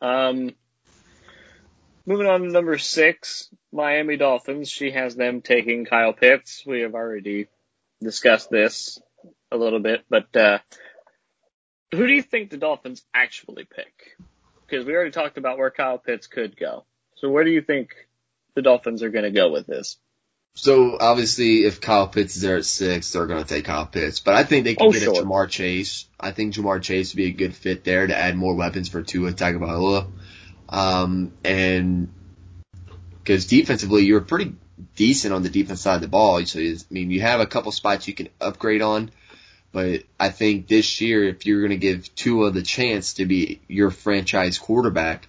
Um, 0.00 0.54
moving 2.06 2.26
on 2.26 2.42
to 2.42 2.48
number 2.48 2.78
six, 2.78 3.48
Miami 3.72 4.16
Dolphins. 4.16 4.70
She 4.70 4.90
has 4.90 5.14
them 5.14 5.40
taking 5.40 5.84
Kyle 5.84 6.12
Pitts. 6.12 6.64
We 6.66 6.80
have 6.80 6.94
already 6.94 7.48
discussed 8.02 8.50
this 8.50 9.00
a 9.50 9.56
little 9.56 9.80
bit, 9.80 10.04
but 10.08 10.34
uh, 10.36 10.58
who 11.92 12.06
do 12.06 12.12
you 12.12 12.22
think 12.22 12.50
the 12.50 12.56
Dolphins 12.56 13.02
actually 13.14 13.64
pick? 13.64 14.16
Because 14.66 14.84
we 14.86 14.94
already 14.94 15.10
talked 15.10 15.38
about 15.38 15.58
where 15.58 15.70
Kyle 15.70 15.98
Pitts 15.98 16.26
could 16.26 16.56
go. 16.56 16.84
So 17.16 17.30
where 17.30 17.44
do 17.44 17.50
you 17.50 17.62
think 17.62 17.90
the 18.54 18.62
Dolphins 18.62 19.02
are 19.02 19.10
going 19.10 19.24
to 19.24 19.30
go 19.30 19.52
with 19.52 19.66
this? 19.66 19.96
So 20.56 20.96
obviously, 21.00 21.64
if 21.64 21.80
Kyle 21.80 22.06
Pitts 22.06 22.36
is 22.36 22.42
there 22.42 22.56
at 22.56 22.64
six, 22.64 23.12
they're 23.12 23.26
going 23.26 23.42
to 23.42 23.48
take 23.48 23.64
Kyle 23.64 23.86
Pitts. 23.86 24.20
But 24.20 24.34
I 24.34 24.44
think 24.44 24.64
they 24.64 24.76
can 24.76 24.86
oh, 24.86 24.92
get 24.92 25.02
sure. 25.02 25.20
a 25.20 25.24
Ja'Marr 25.24 25.48
Chase. 25.48 26.06
I 26.18 26.30
think 26.30 26.54
Ja'Marr 26.54 26.80
Chase 26.80 27.12
would 27.12 27.16
be 27.16 27.26
a 27.26 27.32
good 27.32 27.54
fit 27.54 27.82
there 27.82 28.06
to 28.06 28.16
add 28.16 28.36
more 28.36 28.54
weapons 28.54 28.88
for 28.88 29.02
Tua 29.02 29.32
Tagovailoa. 29.32 30.10
Um, 30.74 31.32
and 31.44 32.12
because 33.22 33.46
defensively, 33.46 34.04
you're 34.04 34.20
pretty 34.20 34.54
decent 34.96 35.32
on 35.32 35.44
the 35.44 35.48
defense 35.48 35.80
side 35.80 35.94
of 35.94 36.00
the 36.00 36.08
ball. 36.08 36.44
So 36.44 36.58
I 36.58 36.74
mean, 36.90 37.12
you 37.12 37.20
have 37.20 37.38
a 37.38 37.46
couple 37.46 37.70
spots 37.70 38.08
you 38.08 38.14
can 38.14 38.28
upgrade 38.40 38.82
on. 38.82 39.12
But 39.70 40.02
I 40.18 40.30
think 40.30 40.66
this 40.66 41.00
year, 41.00 41.22
if 41.24 41.46
you're 41.46 41.60
going 41.60 41.70
to 41.70 41.76
give 41.76 42.12
Tua 42.16 42.50
the 42.50 42.62
chance 42.62 43.14
to 43.14 43.26
be 43.26 43.60
your 43.68 43.92
franchise 43.92 44.58
quarterback, 44.58 45.28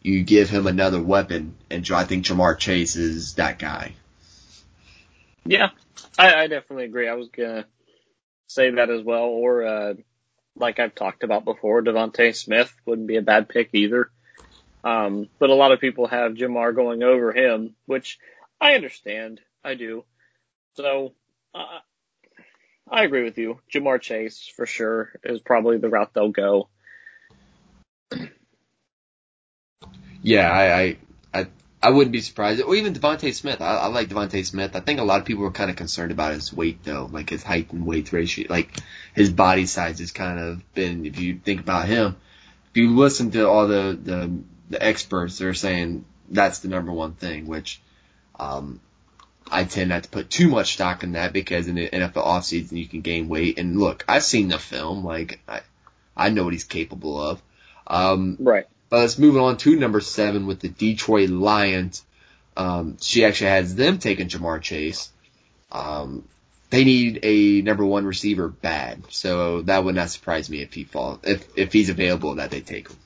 you 0.00 0.22
give 0.22 0.48
him 0.48 0.66
another 0.66 1.02
weapon. 1.02 1.56
And 1.70 1.86
I 1.90 2.04
think 2.04 2.24
Ja'Marr 2.24 2.56
Chase 2.56 2.96
is 2.96 3.34
that 3.34 3.58
guy. 3.58 3.92
Yeah, 5.44 5.68
I, 6.18 6.34
I 6.34 6.46
definitely 6.46 6.86
agree. 6.86 7.08
I 7.08 7.14
was 7.14 7.28
gonna 7.28 7.66
say 8.46 8.70
that 8.70 8.88
as 8.88 9.02
well. 9.02 9.24
Or 9.24 9.66
uh, 9.66 9.94
like 10.56 10.78
I've 10.78 10.94
talked 10.94 11.24
about 11.24 11.44
before, 11.44 11.82
DeVonta 11.82 12.34
Smith 12.34 12.74
wouldn't 12.86 13.08
be 13.08 13.16
a 13.16 13.22
bad 13.22 13.50
pick 13.50 13.70
either. 13.74 14.10
Um, 14.84 15.28
but 15.38 15.50
a 15.50 15.54
lot 15.54 15.72
of 15.72 15.80
people 15.80 16.06
have 16.06 16.32
Ja'Marr 16.32 16.74
going 16.74 17.02
over 17.02 17.32
him, 17.32 17.74
which 17.86 18.18
I 18.60 18.74
understand. 18.74 19.40
I 19.64 19.74
do. 19.74 20.04
So 20.74 21.12
uh, 21.54 21.80
I 22.90 23.04
agree 23.04 23.24
with 23.24 23.38
you. 23.38 23.60
Ja'Marr 23.72 24.00
Chase 24.00 24.50
for 24.56 24.66
sure 24.66 25.12
is 25.24 25.40
probably 25.40 25.78
the 25.78 25.88
route 25.88 26.14
they'll 26.14 26.30
go. 26.30 26.68
Yeah, 30.22 30.50
I, 30.50 30.80
I, 30.80 30.96
I 31.32 31.46
I 31.80 31.90
wouldn't 31.90 32.12
be 32.12 32.20
surprised. 32.20 32.60
Or 32.62 32.74
even 32.74 32.92
DeVonta 32.92 33.32
Smith. 33.32 33.60
I, 33.60 33.76
I 33.76 33.86
like 33.86 34.08
DeVonta 34.08 34.44
Smith. 34.44 34.74
I 34.74 34.80
think 34.80 34.98
a 34.98 35.04
lot 35.04 35.20
of 35.20 35.26
people 35.26 35.44
were 35.44 35.52
kind 35.52 35.70
of 35.70 35.76
concerned 35.76 36.10
about 36.10 36.34
his 36.34 36.52
weight 36.52 36.82
though, 36.82 37.08
like 37.10 37.30
his 37.30 37.42
height 37.42 37.72
and 37.72 37.86
weight 37.86 38.12
ratio. 38.12 38.46
Like 38.48 38.76
his 39.14 39.30
body 39.30 39.66
size 39.66 40.00
has 40.00 40.10
kind 40.10 40.40
of 40.40 40.74
been, 40.74 41.06
if 41.06 41.20
you 41.20 41.38
think 41.38 41.60
about 41.60 41.86
him, 41.86 42.16
if 42.70 42.76
you 42.76 42.96
listen 42.96 43.30
to 43.32 43.48
all 43.48 43.68
the, 43.68 43.98
the, 44.00 44.32
the 44.68 44.82
experts, 44.82 45.38
they're 45.38 45.54
saying 45.54 46.04
that's 46.30 46.60
the 46.60 46.68
number 46.68 46.92
one 46.92 47.14
thing, 47.14 47.46
which, 47.46 47.80
um, 48.38 48.80
I 49.50 49.64
tend 49.64 49.88
not 49.88 50.02
to 50.02 50.08
put 50.08 50.30
too 50.30 50.48
much 50.48 50.74
stock 50.74 51.02
in 51.02 51.12
that 51.12 51.32
because 51.32 51.68
in 51.68 51.74
the 51.74 51.88
NFL 51.88 52.26
offseason 52.26 52.72
you 52.72 52.86
can 52.86 53.00
gain 53.00 53.28
weight. 53.28 53.58
And 53.58 53.78
look, 53.78 54.04
I've 54.06 54.24
seen 54.24 54.48
the 54.48 54.58
film. 54.58 55.04
Like, 55.04 55.40
I, 55.48 55.60
I 56.16 56.30
know 56.30 56.44
what 56.44 56.52
he's 56.52 56.64
capable 56.64 57.20
of. 57.20 57.42
Um, 57.86 58.36
right. 58.40 58.66
But 58.90 59.00
let's 59.00 59.18
move 59.18 59.36
on 59.36 59.56
to 59.58 59.76
number 59.76 60.00
seven 60.00 60.46
with 60.46 60.60
the 60.60 60.68
Detroit 60.68 61.30
Lions. 61.30 62.04
Um, 62.56 62.96
she 63.00 63.24
actually 63.24 63.50
has 63.50 63.74
them 63.74 63.98
taking 63.98 64.28
Ja'Marr 64.28 64.60
Chase. 64.60 65.10
Um, 65.70 66.24
they 66.70 66.84
need 66.84 67.20
a 67.22 67.62
number 67.62 67.84
one 67.84 68.04
receiver 68.04 68.48
bad, 68.48 69.04
so 69.10 69.62
that 69.62 69.84
would 69.84 69.94
not 69.94 70.10
surprise 70.10 70.50
me 70.50 70.60
if 70.60 70.74
he 70.74 70.84
fall 70.84 71.18
if 71.22 71.46
if 71.56 71.72
he's 71.72 71.88
available 71.88 72.34
that 72.34 72.50
they 72.50 72.60
take 72.60 72.88
him. 72.88 72.96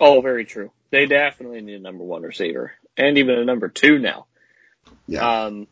Oh, 0.00 0.20
very 0.22 0.44
true. 0.46 0.72
They 0.90 1.06
definitely 1.06 1.60
need 1.60 1.74
a 1.74 1.80
number 1.80 2.04
one 2.04 2.22
receiver 2.22 2.72
and 2.96 3.18
even 3.18 3.38
a 3.38 3.44
number 3.44 3.68
two 3.68 3.98
now. 3.98 4.26
Yeah. 5.06 5.44
Um, 5.44 5.66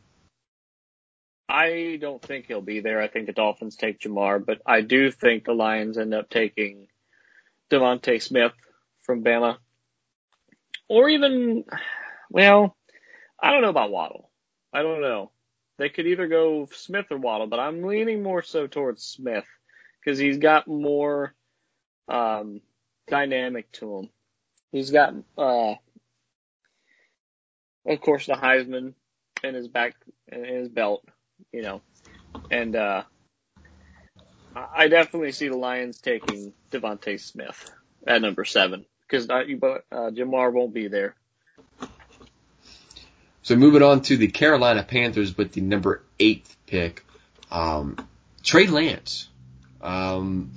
I 1.48 1.98
don't 2.00 2.20
think 2.20 2.46
he'll 2.46 2.60
be 2.60 2.80
there. 2.80 3.00
I 3.00 3.08
think 3.08 3.26
the 3.26 3.32
Dolphins 3.32 3.76
take 3.76 4.00
Ja'Marr, 4.00 4.44
but 4.44 4.60
I 4.66 4.82
do 4.82 5.10
think 5.10 5.44
the 5.44 5.54
Lions 5.54 5.96
end 5.96 6.12
up 6.12 6.28
taking 6.28 6.88
DeVonta 7.70 8.20
Smith 8.20 8.52
from 9.02 9.24
Bama. 9.24 9.56
Or 10.88 11.08
even, 11.08 11.64
well, 12.30 12.76
I 13.42 13.50
don't 13.50 13.62
know 13.62 13.70
about 13.70 13.90
Waddle. 13.90 14.30
I 14.72 14.82
don't 14.82 15.00
know. 15.00 15.30
They 15.78 15.88
could 15.88 16.06
either 16.06 16.28
go 16.28 16.68
Smith 16.72 17.06
or 17.10 17.18
Waddle, 17.18 17.46
but 17.46 17.60
I'm 17.60 17.82
leaning 17.82 18.22
more 18.22 18.42
so 18.42 18.66
towards 18.66 19.02
Smith 19.02 19.46
because 20.00 20.18
he's 20.18 20.38
got 20.38 20.68
more 20.68 21.34
um, 22.08 22.60
dynamic 23.08 23.70
to 23.72 23.98
him. 23.98 24.10
He's 24.72 24.90
got, 24.90 25.14
uh, 25.36 25.74
of 27.86 28.00
course, 28.00 28.26
the 28.26 28.34
Heisman 28.34 28.94
in 29.42 29.54
his 29.54 29.68
back, 29.68 29.94
in 30.30 30.44
his 30.44 30.68
belt, 30.68 31.04
you 31.52 31.62
know, 31.62 31.80
and 32.50 32.76
uh, 32.76 33.02
I 34.54 34.88
definitely 34.88 35.32
see 35.32 35.48
the 35.48 35.56
Lions 35.56 35.98
taking 35.98 36.52
DeVonta 36.70 37.18
Smith 37.20 37.70
at 38.06 38.20
number 38.20 38.44
seven 38.44 38.84
because 39.06 39.28
uh, 39.28 39.44
Ja'Marr 39.92 40.52
won't 40.52 40.74
be 40.74 40.88
there. 40.88 41.14
So 43.42 43.56
moving 43.56 43.82
on 43.82 44.02
to 44.02 44.16
the 44.18 44.28
Carolina 44.28 44.82
Panthers 44.82 45.36
with 45.36 45.52
the 45.52 45.62
number 45.62 46.02
eight 46.20 46.46
pick, 46.66 47.04
um, 47.50 47.96
Trey 48.42 48.66
Lance. 48.66 49.28
Um, 49.80 50.50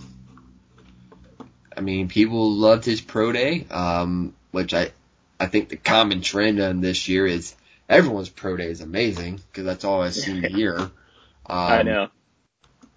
I 1.75 1.81
mean, 1.81 2.07
people 2.07 2.51
loved 2.51 2.85
his 2.85 3.01
pro 3.01 3.31
day, 3.31 3.65
um, 3.71 4.33
which 4.51 4.73
I, 4.73 4.91
I 5.39 5.47
think 5.47 5.69
the 5.69 5.77
common 5.77 6.21
trend 6.21 6.59
on 6.59 6.81
this 6.81 7.07
year 7.07 7.25
is 7.25 7.55
everyone's 7.87 8.29
pro 8.29 8.57
day 8.57 8.67
is 8.67 8.81
amazing 8.81 9.41
because 9.51 9.65
that's 9.65 9.85
all 9.85 10.01
I 10.01 10.09
see 10.09 10.41
here. 10.41 10.91
Um, 11.49 11.57
I 11.57 11.81
know. 11.81 12.07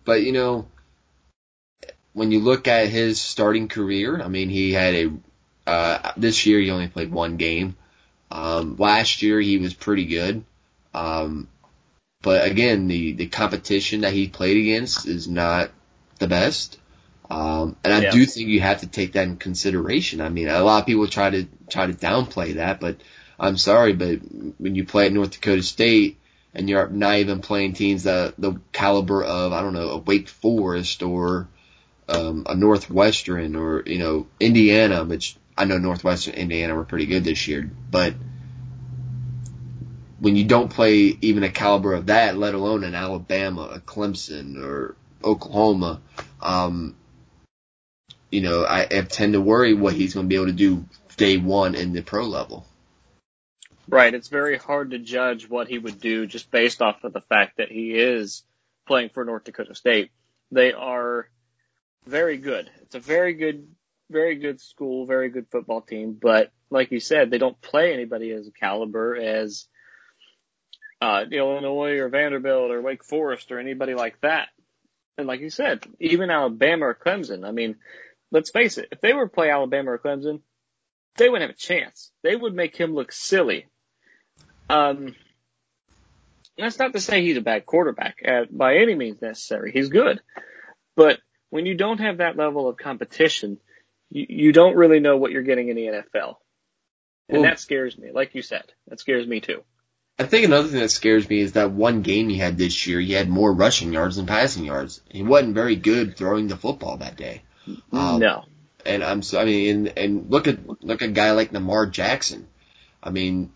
But 0.05 0.23
you 0.23 0.31
know, 0.31 0.67
when 2.13 2.31
you 2.31 2.41
look 2.41 2.69
at 2.69 2.89
his 2.89 3.21
starting 3.21 3.69
career, 3.69 4.21
I 4.21 4.29
mean, 4.29 4.51
he 4.51 4.73
had 4.73 4.95
a 4.95 5.13
uh, 5.67 6.13
this 6.17 6.47
year 6.47 6.61
he 6.61 6.71
only 6.71 6.89
played 6.89 7.11
one 7.11 7.37
game. 7.37 7.77
Um, 8.31 8.77
last 8.79 9.23
year 9.23 9.41
he 9.41 9.59
was 9.59 9.75
pretty 9.75 10.05
good. 10.05 10.45
Um, 10.93 11.49
but 12.23 12.47
again, 12.47 12.87
the, 12.87 13.13
the 13.13 13.27
competition 13.27 14.03
that 14.03 14.13
he 14.13 14.29
played 14.29 14.57
against 14.57 15.07
is 15.07 15.29
not 15.29 15.71
the 16.19 16.27
best. 16.27 16.79
Um, 17.31 17.77
and 17.83 17.93
I 17.93 18.01
Yeah. 18.01 18.11
do 18.11 18.27
think 18.27 18.49
you 18.49 18.61
have 18.61 18.81
to 18.81 18.87
take 18.87 19.13
that 19.13 19.27
in 19.27 19.37
consideration. 19.37 20.21
I 20.21 20.29
mean, 20.29 20.49
a 20.49 20.63
lot 20.63 20.81
of 20.81 20.87
people 20.87 21.07
try 21.09 21.31
to 21.31 21.47
try 21.69 21.87
to 21.87 21.93
downplay 21.93 22.55
that, 22.55 22.81
but 22.81 22.99
I'm 23.39 23.57
sorry, 23.57 23.93
but 23.95 24.19
when 24.59 24.75
you 24.75 24.85
play 24.85 25.07
at 25.07 25.13
North 25.13 25.33
Dakota 25.33 25.63
State 25.63 26.19
and 26.55 26.69
you're 26.69 26.89
not 26.89 27.17
even 27.17 27.41
playing 27.41 27.73
teams 27.73 28.05
that 28.05 28.35
the 28.39 28.61
caliber 28.73 29.25
of 29.25 29.53
I 29.53 29.63
don't 29.63 29.73
know 29.73 29.91
a 29.91 29.99
Wake 29.99 30.29
Forest 30.29 31.03
or 31.03 31.49
um, 32.09 32.47
a 32.49 32.55
Northwestern 32.55 33.57
or 33.57 33.83
you 33.87 33.99
know 33.99 34.27
Indiana, 34.39 35.05
which 35.05 35.37
I 35.57 35.65
know 35.65 35.79
Northwestern 35.79 36.35
Indiana 36.35 36.75
were 36.75 36.85
pretty 36.85 37.07
good 37.07 37.25
this 37.25 37.49
year, 37.49 37.71
but 37.91 38.15
when 40.21 40.37
you 40.37 40.45
don't 40.45 40.71
play 40.71 41.17
even 41.21 41.43
a 41.43 41.51
caliber 41.51 41.93
of 41.93 42.07
that, 42.07 42.37
let 42.37 42.55
alone 42.55 42.85
an 42.85 42.95
Alabama, 42.95 43.63
a 43.73 43.81
Clemson, 43.81 44.57
or 44.63 44.95
Oklahoma, 45.23 46.01
um, 46.41 46.97
you 48.35 48.41
know, 48.41 48.65
I, 48.65 48.81
I 48.81 49.03
tend 49.03 49.35
to 49.35 49.41
worry 49.41 49.75
what 49.75 49.95
he's 49.95 50.15
going 50.15 50.27
to 50.27 50.29
be 50.29 50.35
able 50.35 50.47
to 50.47 50.53
do 50.53 50.85
day 51.17 51.37
one 51.37 51.77
in 51.77 51.93
the 51.93 52.03
pro 52.03 52.25
level. 52.25 52.67
Right. 53.89 54.13
It's 54.13 54.29
very 54.29 54.59
hard 54.59 54.91
to 54.91 54.99
judge 54.99 55.49
what 55.49 55.69
he 55.69 55.79
would 55.79 56.01
do 56.01 56.27
just 56.27 56.51
based 56.51 56.83
off 56.83 57.05
of 57.05 57.13
the 57.13 57.21
fact 57.21 57.59
that 57.59 57.71
he 57.71 57.93
is 57.93 58.43
playing 58.89 59.11
for 59.11 59.25
North 59.25 59.45
Dakota 59.45 59.77
State. 59.77 60.11
They 60.51 60.73
are 60.73 61.29
very 62.07 62.37
good. 62.37 62.69
It's 62.83 62.97
a 62.97 63.01
very 63.01 63.35
good, 63.35 63.69
very 64.11 64.35
good 64.35 64.61
school, 64.61 65.07
very 65.07 65.29
good 65.29 65.47
football 65.53 65.83
team. 65.83 66.19
But 66.21 66.51
like 66.71 66.91
you 66.91 66.99
said, 66.99 67.31
they 67.31 67.39
don't 67.39 67.61
play 67.61 67.93
anybody 67.93 68.33
as 68.33 68.49
a 68.49 68.53
caliber 68.53 69.15
as 69.15 69.69
uh, 71.01 71.25
Illinois 71.31 71.99
or 71.99 72.09
Vanderbilt 72.09 72.73
or 72.73 72.83
Wake 72.83 73.05
Forest 73.05 73.53
or 73.53 73.61
anybody 73.61 73.95
like 73.95 74.21
that. 74.23 74.49
And 75.17 75.29
like 75.29 75.41
you 75.41 75.51
said, 75.51 75.87
even 76.01 76.31
Alabama 76.31 76.87
or 76.87 76.95
Clemson. 76.95 77.47
I 77.47 77.53
mean, 77.53 77.77
let's 78.35 78.51
face 78.51 78.77
it. 78.77 78.89
If 78.91 79.01
they 79.01 79.15
were 79.15 79.29
to 79.29 79.33
play 79.33 79.49
Alabama 79.49 79.93
or 79.93 79.99
Clemson, 79.99 80.41
they 81.17 81.29
wouldn't 81.29 81.49
have 81.49 81.57
a 81.57 81.59
chance. 81.59 82.11
They 82.23 82.35
would 82.35 82.53
make 82.53 82.77
him 82.77 82.93
look 82.93 83.13
silly. 83.13 83.67
Um, 84.69 85.15
that's 86.59 86.79
not 86.79 86.93
to 86.93 87.01
say 87.01 87.23
he's 87.23 87.37
a 87.37 87.43
bad 87.43 87.65
quarterback 87.65 88.17
uh, 88.27 88.43
by 88.51 88.77
any 88.79 88.95
means 88.95 89.23
necessary. 89.23 89.71
He's 89.73 89.89
good, 89.89 90.21
but 90.97 91.21
when 91.51 91.65
you 91.65 91.77
don't 91.77 92.01
have 92.01 92.19
that 92.19 92.37
level 92.37 92.69
of 92.69 92.77
competition, 92.77 93.59
you, 94.11 94.27
you 94.29 94.53
don't 94.53 94.77
really 94.77 95.01
know 95.01 95.17
what 95.17 95.31
you're 95.31 95.43
getting 95.43 95.69
in 95.69 95.77
the 95.77 95.87
NFL, 95.87 96.35
and 97.29 97.39
Well- 97.39 97.43
that 97.43 97.61
scares 97.61 97.97
me. 97.97 98.11
Like 98.13 98.35
you 98.35 98.43
said, 98.43 98.65
that 98.89 99.01
scares 99.01 99.27
me 99.27 99.41
too. 99.41 99.63
I 100.17 100.25
think 100.25 100.45
another 100.45 100.69
thing 100.69 100.79
that 100.79 100.91
scares 100.91 101.29
me 101.29 101.41
is 101.41 101.53
that 101.53 101.73
one 101.73 102.03
game 102.03 102.29
he 102.29 102.39
had 102.39 102.57
this 102.57 102.87
year, 102.87 103.01
he 103.01 103.13
had 103.13 103.29
more 103.29 103.53
rushing 103.53 103.93
yards 103.93 104.15
than 104.15 104.27
passing 104.27 104.65
yards. 104.65 105.01
He 105.09 105.25
wasn't 105.25 105.55
very 105.55 105.75
good 105.75 106.17
throwing 106.17 106.47
the 106.47 106.57
football 106.57 106.99
that 106.99 107.17
day. 107.17 107.43
Um, 107.93 108.21
no, 108.21 108.45
And 108.85 109.03
I'm 109.03 109.23
so, 109.23 109.41
I 109.41 109.45
mean, 109.45 109.71
and, 109.71 109.99
and 109.99 110.31
look 110.31 110.47
at, 110.47 110.85
look 110.85 111.03
at 111.03 111.09
a 111.09 111.13
guy 111.13 111.33
like 111.33 111.53
Lamar 111.53 111.87
Jackson. 111.87 112.47
I 113.03 113.11
mean, 113.11 113.53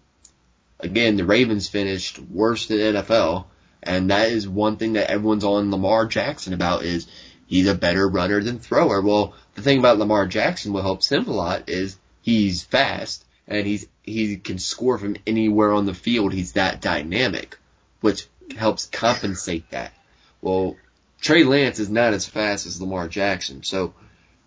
again, 0.80 1.16
the 1.16 1.24
Ravens 1.24 1.68
finished 1.68 2.18
worse 2.18 2.66
than 2.66 2.78
NFL, 2.78 3.46
and 3.82 4.10
that 4.10 4.30
is 4.30 4.48
one 4.48 4.76
thing 4.76 4.94
that 4.94 5.10
everyone's 5.10 5.44
on 5.44 5.70
Lamar 5.70 6.06
Jackson 6.06 6.52
about 6.52 6.84
is 6.84 7.06
he's 7.46 7.68
a 7.68 7.74
better 7.74 8.08
runner 8.08 8.42
than 8.42 8.58
thrower. 8.58 9.00
Well, 9.00 9.34
the 9.54 9.62
thing 9.62 9.78
about 9.78 9.98
Lamar 9.98 10.26
Jackson, 10.26 10.72
what 10.72 10.84
helps 10.84 11.10
him 11.10 11.26
a 11.26 11.32
lot 11.32 11.68
is 11.68 11.96
he's 12.22 12.62
fast 12.62 13.24
and 13.46 13.66
he's, 13.66 13.86
he 14.02 14.36
can 14.36 14.58
score 14.58 14.98
from 14.98 15.16
anywhere 15.26 15.72
on 15.72 15.86
the 15.86 15.94
field. 15.94 16.32
He's 16.32 16.52
that 16.52 16.80
dynamic, 16.80 17.58
which 18.00 18.28
helps 18.56 18.86
compensate 18.86 19.70
that. 19.70 19.92
Well, 20.40 20.76
Trey 21.20 21.44
Lance 21.44 21.78
is 21.78 21.90
not 21.90 22.14
as 22.14 22.26
fast 22.26 22.66
as 22.66 22.80
Lamar 22.80 23.08
Jackson, 23.08 23.62
so, 23.62 23.94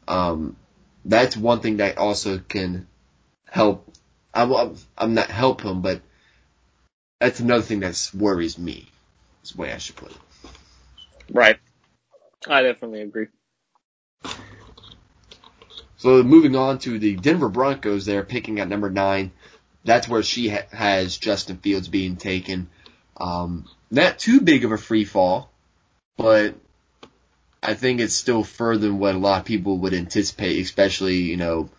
um, 0.08 0.56
that's 1.04 1.36
one 1.36 1.62
thing 1.62 1.78
that 1.78 1.98
also 1.98 2.38
can 2.38 2.88
help. 3.48 3.92
I'm, 4.34 4.76
I'm 4.98 5.14
not 5.14 5.28
help 5.28 5.62
him, 5.62 5.82
but 5.82 6.02
that's 7.20 7.40
another 7.40 7.64
thing 7.64 7.82
that 7.82 8.12
worries 8.14 8.58
me. 8.58 8.88
Is 9.44 9.52
the 9.52 9.62
way 9.62 9.72
I 9.74 9.78
should 9.78 9.96
put 9.96 10.12
it. 10.12 10.18
right. 11.32 11.60
I 12.48 12.64
definitely 12.64 13.02
agree. 13.02 13.28
So 15.98 16.24
moving 16.24 16.56
on 16.56 16.80
to 16.80 16.98
the 16.98 17.16
Denver 17.16 17.50
Broncos, 17.50 18.06
they're 18.06 18.24
picking 18.24 18.60
at 18.60 18.68
number 18.68 18.90
nine. 18.90 19.32
That's 19.84 20.08
where 20.08 20.24
she 20.24 20.50
ha- 20.50 20.66
has 20.72 21.18
Justin 21.18 21.58
Fields 21.58 21.88
being 21.88 22.16
taken. 22.16 22.70
Um, 23.18 23.68
not 23.92 24.18
too 24.18 24.42
big 24.42 24.66
of 24.66 24.72
a 24.72 24.78
free 24.78 25.06
fall, 25.06 25.51
but 26.18 26.56
I 27.64 27.74
think 27.74 28.00
it's 28.00 28.16
still 28.16 28.44
further 28.44 28.88
than 28.88 29.00
what 29.00 29.16
a 29.16 29.20
lot 29.20 29.40
of 29.40 29.46
people 29.46 29.78
would 29.80 29.94
anticipate, 29.94 30.60
especially 30.62 31.18
you 31.18 31.38
know, 31.38 31.70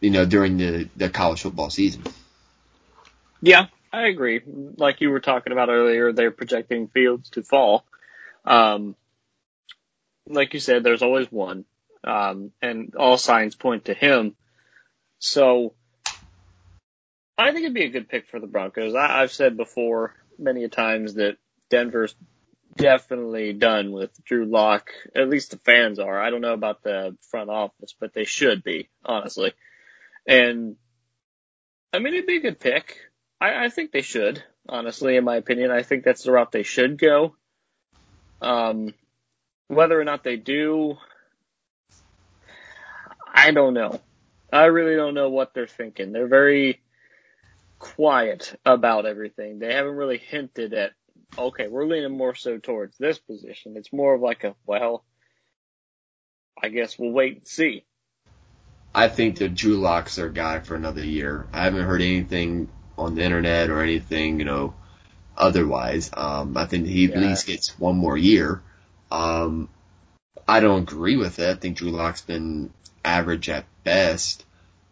you 0.00 0.10
know 0.10 0.24
during 0.24 0.56
the 0.58 0.88
the 0.96 1.08
college 1.08 1.42
football 1.42 1.70
season. 1.70 2.04
Yeah, 3.40 3.66
I 3.92 4.06
agree. 4.06 4.40
Like 4.76 5.00
you 5.00 5.10
were 5.10 5.20
talking 5.20 5.52
about 5.52 5.68
earlier, 5.68 6.12
they're 6.12 6.30
projecting 6.30 6.88
Fields 6.88 7.30
to 7.30 7.42
fall. 7.42 7.84
Um, 8.44 8.96
like 10.28 10.54
you 10.54 10.60
said, 10.60 10.82
there's 10.82 11.02
always 11.02 11.30
one, 11.30 11.64
um, 12.04 12.52
and 12.60 12.94
all 12.96 13.18
signs 13.18 13.54
point 13.54 13.86
to 13.86 13.94
him. 13.94 14.36
So 15.18 15.74
I 17.38 17.52
think 17.52 17.64
it'd 17.64 17.74
be 17.74 17.84
a 17.84 17.90
good 17.90 18.08
pick 18.08 18.28
for 18.28 18.40
the 18.40 18.46
Broncos. 18.46 18.94
I, 18.94 19.22
I've 19.22 19.32
said 19.32 19.56
before 19.56 20.14
many 20.38 20.64
a 20.64 20.68
times 20.68 21.14
that 21.14 21.36
Denver's 21.70 22.14
definitely 22.76 23.52
done 23.52 23.92
with 23.92 24.10
Drew 24.24 24.44
Lock. 24.44 24.90
At 25.14 25.28
least 25.28 25.50
the 25.50 25.58
fans 25.58 25.98
are. 25.98 26.20
I 26.20 26.30
don't 26.30 26.40
know 26.40 26.54
about 26.54 26.82
the 26.82 27.16
front 27.30 27.50
office, 27.50 27.94
but 27.98 28.14
they 28.14 28.24
should 28.24 28.62
be, 28.62 28.88
honestly. 29.04 29.52
And 30.26 30.76
I 31.92 31.98
mean, 31.98 32.14
it'd 32.14 32.26
be 32.26 32.36
a 32.36 32.40
good 32.40 32.60
pick. 32.60 32.98
I, 33.40 33.66
I 33.66 33.68
think 33.68 33.92
they 33.92 34.02
should, 34.02 34.42
honestly, 34.68 35.16
in 35.16 35.24
my 35.24 35.36
opinion. 35.36 35.70
I 35.70 35.82
think 35.82 36.04
that's 36.04 36.22
the 36.22 36.32
route 36.32 36.52
they 36.52 36.62
should 36.62 36.98
go. 36.98 37.36
Um, 38.40 38.94
whether 39.68 40.00
or 40.00 40.04
not 40.04 40.24
they 40.24 40.36
do, 40.36 40.96
I 43.32 43.50
don't 43.50 43.74
know. 43.74 44.00
I 44.52 44.66
really 44.66 44.96
don't 44.96 45.14
know 45.14 45.30
what 45.30 45.54
they're 45.54 45.66
thinking. 45.66 46.12
They're 46.12 46.28
very 46.28 46.82
quiet 47.78 48.58
about 48.64 49.06
everything. 49.06 49.58
They 49.58 49.72
haven't 49.72 49.96
really 49.96 50.18
hinted 50.18 50.74
at, 50.74 50.92
okay, 51.38 51.68
we're 51.68 51.86
leaning 51.86 52.16
more 52.16 52.34
so 52.34 52.58
towards 52.58 52.96
this 52.98 53.18
position. 53.18 53.76
It's 53.76 53.92
more 53.92 54.14
of 54.14 54.20
like 54.20 54.44
a, 54.44 54.54
well, 54.66 55.04
I 56.62 56.68
guess 56.68 56.98
we'll 56.98 57.10
wait 57.12 57.38
and 57.38 57.48
see. 57.48 57.84
I 58.94 59.08
think 59.08 59.38
that 59.38 59.54
Drew 59.54 59.76
Lock's 59.76 60.16
their 60.16 60.28
guy 60.28 60.60
for 60.60 60.74
another 60.74 61.04
year. 61.04 61.46
I 61.52 61.64
haven't 61.64 61.84
heard 61.84 62.02
anything 62.02 62.68
on 62.98 63.14
the 63.14 63.22
internet 63.22 63.70
or 63.70 63.80
anything, 63.80 64.38
you 64.38 64.44
know, 64.44 64.74
otherwise. 65.36 66.10
Um, 66.12 66.56
I 66.56 66.66
think 66.66 66.86
he 66.86 67.06
Yeah. 67.06 67.16
at 67.16 67.22
least 67.22 67.46
gets 67.46 67.78
one 67.78 67.96
more 67.96 68.18
year. 68.18 68.62
Um, 69.10 69.68
I 70.46 70.60
don't 70.60 70.82
agree 70.82 71.16
with 71.16 71.38
it. 71.38 71.48
I 71.48 71.54
think 71.54 71.78
Drew 71.78 71.90
Lock's 71.90 72.20
been 72.20 72.72
average 73.04 73.48
at 73.48 73.64
best. 73.84 74.44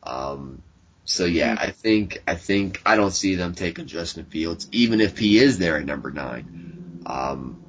Um, 0.03 0.63
so 1.11 1.25
yeah, 1.25 1.57
I 1.59 1.73
think, 1.73 2.23
I 2.29 2.37
think, 2.37 2.81
I 2.87 2.95
don't 2.95 3.11
see 3.11 3.35
them 3.35 3.57
taking 3.57 3.87
Justin 3.87 4.27
Fields, 4.27 4.69
even 4.71 5.01
if 5.01 5.19
he 5.19 5.41
is 5.41 5.59
there 5.59 5.77
at 5.77 5.85
number 5.85 6.13
nine. 6.13 7.03
Um, 7.05 7.65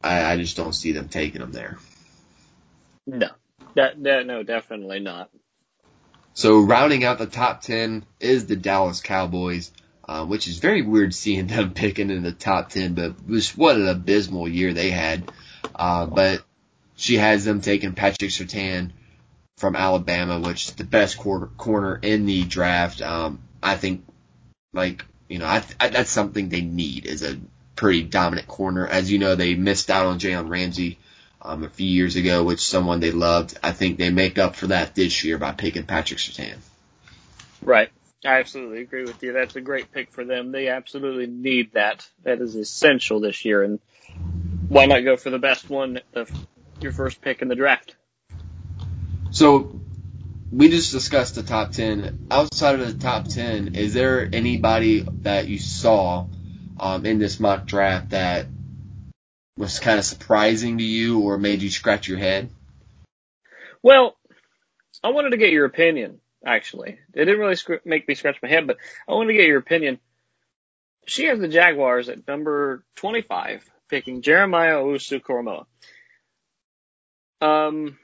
I, 0.00 0.22
I 0.32 0.36
just 0.36 0.56
don't 0.56 0.72
see 0.72 0.92
them 0.92 1.08
taking 1.08 1.42
him 1.42 1.50
there. 1.50 1.78
No, 3.08 3.30
that, 3.74 4.00
that, 4.04 4.24
no, 4.24 4.44
definitely 4.44 5.00
not. 5.00 5.30
So 6.34 6.60
rounding 6.60 7.02
out 7.02 7.18
the 7.18 7.26
top 7.26 7.62
10 7.62 8.04
is 8.20 8.46
the 8.46 8.54
Dallas 8.54 9.00
Cowboys, 9.00 9.72
uh, 10.08 10.24
which 10.24 10.46
is 10.46 10.58
very 10.58 10.82
weird 10.82 11.12
seeing 11.12 11.48
them 11.48 11.70
picking 11.74 12.10
in 12.10 12.22
the 12.22 12.30
top 12.30 12.70
10, 12.70 12.94
but 12.94 13.28
just 13.28 13.58
what 13.58 13.74
an 13.74 13.88
abysmal 13.88 14.46
year 14.46 14.72
they 14.72 14.90
had. 14.90 15.28
Uh, 15.74 16.06
but 16.06 16.44
she 16.94 17.16
has 17.16 17.44
them 17.44 17.62
taking 17.62 17.94
Patrick 17.94 18.30
Surtain 18.30 18.92
from 19.58 19.76
Alabama, 19.76 20.40
which 20.40 20.68
is 20.68 20.74
the 20.74 20.84
best 20.84 21.18
quarter, 21.18 21.46
corner 21.46 21.98
in 22.00 22.26
the 22.26 22.44
draft. 22.44 23.02
Um, 23.02 23.40
I 23.62 23.76
think, 23.76 24.06
like, 24.72 25.04
you 25.28 25.38
know, 25.38 25.46
I, 25.46 25.62
I, 25.78 25.88
that's 25.88 26.10
something 26.10 26.48
they 26.48 26.62
need 26.62 27.06
is 27.06 27.22
a 27.22 27.38
pretty 27.76 28.02
dominant 28.02 28.48
corner. 28.48 28.86
As 28.86 29.10
you 29.10 29.18
know, 29.18 29.34
they 29.34 29.54
missed 29.54 29.90
out 29.90 30.06
on 30.06 30.18
Jalen 30.18 30.48
Ramsey 30.48 30.98
um, 31.42 31.64
a 31.64 31.68
few 31.68 31.86
years 31.86 32.16
ago, 32.16 32.42
which 32.42 32.60
someone 32.60 33.00
they 33.00 33.12
loved. 33.12 33.58
I 33.62 33.72
think 33.72 33.98
they 33.98 34.10
make 34.10 34.38
up 34.38 34.56
for 34.56 34.68
that 34.68 34.94
this 34.94 35.24
year 35.24 35.38
by 35.38 35.52
picking 35.52 35.84
Patrick 35.84 36.18
Surtain. 36.18 36.56
Right. 37.62 37.90
I 38.24 38.38
absolutely 38.38 38.82
agree 38.82 39.04
with 39.04 39.22
you. 39.22 39.32
That's 39.32 39.56
a 39.56 39.62
great 39.62 39.92
pick 39.92 40.10
for 40.10 40.24
them. 40.24 40.52
They 40.52 40.68
absolutely 40.68 41.26
need 41.26 41.72
that. 41.72 42.06
That 42.24 42.40
is 42.40 42.54
essential 42.54 43.20
this 43.20 43.44
year. 43.46 43.62
And 43.62 43.80
why 44.68 44.84
not 44.86 45.00
go 45.00 45.16
for 45.16 45.30
the 45.30 45.38
best 45.38 45.70
one, 45.70 46.00
the, 46.12 46.30
your 46.80 46.92
first 46.92 47.22
pick 47.22 47.40
in 47.40 47.48
the 47.48 47.54
draft? 47.54 47.96
So 49.30 49.80
we 50.52 50.68
just 50.68 50.92
discussed 50.92 51.36
the 51.36 51.42
top 51.42 51.72
10. 51.72 52.26
Outside 52.30 52.80
of 52.80 52.86
the 52.86 52.98
top 53.02 53.28
10, 53.28 53.76
is 53.76 53.94
there 53.94 54.28
anybody 54.32 55.06
that 55.22 55.46
you 55.46 55.58
saw 55.58 56.26
um, 56.78 57.06
in 57.06 57.18
this 57.18 57.38
mock 57.38 57.66
draft 57.66 58.10
that 58.10 58.46
was 59.56 59.78
kind 59.78 59.98
of 59.98 60.04
surprising 60.04 60.78
to 60.78 60.84
you 60.84 61.20
or 61.20 61.38
made 61.38 61.62
you 61.62 61.70
scratch 61.70 62.08
your 62.08 62.18
head? 62.18 62.50
Well, 63.82 64.16
I 65.02 65.10
wanted 65.10 65.30
to 65.30 65.36
get 65.36 65.52
your 65.52 65.66
opinion, 65.66 66.20
actually. 66.44 66.98
It 67.14 67.24
didn't 67.24 67.38
really 67.38 67.56
sc- 67.56 67.84
make 67.86 68.08
me 68.08 68.14
scratch 68.14 68.38
my 68.42 68.48
head, 68.48 68.66
but 68.66 68.78
I 69.08 69.12
wanted 69.12 69.28
to 69.28 69.38
get 69.38 69.46
your 69.46 69.58
opinion. 69.58 70.00
She 71.06 71.26
has 71.26 71.38
the 71.38 71.48
Jaguars 71.48 72.08
at 72.08 72.26
number 72.26 72.84
25, 72.96 73.64
picking 73.88 74.22
Jeremiah 74.22 74.76
Owusu-Koramoah. 74.76 75.66
Um, 77.40 77.98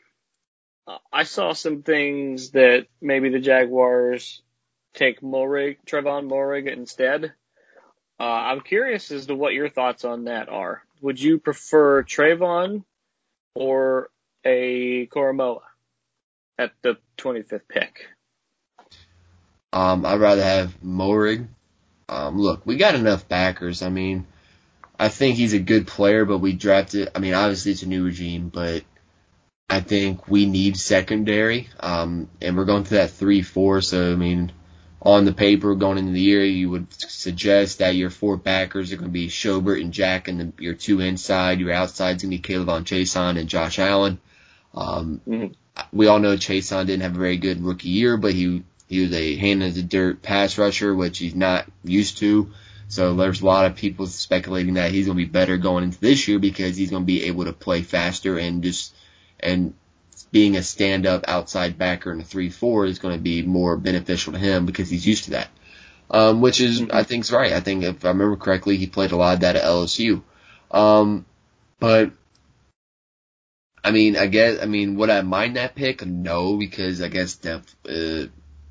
I 1.12 1.24
saw 1.24 1.52
some 1.52 1.82
things 1.82 2.50
that 2.50 2.86
maybe 3.00 3.30
the 3.30 3.40
Jaguars 3.40 4.42
take 4.94 5.20
Moehrig, 5.20 5.78
Trevon 5.86 6.28
Moehrig 6.28 6.70
instead. 6.70 7.32
Uh, 8.18 8.22
I'm 8.22 8.60
curious 8.60 9.10
as 9.10 9.26
to 9.26 9.34
what 9.34 9.52
your 9.52 9.68
thoughts 9.68 10.04
on 10.04 10.24
that 10.24 10.48
are. 10.48 10.82
Would 11.02 11.20
you 11.20 11.38
prefer 11.38 12.02
Trevon 12.02 12.84
or 13.54 14.10
a 14.44 15.06
Koramoah 15.08 15.60
at 16.58 16.72
the 16.82 16.96
25th 17.18 17.68
pick? 17.68 18.06
Um, 19.72 20.06
I'd 20.06 20.20
rather 20.20 20.42
have 20.42 20.80
Moehrig. 20.80 21.48
Um, 22.08 22.38
look, 22.38 22.64
we 22.64 22.76
got 22.76 22.94
enough 22.94 23.28
backers. 23.28 23.82
I 23.82 23.90
mean, 23.90 24.26
I 24.98 25.08
think 25.08 25.36
he's 25.36 25.52
a 25.52 25.58
good 25.58 25.86
player, 25.86 26.24
but 26.24 26.38
we 26.38 26.52
drafted. 26.52 27.10
I 27.14 27.18
mean, 27.18 27.34
obviously 27.34 27.72
it's 27.72 27.82
a 27.82 27.88
new 27.88 28.04
regime, 28.04 28.48
but 28.48 28.84
I 29.68 29.80
think 29.80 30.28
we 30.28 30.46
need 30.46 30.78
secondary. 30.78 31.68
Um, 31.80 32.30
and 32.40 32.56
we're 32.56 32.64
going 32.64 32.84
through 32.84 32.98
that 32.98 33.10
three 33.10 33.42
four. 33.42 33.80
So 33.80 34.12
I 34.12 34.14
mean, 34.14 34.52
on 35.02 35.24
the 35.24 35.32
paper 35.32 35.74
going 35.74 35.98
into 35.98 36.12
the 36.12 36.20
year, 36.20 36.44
you 36.44 36.70
would 36.70 36.86
suggest 36.92 37.80
that 37.80 37.94
your 37.94 38.10
four 38.10 38.36
backers 38.36 38.92
are 38.92 38.96
going 38.96 39.08
to 39.08 39.12
be 39.12 39.28
Schobert 39.28 39.80
and 39.80 39.92
Jack, 39.92 40.28
and 40.28 40.40
the, 40.40 40.62
your 40.62 40.74
two 40.74 41.00
inside, 41.00 41.60
your 41.60 41.72
outside's 41.72 42.22
going 42.22 42.30
to 42.30 42.38
be 42.38 42.54
K'Lavon 42.54 42.84
Chaisson 42.84 43.38
and 43.38 43.48
Josh 43.48 43.78
Allen. 43.78 44.18
Um, 44.74 45.20
mm-hmm. 45.26 45.52
we 45.92 46.06
all 46.06 46.20
know 46.20 46.36
Chaisson 46.36 46.86
didn't 46.86 47.02
have 47.02 47.16
a 47.16 47.18
very 47.18 47.36
good 47.36 47.62
rookie 47.62 47.88
year, 47.88 48.16
but 48.16 48.32
he 48.32 48.62
he 48.88 49.00
was 49.00 49.12
a 49.12 49.36
hand 49.36 49.62
in 49.62 49.74
the 49.74 49.82
dirt 49.82 50.22
pass 50.22 50.56
rusher, 50.56 50.94
which 50.94 51.18
he's 51.18 51.34
not 51.34 51.66
used 51.84 52.18
to. 52.18 52.52
So 52.88 53.14
there's 53.14 53.42
a 53.42 53.46
lot 53.46 53.66
of 53.66 53.74
people 53.74 54.06
speculating 54.06 54.74
that 54.74 54.92
he's 54.92 55.06
going 55.06 55.18
to 55.18 55.24
be 55.24 55.30
better 55.30 55.56
going 55.56 55.82
into 55.82 55.98
this 55.98 56.28
year 56.28 56.38
because 56.38 56.76
he's 56.76 56.90
going 56.90 57.02
to 57.02 57.06
be 57.06 57.24
able 57.24 57.46
to 57.46 57.52
play 57.52 57.82
faster 57.82 58.38
and 58.38 58.62
just 58.62 58.94
and 59.40 59.74
being 60.32 60.56
a 60.56 60.62
stand 60.62 61.06
up 61.06 61.24
outside 61.28 61.78
backer 61.78 62.12
in 62.12 62.20
a 62.20 62.24
3-4 62.24 62.88
is 62.88 62.98
going 62.98 63.16
to 63.16 63.22
be 63.22 63.42
more 63.42 63.76
beneficial 63.76 64.32
to 64.32 64.38
him 64.38 64.66
because 64.66 64.90
he's 64.90 65.06
used 65.06 65.24
to 65.24 65.30
that. 65.30 65.48
Um, 66.10 66.40
which 66.40 66.60
is, 66.60 66.80
mm-hmm. 66.80 66.96
I 66.96 67.02
think 67.02 67.24
is 67.24 67.32
right. 67.32 67.52
I 67.52 67.60
think 67.60 67.82
if 67.82 68.04
I 68.04 68.08
remember 68.08 68.36
correctly, 68.36 68.76
he 68.76 68.86
played 68.86 69.12
a 69.12 69.16
lot 69.16 69.34
of 69.34 69.40
that 69.40 69.56
at 69.56 69.64
LSU. 69.64 70.22
Um, 70.70 71.26
but 71.80 72.12
I 73.82 73.90
mean, 73.90 74.16
I 74.16 74.26
guess, 74.26 74.62
I 74.62 74.66
mean, 74.66 74.96
would 74.96 75.10
I 75.10 75.22
mind 75.22 75.56
that 75.56 75.74
pick? 75.74 76.04
No, 76.04 76.56
because 76.56 77.02
I 77.02 77.08
guess 77.08 77.34
depth, 77.34 77.74
uh, 77.88 78.26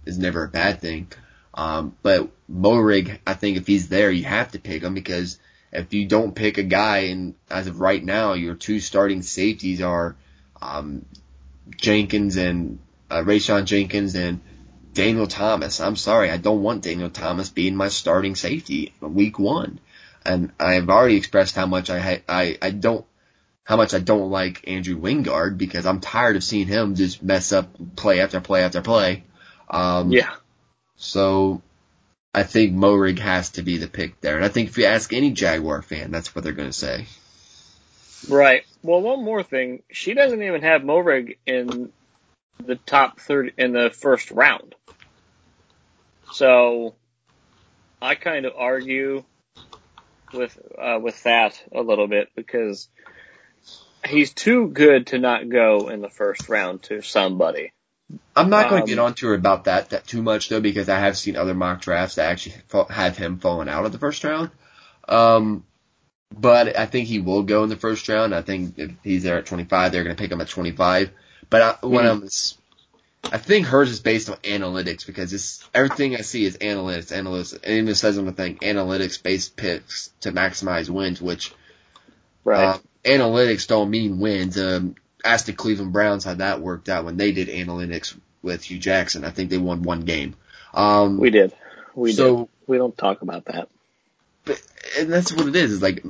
is 0.06 0.18
never 0.18 0.44
a 0.44 0.50
bad 0.50 0.82
thing. 0.82 1.08
Um, 1.54 1.96
but 2.02 2.30
Moehrig, 2.52 3.20
I 3.26 3.34
think 3.34 3.58
if 3.58 3.66
he's 3.66 3.90
there, 3.90 4.12
you 4.12 4.26
have 4.26 4.52
to 4.52 4.60
pick 4.60 4.84
him 4.84 4.94
because 4.94 5.40
if 5.72 5.94
you 5.94 6.08
don't 6.08 6.36
pick 6.36 6.58
a 6.58 6.64
guy, 6.64 7.00
and 7.10 7.36
as 7.50 7.68
of 7.68 7.80
right 7.80 8.04
now, 8.04 8.34
your 8.34 8.56
two 8.56 8.80
starting 8.80 9.22
safeties 9.22 9.82
are 9.82 10.16
um, 10.66 11.06
Jenkins 11.78 12.38
and 12.38 12.80
uh, 13.10 13.22
Rayshawn 13.22 13.66
Jenkins 13.66 14.16
and 14.16 14.42
Daniel 14.94 15.28
Thomas. 15.28 15.80
I'm 15.80 15.96
sorry, 15.96 16.32
I 16.32 16.38
don't 16.38 16.64
want 16.64 16.84
Daniel 16.84 17.10
Thomas 17.10 17.50
being 17.50 17.76
my 17.76 17.90
starting 17.90 18.36
safety 18.36 18.94
week 19.02 19.40
one. 19.40 19.80
And 20.26 20.52
I've 20.60 20.90
already 20.90 21.18
expressed 21.18 21.56
how 21.56 21.68
much 21.68 21.90
I 21.90 22.22
I 22.28 22.58
I 22.62 22.72
don't 22.72 23.06
how 23.64 23.78
much 23.78 23.94
I 23.94 24.00
don't 24.00 24.32
like 24.32 24.68
Andrew 24.68 25.00
Wingard 25.00 25.58
because 25.58 25.86
I'm 25.86 26.00
tired 26.00 26.36
of 26.36 26.44
seeing 26.44 26.68
him 26.68 26.96
just 26.96 27.22
mess 27.22 27.52
up 27.52 27.70
play 27.96 28.22
after 28.22 28.40
play 28.40 28.64
after 28.64 28.82
play. 28.82 29.24
Um, 29.70 30.12
yeah. 30.12 30.34
So 30.96 31.62
I 32.34 32.44
think 32.44 32.74
Moehrig 32.74 33.20
has 33.20 33.52
to 33.52 33.62
be 33.62 33.78
the 33.78 33.88
pick 33.88 34.22
there. 34.22 34.36
And 34.36 34.46
I 34.46 34.50
think 34.50 34.70
if 34.70 34.78
you 34.78 34.86
ask 34.86 35.12
any 35.14 35.32
Jaguar 35.32 35.82
fan, 35.82 36.12
that's 36.12 36.34
what 36.34 36.44
they're 36.44 36.54
going 36.54 36.70
to 36.70 36.74
say. 36.74 37.06
Right. 38.30 38.64
Well, 38.82 39.02
one 39.02 39.24
more 39.24 39.44
thing. 39.44 39.84
She 39.92 40.14
doesn't 40.14 40.42
even 40.42 40.62
have 40.62 40.82
Moehrig 40.82 41.38
in 41.46 41.92
the 42.64 42.76
top 42.76 43.20
third 43.20 43.54
in 43.58 43.74
the 43.74 43.90
first 43.90 44.32
round. 44.32 44.76
So 46.32 46.96
I 48.02 48.16
kind 48.16 48.46
of 48.46 48.54
argue 48.58 49.24
with 50.34 50.58
uh, 50.80 51.00
with 51.02 51.22
that 51.24 51.62
a 51.74 51.82
little 51.82 52.08
bit 52.08 52.30
because 52.36 52.90
he's 54.06 54.34
too 54.34 54.68
good 54.68 55.08
to 55.08 55.20
not 55.20 55.50
go 55.50 55.90
in 55.90 56.02
the 56.02 56.10
first 56.10 56.50
round 56.50 56.84
to 56.84 57.02
somebody. 57.02 57.72
I'm 58.36 58.50
not 58.50 58.70
going 58.70 58.84
to 58.84 58.88
get 58.88 59.00
um, 59.00 59.06
onto 59.06 59.28
her 59.28 59.34
about 59.34 59.64
that, 59.64 59.90
that 59.90 60.06
too 60.06 60.22
much 60.22 60.50
though, 60.50 60.62
because 60.62 60.90
I 60.90 61.00
have 61.00 61.18
seen 61.18 61.36
other 61.36 61.56
mock 61.56 61.82
drafts 61.82 62.16
that 62.16 62.30
actually 62.30 62.56
have 62.90 63.18
him 63.18 63.40
falling 63.40 63.70
out 63.70 63.86
of 63.86 63.92
the 63.92 63.98
first 63.98 64.24
round. 64.24 64.52
Um, 65.08 65.66
but 66.34 66.78
I 66.78 66.86
think 66.86 67.08
he 67.08 67.20
will 67.20 67.44
go 67.44 67.64
in 67.64 67.70
the 67.70 67.76
first 67.76 68.08
round. 68.10 68.34
I 68.34 68.42
think 68.42 68.78
if 68.78 68.92
he's 69.04 69.24
there 69.24 69.38
at 69.38 69.46
25, 69.46 69.92
they're 69.92 70.04
going 70.04 70.16
to 70.16 70.22
pick 70.22 70.32
him 70.32 70.42
at 70.42 70.48
25. 70.48 71.12
But 71.50 71.62
I, 71.62 71.86
when 71.86 72.06
mm-hmm. 72.06 72.24
I'm, 72.24 73.34
I 73.34 73.38
think 73.38 73.68
hers 73.68 73.90
is 73.90 74.00
based 74.00 74.30
on 74.30 74.38
analytics 74.38 75.06
because 75.06 75.34
it's 75.34 75.68
everything 75.74 76.16
I 76.16 76.22
see 76.22 76.46
is 76.46 76.58
analytics, 76.58 77.12
analytics. 77.12 77.56
It 77.56 77.78
even 77.78 77.96
says 77.96 78.18
on 78.18 78.26
the 78.26 78.32
thing, 78.32 78.58
analytics 78.58 79.22
based 79.22 79.56
picks 79.56 80.12
to 80.22 80.32
maximize 80.32 80.90
wins, 80.90 81.22
which, 81.22 81.54
right. 82.44 82.76
Uh, 82.76 82.78
analytics 83.04 83.68
don't 83.68 83.90
mean 83.90 84.20
wins. 84.20 84.60
Um, 84.60 84.96
ask 85.24 85.46
the 85.46 85.54
Cleveland 85.54 85.94
Browns 85.94 86.24
how 86.24 86.36
that 86.36 86.62
worked 86.62 86.90
out 86.90 87.06
when 87.06 87.18
they 87.18 87.32
did 87.32 87.48
analytics 87.48 88.16
with 88.42 88.64
Hue 88.64 88.78
Jackson. 88.78 89.24
I 89.24 89.32
think 89.32 89.50
they 89.50 89.58
won 89.58 89.84
one 89.84 90.02
game. 90.02 90.36
Um, 90.74 91.18
we 91.18 91.30
did. 91.30 91.54
We 91.96 92.12
so, 92.12 92.38
did. 92.38 92.48
We 92.68 92.78
don't 92.78 92.98
talk 92.98 93.22
about 93.22 93.46
that 93.46 93.70
and 94.98 95.12
that's 95.12 95.32
what 95.34 95.48
it 95.48 95.56
is. 95.56 95.74
It's 95.74 95.82
like 95.82 96.04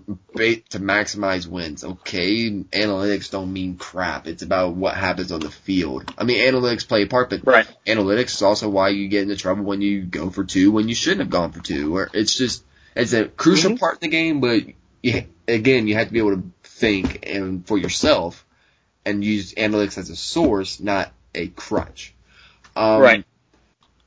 to 0.70 0.80
maximize 0.80 1.48
wins. 1.48 1.84
Okay, 1.84 2.50
analytics 2.50 3.32
don't 3.32 3.52
mean 3.52 3.78
crap. 3.78 4.28
It's 4.28 4.44
about 4.44 4.76
what 4.76 4.96
happens 4.96 5.32
on 5.32 5.40
the 5.40 5.50
field. 5.50 6.14
I 6.18 6.24
mean, 6.24 6.38
analytics 6.38 6.88
play 6.88 7.04
a 7.04 7.08
part, 7.08 7.30
but 7.30 7.46
right. 7.46 7.68
analytics 7.86 8.36
is 8.36 8.42
also 8.42 8.70
why 8.70 8.90
you 8.90 9.08
get 9.08 9.24
into 9.24 9.36
trouble 9.36 9.64
when 9.64 9.82
you 9.82 10.04
go 10.04 10.30
for 10.30 10.44
two 10.44 10.72
when 10.72 10.90
you 10.90 10.96
shouldn't 10.96 11.22
have 11.22 11.30
gone 11.30 11.52
for 11.52 11.62
two. 11.62 11.96
Or 11.96 12.10
it's 12.14 12.36
just 12.36 12.64
it's 12.96 13.14
a 13.14 13.26
crucial 13.26 13.72
mm-hmm. 13.72 13.80
part 13.80 13.96
in 13.96 14.10
the 14.10 14.16
game, 14.16 14.42
but 14.42 14.64
you, 15.02 15.26
again, 15.48 15.88
you 15.88 15.96
have 15.96 16.08
to 16.08 16.14
be 16.14 16.20
able 16.20 16.38
to 16.38 16.52
think 16.64 17.28
and 17.28 17.66
for 17.68 17.78
yourself 17.78 18.46
and 19.06 19.24
use 19.24 19.54
analytics 19.54 19.98
as 19.98 20.10
a 20.10 20.16
source, 20.16 20.80
not 20.80 21.12
a 21.34 21.48
crutch. 21.48 22.14
Um, 22.76 23.02
right. 23.02 23.26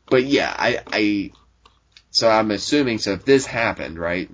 But 0.06 0.24
yeah, 0.24 0.52
I, 0.56 0.80
I 0.86 1.32
so 2.10 2.28
I'm 2.28 2.50
assuming, 2.50 2.98
so 2.98 3.12
if 3.12 3.24
this 3.24 3.46
happened, 3.46 3.98
right, 3.98 4.28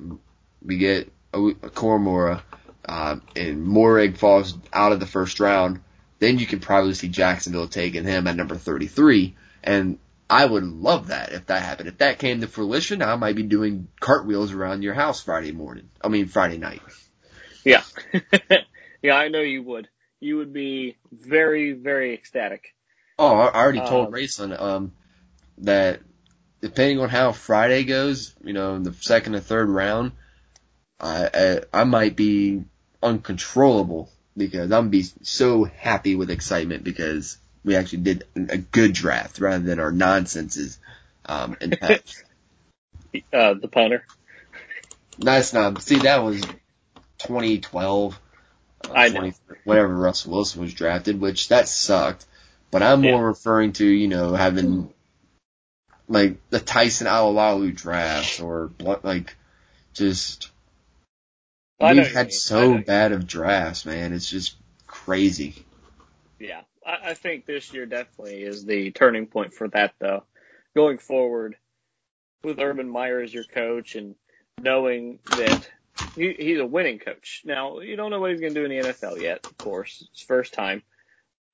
we 0.64 0.78
get 0.78 1.12
a, 1.32 1.38
a 1.38 1.70
Koramoah, 1.70 2.42
uh, 2.86 3.16
and 3.36 3.66
Moehrig 3.66 4.18
falls 4.18 4.56
out 4.72 4.92
of 4.92 5.00
the 5.00 5.06
first 5.06 5.40
round, 5.40 5.80
then 6.18 6.38
you 6.38 6.46
can 6.46 6.60
probably 6.60 6.94
see 6.94 7.08
Jacksonville 7.08 7.68
taking 7.68 8.04
him 8.04 8.26
at 8.26 8.36
number 8.36 8.56
33. 8.56 9.34
And 9.62 9.98
I 10.28 10.44
would 10.44 10.64
love 10.64 11.08
that 11.08 11.32
if 11.32 11.46
that 11.46 11.62
happened. 11.62 11.88
If 11.88 11.98
that 11.98 12.18
came 12.18 12.40
to 12.40 12.46
fruition, 12.46 13.02
I 13.02 13.16
might 13.16 13.36
be 13.36 13.42
doing 13.42 13.88
cartwheels 14.00 14.52
around 14.52 14.82
your 14.82 14.94
house 14.94 15.22
Friday 15.22 15.52
morning. 15.52 15.90
I 16.02 16.08
mean, 16.08 16.26
Friday 16.26 16.58
night. 16.58 16.82
Yeah. 17.64 17.82
yeah, 19.02 19.16
I 19.16 19.28
know 19.28 19.40
you 19.40 19.62
would. 19.62 19.88
You 20.20 20.38
would 20.38 20.52
be 20.52 20.96
very, 21.12 21.72
very 21.72 22.14
ecstatic. 22.14 22.74
Oh, 23.18 23.34
I 23.34 23.52
already 23.52 23.80
told 23.80 24.08
um, 24.08 24.12
Raceland, 24.12 24.60
um, 24.60 24.92
that 25.58 26.00
depending 26.60 26.98
on 27.00 27.10
how 27.10 27.32
Friday 27.32 27.84
goes, 27.84 28.34
you 28.42 28.52
know, 28.54 28.74
in 28.74 28.82
the 28.82 28.92
second 28.94 29.34
or 29.34 29.40
third 29.40 29.68
round, 29.68 30.12
I, 31.04 31.30
I, 31.34 31.60
I 31.80 31.84
might 31.84 32.16
be 32.16 32.64
uncontrollable 33.02 34.10
because 34.36 34.72
I'm 34.72 34.88
be 34.88 35.04
so 35.22 35.64
happy 35.64 36.16
with 36.16 36.30
excitement 36.30 36.82
because 36.82 37.36
we 37.62 37.76
actually 37.76 38.02
did 38.02 38.24
a 38.34 38.56
good 38.56 38.94
draft 38.94 39.38
rather 39.38 39.62
than 39.62 39.80
our 39.80 39.92
nonsenses 39.92 40.78
um, 41.26 41.56
past. 41.80 42.24
uh, 43.32 43.54
the 43.54 43.68
punter. 43.68 44.06
Nice 45.18 45.52
not. 45.52 45.80
See, 45.82 45.98
that 45.98 46.24
was 46.24 46.40
2012. 47.18 48.18
Uh, 48.84 48.92
I 48.94 49.10
20, 49.10 49.28
know. 49.28 49.34
Whenever 49.64 49.94
Russell 49.94 50.32
Wilson 50.32 50.62
was 50.62 50.74
drafted, 50.74 51.20
which 51.20 51.48
that 51.48 51.68
sucked. 51.68 52.24
But 52.70 52.82
I'm 52.82 53.02
more 53.02 53.10
yeah. 53.10 53.26
referring 53.26 53.74
to, 53.74 53.86
you 53.86 54.08
know, 54.08 54.34
having 54.34 54.92
like 56.08 56.38
the 56.50 56.60
Tyson 56.60 57.06
Alualu 57.06 57.76
drafts 57.76 58.40
or 58.40 58.72
like 58.80 59.36
just 59.92 60.50
we've 61.80 62.12
had 62.12 62.32
so 62.32 62.78
bad 62.78 63.12
of 63.12 63.26
drafts, 63.26 63.84
man. 63.84 64.12
It's 64.12 64.28
just 64.28 64.56
crazy. 64.86 65.64
Yeah, 66.38 66.62
I, 66.86 67.10
I 67.10 67.14
think 67.14 67.46
this 67.46 67.72
year 67.72 67.86
definitely 67.86 68.42
is 68.42 68.64
the 68.64 68.90
turning 68.90 69.26
point 69.26 69.54
for 69.54 69.68
that, 69.68 69.94
though. 69.98 70.24
Going 70.74 70.98
forward, 70.98 71.56
with 72.44 72.60
Urban 72.60 72.88
Meyer 72.88 73.20
as 73.20 73.32
your 73.32 73.44
coach 73.44 73.96
and 73.96 74.14
knowing 74.60 75.18
that 75.24 75.68
he, 76.14 76.34
he's 76.38 76.60
a 76.60 76.66
winning 76.66 76.98
coach. 76.98 77.42
Now, 77.44 77.80
you 77.80 77.96
don't 77.96 78.10
know 78.10 78.20
what 78.20 78.30
he's 78.30 78.40
going 78.40 78.54
to 78.54 78.60
do 78.60 78.70
in 78.70 78.70
the 78.70 78.88
NFL 78.88 79.20
yet, 79.20 79.46
of 79.46 79.56
course. 79.56 80.06
It's 80.12 80.22
first 80.22 80.52
time. 80.52 80.82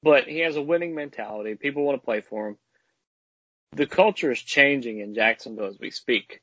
But 0.02 0.24
he 0.24 0.40
has 0.40 0.56
a 0.56 0.62
winning 0.62 0.94
mentality. 0.94 1.54
People 1.54 1.84
want 1.84 2.00
to 2.00 2.04
play 2.04 2.20
for 2.20 2.48
him. 2.48 2.56
The 3.72 3.86
culture 3.86 4.32
is 4.32 4.40
changing 4.40 4.98
in 4.98 5.14
Jacksonville 5.14 5.66
as 5.66 5.78
we 5.78 5.90
speak. 5.90 6.40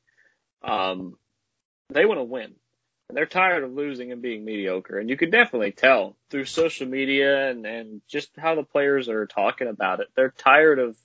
Um, 0.62 1.18
they 1.90 2.06
want 2.06 2.20
to 2.20 2.24
win. 2.24 2.54
And 3.08 3.16
they're 3.16 3.26
tired 3.26 3.64
of 3.64 3.72
losing 3.72 4.12
and 4.12 4.20
being 4.20 4.44
mediocre. 4.44 4.98
And 4.98 5.08
you 5.08 5.16
could 5.16 5.30
definitely 5.30 5.72
tell 5.72 6.16
through 6.28 6.44
social 6.44 6.86
media 6.86 7.48
and, 7.48 7.64
and 7.64 8.02
just 8.06 8.30
how 8.36 8.54
the 8.54 8.64
players 8.64 9.08
are 9.08 9.26
talking 9.26 9.68
about 9.68 10.00
it. 10.00 10.08
They're 10.14 10.34
tired 10.36 10.78
of 10.78 10.96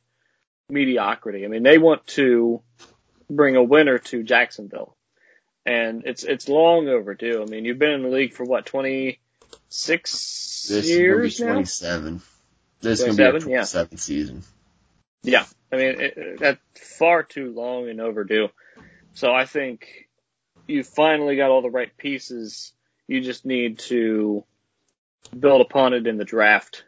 mediocrity. 0.70 1.46
I 1.46 1.48
mean, 1.48 1.64
they 1.64 1.78
want 1.78 2.06
to 2.08 2.62
bring 3.30 3.56
a 3.56 3.64
winner 3.64 4.00
to 4.00 4.24
Jacksonville 4.24 4.98
and 5.66 6.04
it's 6.06 6.24
it's 6.24 6.48
long 6.48 6.88
overdue. 6.90 7.42
I 7.42 7.46
mean, 7.46 7.66
you've 7.66 7.80
been 7.80 7.92
in 7.92 8.04
the 8.04 8.10
league 8.10 8.34
for 8.34 8.44
what 8.44 8.66
twenty 8.66 9.20
six 9.70 10.70
years. 10.70 11.38
Twenty 11.38 11.66
seven. 11.66 12.22
This 12.82 13.00
is 13.00 13.16
gonna 13.16 13.32
be 13.32 13.38
a 13.38 13.42
twenty 13.42 13.66
seventh 13.66 13.94
yeah. 13.94 13.98
season. 13.98 14.44
Yeah, 15.24 15.46
I 15.72 15.76
mean 15.76 16.02
it, 16.02 16.40
that's 16.40 16.60
far 16.76 17.24
too 17.24 17.54
long 17.54 17.90
and 17.90 18.02
overdue. 18.02 18.50
So 19.14 19.32
I 19.32 19.46
think 19.46 20.03
you 20.68 20.84
finally 20.84 21.36
got 21.36 21.52
all 21.52 21.62
the 21.62 21.70
right 21.70 21.96
pieces. 21.98 22.74
You 23.08 23.22
just 23.22 23.46
need 23.46 23.80
to 23.80 24.44
build 25.38 25.62
upon 25.62 25.94
it 25.94 26.08
in 26.08 26.18
the 26.18 26.26
draft, 26.26 26.84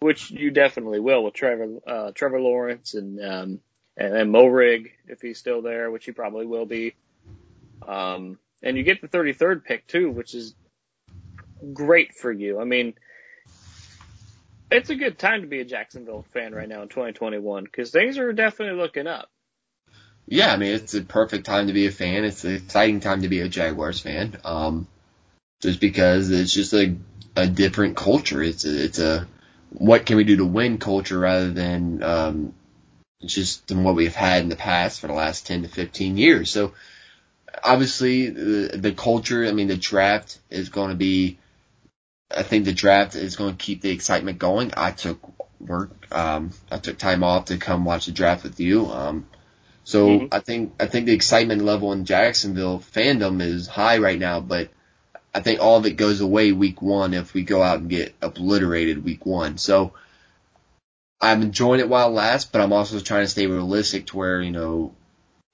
which 0.00 0.30
you 0.30 0.50
definitely 0.50 1.00
will 1.00 1.24
with 1.24 1.34
Trevor 1.34 1.78
uh, 1.86 2.12
Trevor 2.12 2.40
Lawrence 2.40 2.94
and 2.94 3.20
um, 3.20 3.60
and 3.96 4.14
then 4.14 4.32
Moehrig 4.32 4.92
if 5.06 5.20
he's 5.20 5.38
still 5.38 5.62
there, 5.62 5.90
which 5.90 6.04
he 6.04 6.12
probably 6.12 6.46
will 6.46 6.66
be. 6.66 6.94
Um, 7.86 8.38
and 8.62 8.76
you 8.76 8.82
get 8.82 9.00
the 9.00 9.08
33rd 9.08 9.64
pick 9.64 9.86
too, 9.86 10.10
which 10.10 10.34
is 10.34 10.54
great 11.72 12.14
for 12.14 12.32
you. 12.32 12.60
I 12.60 12.64
mean, 12.64 12.94
it's 14.70 14.90
a 14.90 14.96
good 14.96 15.18
time 15.18 15.42
to 15.42 15.46
be 15.46 15.60
a 15.60 15.64
Jacksonville 15.64 16.24
fan 16.32 16.54
right 16.54 16.68
now 16.68 16.82
in 16.82 16.88
2021 16.88 17.64
because 17.64 17.90
things 17.90 18.18
are 18.18 18.32
definitely 18.32 18.80
looking 18.80 19.06
up. 19.06 19.30
Yeah, 20.26 20.52
I 20.52 20.56
mean, 20.56 20.74
it's 20.74 20.94
a 20.94 21.02
perfect 21.02 21.46
time 21.46 21.68
to 21.68 21.72
be 21.72 21.86
a 21.86 21.92
fan. 21.92 22.24
It's 22.24 22.44
an 22.44 22.54
exciting 22.54 23.00
time 23.00 23.22
to 23.22 23.28
be 23.28 23.40
a 23.40 23.48
Jaguars 23.48 24.00
fan. 24.00 24.36
Um, 24.44 24.88
just 25.60 25.80
because 25.80 26.30
it's 26.30 26.52
just 26.52 26.72
a, 26.74 26.96
a 27.36 27.46
different 27.46 27.96
culture. 27.96 28.42
It's 28.42 28.64
a, 28.64 28.84
it's 28.84 28.98
a, 28.98 29.26
what 29.70 30.04
can 30.04 30.16
we 30.16 30.24
do 30.24 30.36
to 30.38 30.44
win 30.44 30.78
culture 30.78 31.18
rather 31.18 31.50
than, 31.52 32.02
um, 32.02 32.54
just 33.24 33.68
than 33.68 33.84
what 33.84 33.94
we've 33.94 34.14
had 34.14 34.42
in 34.42 34.48
the 34.48 34.56
past 34.56 35.00
for 35.00 35.06
the 35.06 35.12
last 35.12 35.46
10 35.46 35.62
to 35.62 35.68
15 35.68 36.16
years. 36.16 36.50
So, 36.50 36.72
obviously 37.62 38.28
the, 38.30 38.76
the 38.76 38.92
culture, 38.92 39.46
I 39.46 39.52
mean, 39.52 39.68
the 39.68 39.76
draft 39.76 40.38
is 40.50 40.68
going 40.68 40.90
to 40.90 40.96
be, 40.96 41.38
I 42.34 42.42
think 42.42 42.64
the 42.64 42.72
draft 42.72 43.14
is 43.14 43.36
going 43.36 43.56
to 43.56 43.64
keep 43.64 43.80
the 43.80 43.90
excitement 43.90 44.38
going. 44.38 44.72
I 44.76 44.90
took 44.90 45.20
work, 45.60 45.90
um, 46.12 46.50
I 46.70 46.78
took 46.78 46.98
time 46.98 47.22
off 47.22 47.46
to 47.46 47.58
come 47.58 47.84
watch 47.84 48.06
the 48.06 48.12
draft 48.12 48.42
with 48.42 48.58
you. 48.60 48.86
Um, 48.86 49.26
so 49.86 50.08
mm-hmm. 50.08 50.26
I 50.32 50.40
think, 50.40 50.74
I 50.80 50.86
think 50.86 51.06
the 51.06 51.12
excitement 51.12 51.62
level 51.62 51.92
in 51.92 52.06
Jacksonville 52.06 52.80
fandom 52.80 53.40
is 53.40 53.68
high 53.68 53.98
right 53.98 54.18
now, 54.18 54.40
but 54.40 54.68
I 55.32 55.38
think 55.38 55.60
all 55.60 55.76
of 55.76 55.86
it 55.86 55.92
goes 55.92 56.20
away 56.20 56.50
week 56.50 56.82
one 56.82 57.14
if 57.14 57.34
we 57.34 57.44
go 57.44 57.62
out 57.62 57.78
and 57.78 57.88
get 57.88 58.12
obliterated 58.20 59.04
week 59.04 59.24
one. 59.24 59.58
So 59.58 59.92
I'm 61.20 61.40
enjoying 61.40 61.78
it 61.78 61.88
while 61.88 62.08
it 62.08 62.14
lasts, 62.14 62.50
but 62.50 62.62
I'm 62.62 62.72
also 62.72 62.98
trying 62.98 63.26
to 63.26 63.30
stay 63.30 63.46
realistic 63.46 64.06
to 64.06 64.16
where, 64.16 64.42
you 64.42 64.50
know, 64.50 64.92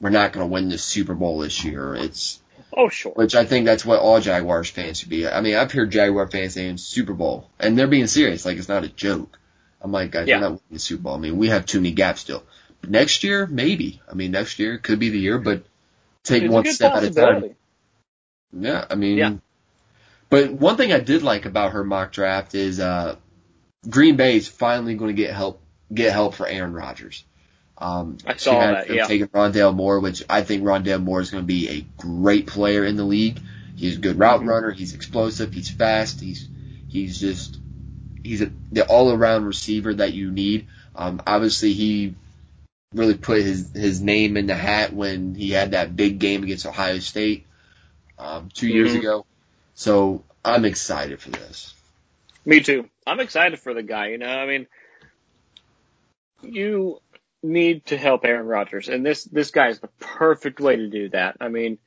we're 0.01 0.09
not 0.09 0.33
going 0.33 0.49
to 0.49 0.51
win 0.51 0.71
the 0.71 0.79
Super 0.79 1.15
Bowl 1.15 1.41
this 1.41 1.63
year. 1.63 1.95
It's 1.95 2.41
oh 2.73 2.89
sure, 2.89 3.13
which 3.13 3.35
I 3.35 3.45
think 3.45 3.67
that's 3.67 3.85
what 3.85 4.01
all 4.01 4.19
Jaguars 4.19 4.71
fans 4.71 5.01
should 5.01 5.11
be. 5.11 5.29
I 5.29 5.43
mean, 5.43 5.57
I've 5.57 5.71
heard 5.71 5.91
Jaguar 5.91 6.27
fans 6.29 6.55
saying 6.55 6.79
Super 6.79 7.13
Bowl, 7.13 7.51
and 7.61 7.79
they're 7.79 7.87
being 7.87 8.07
serious, 8.07 8.47
like 8.47 8.57
it's 8.57 8.71
not 8.71 8.85
a 8.85 8.89
joke. 8.89 9.39
I'm 9.83 9.93
like, 9.93 10.11
guys, 10.11 10.27
yeah. 10.27 10.37
we're 10.37 10.41
not 10.41 10.51
winning 10.53 10.63
the 10.71 10.79
Super 10.79 11.03
Bowl. 11.03 11.17
I 11.17 11.19
mean, 11.19 11.37
we 11.37 11.49
have 11.49 11.67
too 11.67 11.81
many 11.81 11.93
gaps 11.93 12.23
still. 12.23 12.45
But 12.83 12.91
next 12.91 13.25
year, 13.25 13.47
maybe. 13.47 14.03
I 14.11 14.15
mean, 14.15 14.33
next 14.33 14.59
year 14.59 14.77
could 14.77 14.99
be 14.99 15.09
the 15.09 15.19
year, 15.19 15.39
but 15.39 15.65
take 16.25 16.51
one 16.51 16.67
step 16.67 16.93
at 16.95 17.05
a 17.05 17.11
time. 17.11 17.55
Yeah, 18.53 18.85
I 18.91 18.97
mean, 18.97 19.17
yeah. 19.17 19.35
but 20.29 20.53
one 20.53 20.77
thing 20.77 20.93
I 20.93 21.01
did 21.01 21.23
like 21.23 21.47
about 21.47 21.73
her 21.73 21.85
mock 21.85 22.13
draft 22.13 22.55
is 22.55 22.81
uh 22.81 23.17
Green 23.89 24.17
Bay 24.17 24.37
is 24.37 24.47
finally 24.47 24.95
going 24.95 25.15
to 25.15 25.21
get 25.21 25.35
help 25.35 25.63
get 25.93 26.13
help 26.13 26.35
for 26.35 26.47
Aaron 26.47 26.75
Rodgers. 26.75 27.25
Um, 27.79 28.19
I 28.27 28.37
saw 28.37 28.61
that. 28.61 28.91
Yeah, 28.91 29.07
taking 29.07 29.29
Rondale 29.29 29.75
Moore, 29.75 30.01
which 30.01 30.23
I 30.29 30.43
think 30.43 30.63
Rondale 30.63 31.03
Moore 31.03 31.21
is 31.21 31.31
going 31.31 31.43
to 31.43 31.47
be 31.47 31.69
a 31.69 31.87
great 31.97 32.47
player 32.47 32.85
in 32.85 32.97
the 32.97 33.05
league. 33.05 33.41
He's 33.77 33.97
a 33.97 34.01
good 34.01 34.19
route 34.19 34.41
mm-hmm. 34.41 34.49
runner. 34.49 34.71
He's 34.71 34.95
explosive. 34.95 35.53
He's 35.53 35.71
fast. 35.71 36.21
He's 36.21 36.49
he's 36.89 37.19
just 37.19 37.59
he's 38.23 38.43
a, 38.43 38.53
the 38.71 38.87
all 38.87 39.13
around 39.13 39.47
receiver 39.47 39.95
that 39.95 40.13
you 40.13 40.31
need. 40.31 40.67
Um, 40.95 41.23
obviously, 41.27 41.73
he 41.73 42.15
really 42.95 43.15
put 43.15 43.43
his 43.43 43.73
his 43.73 44.01
name 44.01 44.37
in 44.37 44.47
the 44.47 44.55
hat 44.55 44.93
when 44.93 45.35
he 45.35 45.51
had 45.51 45.73
that 45.73 45.97
big 45.97 46.19
game 46.19 46.43
against 46.43 46.67
Ohio 46.67 46.99
State 46.99 47.47
um, 48.19 48.49
2 48.53 48.67
mm-hmm. 48.67 48.75
years 48.75 48.95
ago. 48.95 49.27
So 49.75 50.25
I'm 50.45 50.65
excited 50.65 51.21
for 51.21 51.31
this. 51.31 51.75
Me 52.45 52.61
too. 52.61 52.89
I'm 53.07 53.21
excited 53.21 53.59
for 53.59 53.75
the 53.75 53.83
guy. 53.83 54.09
You 54.09 54.19
know, 54.19 54.29
I 54.29 54.47
mean, 54.47 54.67
you 56.43 57.01
need 57.43 57.87
to 57.87 57.97
help 57.97 58.25
Aaron 58.25 58.47
Rodgers, 58.47 58.89
and 58.89 59.05
this 59.05 59.25
this 59.25 59.51
guy 59.51 59.69
is 59.69 59.81
the 59.81 59.89
perfect 59.99 60.61
way 60.61 60.77
to 60.77 60.89
do 60.89 61.09
that. 61.11 61.37
I 61.41 61.49
mean, 61.49 61.79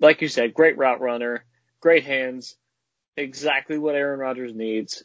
like 0.00 0.22
you 0.22 0.28
said, 0.28 0.54
great 0.54 0.76
route 0.76 1.00
runner, 1.00 1.44
great 1.80 2.04
hands, 2.04 2.56
exactly 3.16 3.78
what 3.78 3.94
Aaron 3.94 4.20
Rodgers 4.20 4.54
needs. 4.54 5.04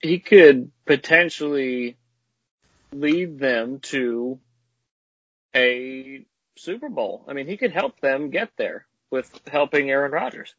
He 0.00 0.18
could 0.18 0.72
potentially 0.84 1.96
lead 2.92 3.38
them 3.38 3.80
to 3.80 4.38
a 5.54 6.24
Super 6.56 6.88
Bowl. 6.88 7.24
I 7.28 7.32
mean, 7.32 7.46
he 7.46 7.56
could 7.56 7.72
help 7.72 8.00
them 8.00 8.30
get 8.30 8.50
there 8.56 8.86
with 9.10 9.30
helping 9.46 9.90
Aaron 9.90 10.12
Rodgers. 10.12 10.54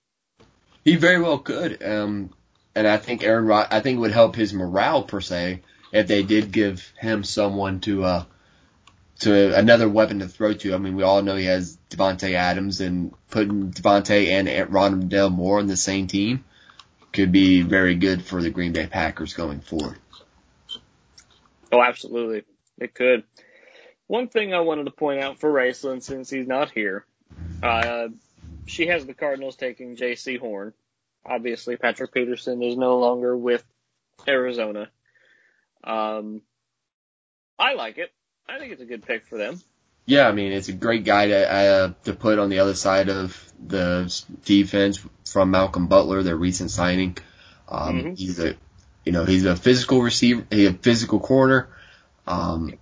He 0.84 0.96
very 0.96 1.22
well 1.22 1.40
could. 1.40 1.82
Um, 1.84 2.32
and 2.76 2.88
I 2.88 2.98
think 2.98 3.24
Aaron 3.24 3.46
Rod- 3.46 3.68
I 3.72 3.80
think 3.80 3.98
it 3.98 4.02
would 4.02 4.12
help 4.12 4.36
his 4.36 4.54
morale 4.54 5.04
per 5.04 5.22
se 5.22 5.62
if 5.92 6.08
they 6.08 6.24
did 6.24 6.52
give 6.52 6.92
him 6.98 7.24
someone 7.24 7.80
to 7.82 8.04
uh 8.04 8.26
to 9.20 9.58
another 9.58 9.88
weapon 9.88 10.20
to 10.20 10.28
throw 10.28 10.54
to. 10.54 10.74
I 10.74 10.78
mean, 10.78 10.96
we 10.96 11.04
all 11.04 11.22
know 11.22 11.36
he 11.36 11.46
has 11.46 11.78
Davante 11.90 12.34
Adams, 12.34 12.82
and 12.82 13.14
putting 13.30 13.72
Davante 13.72 14.28
and 14.28 14.48
Rondale 14.72 15.32
Moore 15.32 15.60
on 15.60 15.68
the 15.68 15.78
same 15.78 16.08
team 16.08 16.44
could 17.14 17.32
be 17.32 17.62
very 17.62 17.96
good 17.96 18.24
for 18.24 18.42
the 18.42 18.50
Green 18.50 18.74
Bay 18.74 18.88
Packers 18.88 19.34
going 19.34 19.62
forward. 19.62 19.98
Oh, 21.74 21.82
absolutely, 21.82 22.44
it 22.78 22.94
could. 22.94 23.24
One 24.06 24.28
thing 24.28 24.54
I 24.54 24.60
wanted 24.60 24.86
to 24.86 24.92
point 24.92 25.22
out 25.22 25.40
for 25.40 25.52
Raceland, 25.52 26.04
since 26.04 26.30
he's 26.30 26.48
not 26.48 26.70
here, 26.70 27.04
uh, 27.64 28.10
she 28.68 28.88
has 28.88 29.08
the 29.08 29.16
Cardinals 29.16 29.56
taking 29.56 29.96
Jaycee 29.96 30.40
Horn. 30.40 30.74
Obviously, 31.26 31.76
Patrick 31.76 32.14
Peterson 32.14 32.62
is 32.62 32.78
no 32.78 33.00
longer 33.00 33.36
with 33.36 33.64
Arizona. 34.28 34.90
Um, 35.84 36.42
I 37.58 37.74
like 37.74 37.98
it. 37.98 38.12
I 38.48 38.60
think 38.60 38.74
it's 38.74 38.82
a 38.82 38.86
good 38.86 39.04
pick 39.04 39.26
for 39.26 39.40
them. 39.40 39.60
Yeah, 40.06 40.28
I 40.28 40.32
mean 40.34 40.52
it's 40.52 40.68
a 40.68 40.74
great 40.74 41.06
guy 41.06 41.28
to 41.28 41.52
uh, 41.52 41.94
to 42.04 42.14
put 42.14 42.38
on 42.38 42.50
the 42.50 42.60
other 42.60 42.76
side 42.76 43.10
of 43.10 43.52
the 43.66 44.14
defense 44.46 45.00
from 45.26 45.50
Malcolm 45.50 45.88
Butler, 45.88 46.22
their 46.22 46.36
recent 46.36 46.70
signing. 46.70 47.18
Um, 47.68 47.98
mm-hmm. 47.98 48.14
He's 48.14 48.40
a 48.40 48.58
you 49.06 49.12
know 49.12 49.26
he's 49.26 49.46
a 49.46 49.56
physical 49.56 50.02
receiver, 50.02 50.46
he's 50.50 50.70
a 50.70 50.74
physical 50.74 51.20
corner. 51.20 51.70
Um, 52.28 52.74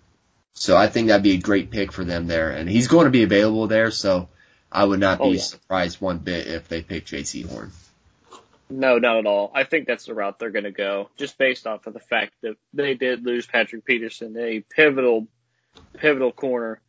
so 0.53 0.77
I 0.77 0.87
think 0.87 1.07
that'd 1.07 1.23
be 1.23 1.33
a 1.33 1.39
great 1.39 1.71
pick 1.71 1.91
for 1.91 2.03
them 2.03 2.27
there, 2.27 2.51
and 2.51 2.69
he's 2.69 2.87
going 2.87 3.05
to 3.05 3.11
be 3.11 3.23
available 3.23 3.67
there. 3.67 3.91
So 3.91 4.29
I 4.71 4.85
would 4.85 4.99
not 4.99 5.19
be 5.19 5.23
oh, 5.23 5.31
yeah. 5.31 5.39
surprised 5.39 6.01
one 6.01 6.19
bit 6.19 6.47
if 6.47 6.67
they 6.67 6.81
pick 6.81 7.05
Jaycee 7.05 7.49
Horn. 7.49 7.71
No, 8.69 8.99
not 8.99 9.17
at 9.17 9.25
all. 9.25 9.51
I 9.53 9.65
think 9.65 9.85
that's 9.85 10.05
the 10.05 10.13
route 10.13 10.39
they're 10.39 10.49
going 10.49 10.63
to 10.63 10.71
go, 10.71 11.09
just 11.17 11.37
based 11.37 11.67
off 11.67 11.87
of 11.87 11.93
the 11.93 11.99
fact 11.99 12.33
that 12.41 12.55
they 12.73 12.93
did 12.93 13.25
lose 13.25 13.45
Patrick 13.45 13.83
Peterson, 13.83 14.37
a 14.37 14.61
pivotal 14.61 15.27
pivotal 15.93 16.31
corner, 16.31 16.81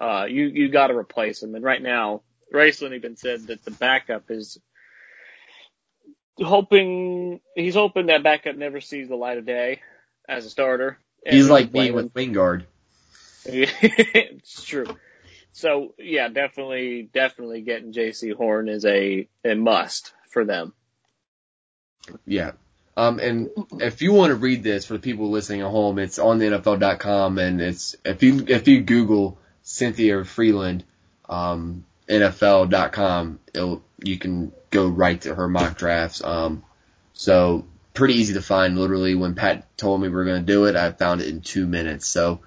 uh, 0.00 0.26
you 0.28 0.46
you 0.46 0.68
got 0.68 0.88
to 0.88 0.96
replace 0.96 1.42
him. 1.42 1.54
And 1.54 1.64
right 1.64 1.82
now, 1.82 2.22
Raceland 2.52 2.94
even 2.94 3.16
said 3.16 3.46
that 3.48 3.64
the 3.64 3.70
backup 3.70 4.30
is 4.30 4.58
hoping 6.40 7.40
he's 7.54 7.74
hoping 7.74 8.06
that 8.06 8.22
backup 8.22 8.56
never 8.56 8.80
sees 8.80 9.08
the 9.08 9.16
light 9.16 9.38
of 9.38 9.46
day 9.46 9.80
as 10.28 10.44
a 10.44 10.50
starter. 10.50 10.98
He's 11.26 11.48
like 11.48 11.72
me 11.72 11.90
with 11.90 12.12
Wingard. 12.14 12.64
it's 13.44 14.64
true. 14.64 14.86
So 15.52 15.94
yeah, 15.98 16.28
definitely, 16.28 17.08
definitely 17.12 17.62
getting 17.62 17.92
Jaycee 17.92 18.34
Horn 18.34 18.68
is 18.68 18.84
a 18.84 19.28
a 19.44 19.54
must 19.54 20.12
for 20.30 20.44
them. 20.44 20.72
Yeah, 22.26 22.52
um, 23.00 23.18
and 23.18 23.48
if 23.78 24.02
you 24.02 24.12
want 24.12 24.28
to 24.30 24.34
read 24.34 24.62
this 24.62 24.84
for 24.84 24.92
the 24.94 24.98
people 24.98 25.30
listening 25.30 25.62
at 25.62 25.70
home, 25.70 25.98
it's 25.98 26.18
on 26.18 26.38
the 26.38 26.46
NFL.com 26.46 27.38
and 27.38 27.58
it's, 27.58 27.96
if 28.04 28.22
you, 28.22 28.44
if 28.46 28.68
you 28.68 28.82
Google 28.82 29.38
Cynthia 29.62 30.16
Frelund, 30.16 30.82
um, 31.26 31.86
NFL.com, 32.10 33.40
it'll, 33.54 33.82
you 34.02 34.18
can 34.18 34.52
go 34.70 34.88
right 34.88 35.20
to 35.22 35.34
her 35.34 35.48
mock 35.48 35.78
drafts. 35.78 36.22
Um, 36.22 36.64
so 37.12 37.66
pretty 37.94 38.14
easy 38.14 38.34
to 38.34 38.42
find. 38.42 38.78
Literally, 38.78 39.14
when 39.14 39.34
Pat 39.34 39.76
told 39.76 40.00
me 40.00 40.08
we 40.08 40.14
were 40.14 40.24
going 40.24 40.44
to 40.44 40.52
do 40.52 40.64
it, 40.66 40.76
I 40.76 40.90
found 40.92 41.20
it 41.20 41.28
in 41.28 41.40
two 41.40 41.66
minutes. 41.66 42.06
So 42.06 42.40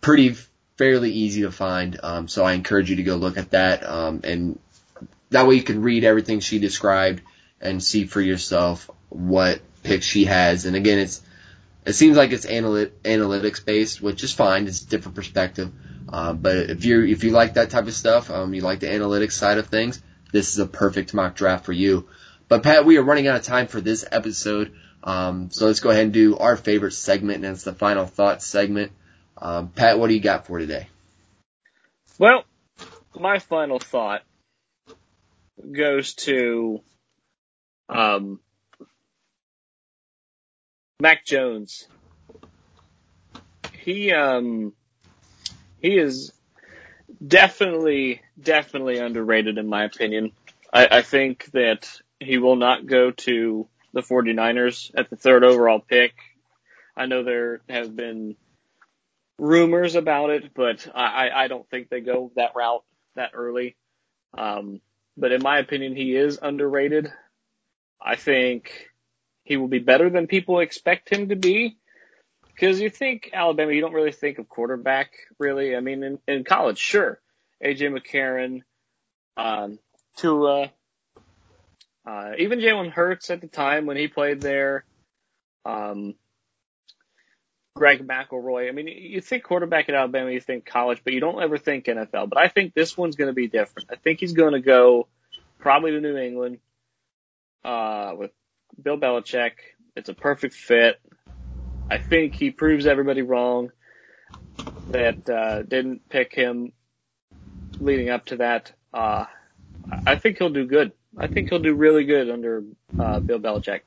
pretty 0.00 0.36
fairly 0.76 1.10
easy 1.12 1.42
to 1.42 1.50
find. 1.50 1.98
Um, 2.02 2.28
so 2.28 2.44
I 2.44 2.52
encourage 2.52 2.90
you 2.90 2.96
to 2.96 3.02
go 3.02 3.16
look 3.16 3.36
at 3.36 3.50
that. 3.50 3.84
Um, 3.84 4.20
and 4.24 4.58
that 5.30 5.46
way 5.46 5.56
you 5.56 5.62
can 5.62 5.82
read 5.82 6.04
everything 6.04 6.40
she 6.40 6.58
described 6.58 7.22
and 7.60 7.82
see 7.82 8.04
for 8.04 8.20
yourself 8.20 8.90
what 9.08 9.60
picks 9.82 10.06
she 10.06 10.24
has. 10.24 10.64
And 10.64 10.76
again, 10.76 10.98
it's 10.98 11.22
it 11.84 11.94
seems 11.94 12.16
like 12.16 12.32
it's 12.32 12.44
analyt- 12.44 12.92
analytics 13.04 13.64
based, 13.64 14.02
which 14.02 14.22
is 14.22 14.32
fine. 14.32 14.66
It's 14.66 14.82
a 14.82 14.86
different 14.86 15.16
perspective. 15.16 15.72
Uh, 16.08 16.32
but 16.32 16.56
if 16.56 16.84
you 16.84 17.04
if 17.04 17.24
you 17.24 17.30
like 17.30 17.54
that 17.54 17.70
type 17.70 17.86
of 17.86 17.94
stuff, 17.94 18.30
um, 18.30 18.54
you 18.54 18.62
like 18.62 18.80
the 18.80 18.86
analytics 18.86 19.32
side 19.32 19.58
of 19.58 19.66
things, 19.66 20.02
this 20.32 20.52
is 20.52 20.58
a 20.58 20.66
perfect 20.66 21.12
mock 21.12 21.34
draft 21.34 21.64
for 21.64 21.72
you. 21.72 22.08
But 22.48 22.62
Pat, 22.62 22.86
we 22.86 22.96
are 22.96 23.02
running 23.02 23.28
out 23.28 23.36
of 23.36 23.42
time 23.42 23.66
for 23.66 23.80
this 23.80 24.04
episode. 24.10 24.74
Um, 25.04 25.50
so 25.50 25.66
let's 25.66 25.80
go 25.80 25.90
ahead 25.90 26.04
and 26.04 26.12
do 26.12 26.38
our 26.38 26.56
favorite 26.56 26.92
segment, 26.92 27.44
and 27.44 27.54
it's 27.54 27.64
the 27.64 27.74
final 27.74 28.06
thoughts 28.06 28.46
segment. 28.46 28.92
Um, 29.36 29.68
Pat, 29.68 29.98
what 29.98 30.08
do 30.08 30.14
you 30.14 30.20
got 30.20 30.46
for 30.46 30.58
today? 30.58 30.88
Well, 32.18 32.44
my 33.14 33.38
final 33.38 33.78
thought 33.78 34.22
goes 35.70 36.14
to 36.14 36.80
um, 37.88 38.40
Mac 41.00 41.24
Jones. 41.24 41.86
He 43.80 44.12
um 44.12 44.72
he 45.80 45.96
is 45.96 46.32
definitely 47.26 48.20
definitely 48.40 48.98
underrated 48.98 49.58
in 49.58 49.68
my 49.68 49.84
opinion. 49.84 50.32
I, 50.72 50.98
I 50.98 51.02
think 51.02 51.50
that 51.52 51.88
he 52.20 52.38
will 52.38 52.56
not 52.56 52.86
go 52.86 53.10
to 53.10 53.68
the 53.92 54.02
49ers 54.02 54.90
at 54.96 55.10
the 55.10 55.16
third 55.16 55.44
overall 55.44 55.80
pick. 55.80 56.12
I 56.96 57.06
know 57.06 57.22
there 57.22 57.60
have 57.68 57.94
been 57.94 58.36
rumors 59.38 59.94
about 59.94 60.30
it, 60.30 60.52
but 60.54 60.86
I, 60.94 61.30
I 61.30 61.48
don't 61.48 61.68
think 61.70 61.88
they 61.88 62.00
go 62.00 62.32
that 62.36 62.54
route 62.56 62.84
that 63.14 63.30
early. 63.34 63.76
Um, 64.36 64.80
but 65.16 65.32
in 65.32 65.42
my 65.42 65.58
opinion, 65.58 65.96
he 65.96 66.14
is 66.14 66.38
underrated. 66.40 67.12
I 68.00 68.16
think 68.16 68.88
he 69.44 69.56
will 69.56 69.68
be 69.68 69.78
better 69.78 70.10
than 70.10 70.26
people 70.26 70.60
expect 70.60 71.10
him 71.10 71.28
to 71.28 71.36
be. 71.36 71.76
Because 72.58 72.80
you 72.80 72.90
think 72.90 73.30
Alabama, 73.32 73.72
you 73.72 73.80
don't 73.80 73.92
really 73.92 74.10
think 74.10 74.38
of 74.38 74.48
quarterback, 74.48 75.12
really. 75.38 75.76
I 75.76 75.80
mean, 75.80 76.02
in, 76.02 76.18
in 76.26 76.42
college, 76.42 76.78
sure. 76.78 77.20
AJ 77.64 77.96
McCarron, 77.96 78.62
um, 79.36 79.78
Tua, 80.16 80.72
uh, 82.04 82.30
even 82.36 82.58
Jalen 82.58 82.90
Hurts 82.90 83.30
at 83.30 83.40
the 83.40 83.46
time 83.46 83.86
when 83.86 83.96
he 83.96 84.08
played 84.08 84.40
there, 84.40 84.84
um, 85.64 86.16
Greg 87.76 88.04
McElroy. 88.04 88.68
I 88.68 88.72
mean, 88.72 88.88
you 88.88 89.20
think 89.20 89.44
quarterback 89.44 89.88
at 89.88 89.94
Alabama, 89.94 90.32
you 90.32 90.40
think 90.40 90.66
college, 90.66 91.02
but 91.04 91.12
you 91.12 91.20
don't 91.20 91.40
ever 91.40 91.58
think 91.58 91.84
NFL. 91.84 92.28
But 92.28 92.38
I 92.38 92.48
think 92.48 92.74
this 92.74 92.96
one's 92.96 93.14
going 93.14 93.28
to 93.28 93.34
be 93.34 93.46
different. 93.46 93.88
I 93.92 93.96
think 93.96 94.18
he's 94.18 94.32
going 94.32 94.54
to 94.54 94.60
go 94.60 95.06
probably 95.60 95.92
to 95.92 96.00
New 96.00 96.16
England 96.16 96.58
uh, 97.64 98.14
with 98.16 98.32
Bill 98.82 98.98
Belichick. 98.98 99.52
It's 99.94 100.08
a 100.08 100.14
perfect 100.14 100.54
fit. 100.54 101.00
I 101.90 101.98
think 101.98 102.34
he 102.34 102.50
proves 102.50 102.86
everybody 102.86 103.22
wrong 103.22 103.70
that 104.90 105.28
uh, 105.28 105.62
didn't 105.62 106.08
pick 106.08 106.34
him 106.34 106.72
leading 107.80 108.10
up 108.10 108.26
to 108.26 108.36
that. 108.36 108.72
Uh, 108.92 109.24
I 110.06 110.16
think 110.16 110.38
he'll 110.38 110.50
do 110.50 110.66
good. 110.66 110.92
I 111.16 111.26
think 111.26 111.48
he'll 111.48 111.60
do 111.60 111.74
really 111.74 112.04
good 112.04 112.30
under 112.30 112.64
uh, 112.98 113.20
Bill 113.20 113.38
Belichick. 113.38 113.80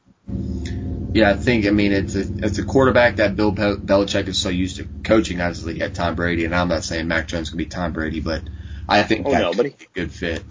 Yeah, 1.13 1.31
I 1.31 1.33
think. 1.35 1.65
I 1.65 1.71
mean, 1.71 1.91
it's 1.91 2.15
a 2.15 2.21
it's 2.21 2.57
a 2.57 2.63
quarterback 2.63 3.17
that 3.17 3.35
Bill 3.35 3.51
Belichick 3.51 4.27
is 4.27 4.39
so 4.39 4.49
used 4.49 4.77
to 4.77 4.87
coaching. 5.03 5.41
Obviously, 5.41 5.81
at 5.81 5.93
Tom 5.93 6.15
Brady, 6.15 6.45
and 6.45 6.55
I'm 6.55 6.69
not 6.69 6.83
saying 6.83 7.07
Mac 7.07 7.27
Jones 7.27 7.49
can 7.49 7.57
be 7.57 7.65
Tom 7.65 7.91
Brady, 7.91 8.21
but 8.21 8.41
I 8.87 9.03
think 9.03 9.27
oh, 9.27 9.31
that 9.31 9.41
no, 9.41 9.49
could 9.49 9.57
but 9.57 9.65
he, 9.65 9.71
be 9.71 9.85
a 9.85 9.93
good 9.93 10.11
fit. 10.11 10.43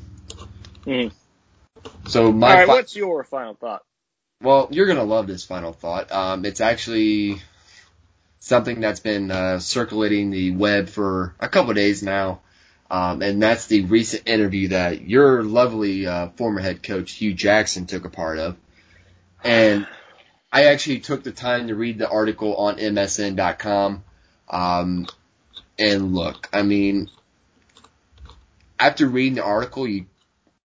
Mm. 0.85 1.13
So 2.07 2.31
my 2.31 2.51
All 2.51 2.57
right, 2.57 2.67
fi- 2.67 2.75
what's 2.75 2.95
your 2.95 3.25
final 3.25 3.55
thought? 3.55 3.83
Well, 4.43 4.69
you're 4.71 4.87
gonna 4.87 5.05
love 5.05 5.27
this 5.27 5.45
final 5.45 5.73
thought. 5.75 6.11
Um, 6.11 6.47
it's 6.47 6.63
actually 6.63 7.43
something 8.39 8.81
that's 8.81 9.01
been 9.01 9.31
uh, 9.31 9.59
circulating 9.59 10.31
the 10.31 10.53
web 10.53 10.89
for 10.89 11.35
a 11.39 11.49
couple 11.49 11.71
of 11.71 11.77
days 11.77 12.03
now. 12.03 12.41
Um, 12.91 13.23
and 13.23 13.41
that's 13.41 13.67
the 13.67 13.83
recent 13.83 14.27
interview 14.27 14.69
that 14.69 15.03
your 15.03 15.45
lovely 15.45 16.07
uh, 16.07 16.31
former 16.31 16.61
head 16.61 16.83
coach 16.83 17.13
Hue 17.13 17.35
Jackson 17.35 17.87
took 17.87 18.05
a 18.05 18.11
part 18.11 18.39
of. 18.39 18.57
And 19.45 19.87
I 20.51 20.65
actually 20.65 21.01
took 21.01 21.23
the 21.23 21.33
time 21.33 21.69
to 21.69 21.75
read 21.75 21.99
the 21.99 22.09
article 22.09 22.57
on 22.57 22.79
MSN.com. 22.79 24.03
Um, 24.49 25.07
and 25.79 26.15
look, 26.15 26.49
I 26.53 26.63
mean, 26.63 27.11
after 28.79 29.07
reading 29.07 29.35
the 29.35 29.45
article, 29.45 29.87
you, 29.87 30.07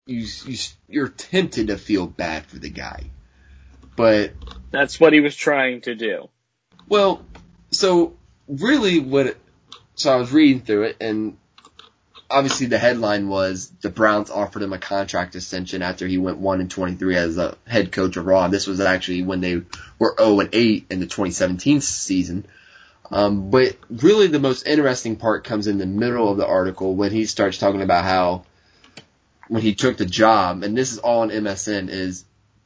you, 0.06 0.26
you, 0.46 0.58
you're 0.88 1.10
tempted 1.10 1.68
to 1.68 1.78
feel 1.78 2.08
bad 2.08 2.46
for 2.48 2.58
the 2.58 2.70
guy. 2.70 3.12
But, 3.96 4.34
That's 4.72 5.00
what 5.00 5.14
he 5.14 5.20
was 5.20 5.36
trying 5.36 5.82
to 5.82 5.96
do. 5.96 6.30
well, 6.88 7.24
so 7.72 8.16
really 8.48 9.00
what, 9.00 9.28
it, 9.28 9.38
so 9.96 10.12
I 10.12 10.18
was 10.18 10.32
reading 10.32 10.62
through 10.62 10.84
it 10.84 10.98
and 11.00 11.38
obviously 12.30 12.68
the 12.68 12.78
headline 12.78 13.28
was 13.28 13.72
the 13.82 13.90
Browns 13.90 14.30
offered 14.30 14.62
him 14.62 14.74
a 14.74 14.78
contract 14.78 15.36
extension 15.36 15.82
after 15.82 16.08
he 16.08 16.18
went 16.18 16.38
1 16.38 16.62
and 16.62 16.72
23 16.72 17.16
as 17.16 17.38
a 17.38 17.58
head 17.68 17.92
coach 17.92 18.18
of 18.18 18.26
Raw. 18.26 18.48
This 18.48 18.68
was 18.68 18.80
actually 18.80 19.24
when 19.24 19.42
they 19.42 19.62
were 20.00 20.16
0 20.18 20.40
and 20.42 20.50
8 20.52 20.86
in 20.90 21.00
the 21.00 21.06
2017 21.06 21.82
season. 21.82 22.46
Um, 23.12 23.52
but 23.52 23.78
really 23.90 24.28
the 24.28 24.40
most 24.40 24.66
interesting 24.66 25.16
part 25.16 25.44
comes 25.44 25.68
in 25.68 25.78
the 25.78 25.86
middle 25.86 26.30
of 26.30 26.38
the 26.38 26.48
article 26.48 26.96
when 26.96 27.12
he 27.12 27.26
starts 27.26 27.58
talking 27.58 27.84
about 27.84 28.04
how 28.04 28.46
when 29.48 29.62
he 29.62 29.76
took 29.76 29.98
the 29.98 30.08
job, 30.08 30.64
and 30.64 30.76
this 30.76 30.92
is 30.92 30.98
all 30.98 31.22
on 31.22 31.30
MSN, 31.30 31.90
is 31.90 32.26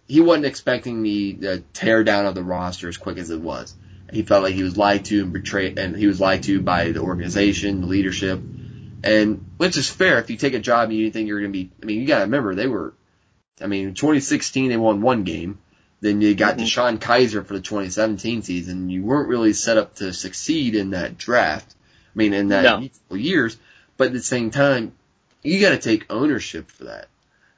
he 0.09 0.19
wasn't 0.19 0.45
expecting 0.45 1.03
the, 1.03 1.33
the 1.33 1.63
tear 1.73 2.03
down 2.03 2.25
of 2.25 2.35
the 2.35 2.43
roster 2.43 2.89
as 2.89 2.97
quick 2.97 3.17
as 3.17 3.29
it 3.29 3.39
was. 3.39 3.73
He 4.11 4.23
felt 4.23 4.41
like 4.43 4.55
he 4.55 4.63
was 4.63 4.75
lied 4.75 5.05
to 5.05 5.21
and 5.21 5.31
betrayed, 5.31 5.77
and 5.77 5.95
he 5.95 6.07
was 6.07 6.19
lied 6.19 6.41
to 6.43 6.59
by 6.61 6.91
the 6.91 6.99
organization, 6.99 7.81
the 7.81 7.87
leadership, 7.87 8.39
and 9.03 9.45
which 9.57 9.77
is 9.77 9.87
fair. 9.87 10.17
If 10.17 10.31
you 10.31 10.35
take 10.37 10.55
a 10.55 10.59
job 10.59 10.89
and 10.89 10.97
you 10.97 11.11
think 11.11 11.27
you're 11.27 11.39
going 11.39 11.53
to 11.53 11.57
be, 11.57 11.69
I 11.81 11.85
mean, 11.85 12.01
you 12.01 12.07
got 12.07 12.17
to 12.17 12.23
remember 12.23 12.55
they 12.55 12.65
were, 12.65 12.93
I 13.61 13.67
mean, 13.67 13.93
2016 13.93 14.69
they 14.69 14.77
won 14.77 15.01
one 15.01 15.23
game. 15.25 15.59
Then 16.01 16.21
you 16.21 16.33
got 16.33 16.57
Mhm. 16.57 16.61
DeShone 16.61 16.97
Kizer 16.99 17.45
for 17.45 17.53
the 17.53 17.61
2017 17.61 18.41
season. 18.41 18.89
You 18.89 19.03
weren't 19.03 19.29
really 19.29 19.53
set 19.53 19.77
up 19.77 19.95
to 19.95 20.11
succeed 20.13 20.73
in 20.73 20.91
that 20.91 21.17
draft. 21.17 21.75
I 22.15 22.17
mean, 22.17 22.33
in 22.33 22.47
that 22.47 22.63
No. 22.63 23.15
years. 23.15 23.57
But 23.97 24.07
at 24.07 24.13
the 24.13 24.21
same 24.23 24.49
time, 24.49 24.93
you 25.43 25.59
got 25.59 25.69
to 25.71 25.77
take 25.77 26.05
ownership 26.09 26.71
for 26.71 26.85
that. 26.85 27.09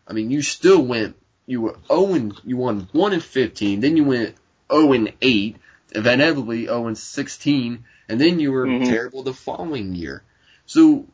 I 0.08 0.14
mean, 0.14 0.32
you 0.32 0.42
still 0.42 0.82
went. 0.82 1.16
You 1.46 1.62
were 1.62 1.76
0 1.88 2.14
and 2.14 2.42
you 2.44 2.58
won 2.58 2.88
1 2.92 3.14
and 3.14 3.24
15. 3.24 3.80
Then 3.80 3.98
you 3.98 4.04
went 4.04 4.36
0 4.72 4.94
and 4.94 5.14
8. 5.22 5.58
Inevitably 5.94 6.68
0 6.68 6.88
and 6.88 6.98
16, 6.98 7.84
and 8.08 8.22
then 8.22 8.40
you 8.40 8.54
were 8.54 8.66
Mhm. 8.66 8.86
terrible 8.86 9.24
the 9.24 9.34
following 9.34 9.94
year. 9.94 10.24
So, 10.66 11.06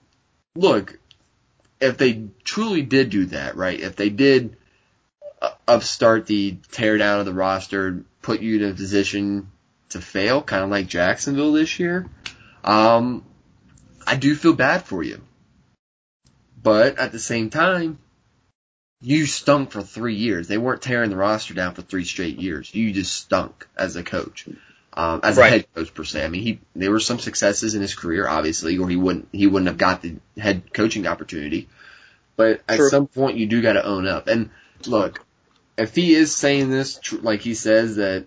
look, 0.56 1.00
if 1.80 1.98
they 1.98 2.28
truly 2.44 2.84
did 2.84 3.10
do 3.10 3.26
that, 3.28 3.56
right? 3.56 3.80
If 3.80 3.96
they 3.96 4.10
did 4.10 4.56
uh, 5.42 5.50
upstart 5.68 6.26
the 6.28 6.58
tear 6.72 6.98
down 6.98 7.20
of 7.20 7.26
the 7.26 7.34
roster, 7.34 8.04
put 8.22 8.42
you 8.42 8.58
in 8.58 8.72
a 8.72 8.74
position 8.74 9.52
to 9.90 10.02
fail, 10.02 10.42
kind 10.42 10.64
of 10.64 10.70
like 10.70 10.88
Jacksonville 10.88 11.54
this 11.54 11.80
year, 11.80 12.08
um, 12.64 13.24
I 14.06 14.16
do 14.16 14.36
feel 14.36 14.54
bad 14.54 14.84
for 14.84 15.04
you. 15.04 15.22
But 16.62 16.98
at 16.98 17.12
the 17.12 17.20
same 17.20 17.50
time, 17.50 18.00
you 19.02 19.26
stunk 19.26 19.72
for 19.72 19.82
three 19.82 20.16
years. 20.16 20.48
They 20.48 20.58
weren't 20.58 20.82
tearing 20.82 21.10
the 21.10 21.18
roster 21.18 21.54
down 21.54 21.74
for 21.74 21.82
three 21.82 22.06
straight 22.06 22.40
years. 22.40 22.74
You 22.74 22.92
just 22.92 23.14
stunk 23.14 23.68
as 23.78 23.96
a 23.96 24.04
coach, 24.04 24.48
um, 24.94 25.20
as 25.24 25.38
a 25.38 25.44
head 25.44 25.66
coach 25.76 25.94
per 25.94 26.04
se. 26.04 26.24
I 26.24 26.28
mean, 26.28 26.42
he 26.42 26.60
there 26.76 26.92
were 26.92 27.00
some 27.00 27.20
successes 27.20 27.76
in 27.76 27.82
his 27.82 27.96
career, 27.96 28.28
obviously, 28.28 28.78
or 28.78 28.90
he 28.90 28.96
wouldn't 28.96 29.30
he 29.32 29.48
wouldn't 29.48 29.68
have 29.68 29.78
got 29.78 30.02
the 30.02 30.16
head 30.38 30.74
coaching 30.74 31.06
opportunity. 31.06 31.70
But 32.36 32.62
at 32.68 32.78
True. 32.78 32.90
some 32.90 33.08
point, 33.08 33.38
you 33.38 33.48
do 33.48 33.62
got 33.62 33.74
to 33.74 33.86
own 33.86 34.08
up. 34.08 34.28
And 34.28 34.52
look, 34.86 35.24
if 35.78 35.96
he 35.96 36.14
is 36.14 36.36
saying 36.36 36.70
this, 36.70 37.00
tr- 37.00 37.18
like 37.18 37.42
he 37.42 37.54
says 37.54 37.98
that 37.98 38.26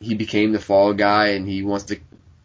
he 0.00 0.14
became 0.14 0.52
the 0.52 0.60
fall 0.60 0.94
guy 0.94 1.28
and 1.28 1.46
he 1.46 1.62
wants 1.62 1.84
to 1.86 1.98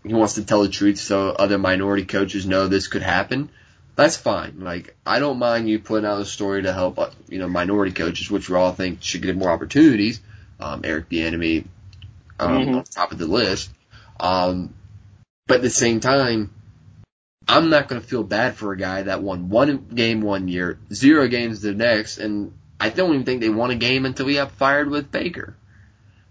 he 0.06 0.14
wants 0.14 0.36
to 0.36 0.46
tell 0.46 0.62
the 0.62 0.70
truth 0.70 0.98
so 0.98 1.30
other 1.30 1.58
minority 1.58 2.06
coaches 2.06 2.46
know 2.46 2.68
this 2.68 2.88
could 2.88 3.02
happen. 3.02 3.50
That's 3.96 4.18
fine. 4.18 4.60
Like 4.60 4.96
I 5.06 5.20
don't 5.20 5.40
mind 5.40 5.70
you 5.70 5.80
putting 5.80 6.06
out 6.06 6.20
a 6.20 6.26
story 6.26 6.64
to 6.64 6.74
help 6.74 7.00
uh, 7.00 7.10
you 7.30 7.40
know 7.40 7.48
minority 7.48 7.94
coaches, 7.94 8.30
which 8.30 8.50
we 8.50 8.56
all 8.58 8.74
think 8.74 9.02
should 9.02 9.22
get 9.22 9.38
more 9.38 9.50
opportunities. 9.50 10.20
Um, 10.60 10.82
Eric 10.84 11.10
Bieniemy 11.10 11.66
um, 12.40 12.50
Mhm. 12.50 12.78
on 12.78 12.84
top 12.84 13.12
of 13.12 13.18
the 13.18 13.28
list. 13.28 13.70
Um, 14.20 14.74
but 15.48 15.58
at 15.58 15.62
the 15.62 15.70
same 15.70 16.00
time, 16.00 16.52
I'm 17.48 17.70
not 17.70 17.88
going 17.88 18.02
to 18.02 18.08
feel 18.08 18.24
bad 18.24 18.56
for 18.56 18.72
a 18.74 18.78
guy 18.78 19.04
that 19.04 19.22
won 19.22 19.50
one 19.50 19.88
game 19.94 20.22
one 20.22 20.48
year, 20.48 20.80
zero 20.92 21.28
games 21.28 21.62
the 21.62 21.74
next, 21.74 22.18
and 22.18 22.54
I 22.80 22.90
don't 22.90 23.14
even 23.14 23.26
think 23.26 23.42
they 23.42 23.50
won 23.50 23.72
a 23.72 23.76
game 23.76 24.06
until 24.06 24.28
he 24.28 24.36
got 24.36 24.52
fired 24.52 24.90
with 24.90 25.12
Baker. 25.12 25.56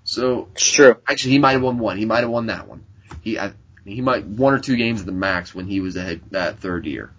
So 0.05 0.49
It's 0.53 0.71
true. 0.73 0.97
actually, 1.09 1.33
he 1.33 1.39
might 1.39 1.53
have 1.53 1.63
won 1.63 1.79
one. 1.79 1.97
He 1.97 2.05
might 2.05 2.21
have 2.21 2.31
won 2.31 2.47
that 2.47 2.69
one. 2.69 2.85
He 3.23 3.39
I, 3.39 3.53
he 3.85 4.01
might 4.01 4.27
one 4.27 4.53
or 4.55 4.59
two 4.59 4.77
games 4.77 5.01
at 5.01 5.07
the 5.07 5.13
max 5.13 5.55
when 5.55 5.67
he 5.67 5.81
was 5.81 5.97
ahead 5.97 6.21
that 6.31 6.59
third 6.59 6.85
year. 6.87 7.11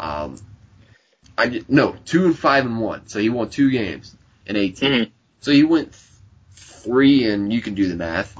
Um, 0.00 0.36
I 1.36 1.62
no 1.68 1.96
two 2.04 2.26
and 2.26 2.38
five 2.38 2.64
and 2.66 2.80
one. 2.80 3.06
So 3.08 3.18
he 3.20 3.28
won 3.30 3.50
two 3.50 3.70
games 3.70 4.14
in 4.46 4.56
18. 4.56 4.90
Mhm. 4.90 5.12
So 5.40 5.52
he 5.52 5.64
went 5.64 5.92
th- 5.92 6.02
three, 6.54 7.28
and 7.30 7.52
you 7.52 7.60
can 7.60 7.74
do 7.74 7.88
the 7.88 7.96
math. 7.96 8.36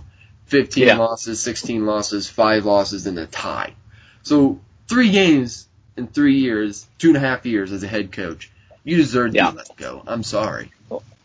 15 0.47 0.85
Yeah. 0.87 0.99
losses, 0.99 1.41
16 1.41 1.87
losses, 1.87 2.29
five 2.29 2.67
losses, 2.67 3.07
and 3.07 3.19
a 3.19 3.27
tie. 3.27 3.75
So 4.23 4.61
three 4.89 5.11
games 5.11 5.69
in 5.97 6.07
three 6.09 6.39
years, 6.39 6.87
two 6.99 7.09
and 7.09 7.17
a 7.17 7.21
half 7.21 7.47
years 7.47 7.73
as 7.73 7.83
a 7.83 7.89
head 7.89 8.13
coach. 8.13 8.51
You 8.85 8.97
deserve 8.97 9.33
to 9.33 9.37
Yeah. 9.37 9.47
be 9.47 9.53
let 9.53 9.75
go. 9.77 10.03
I'm 10.07 10.23
sorry. 10.23 10.71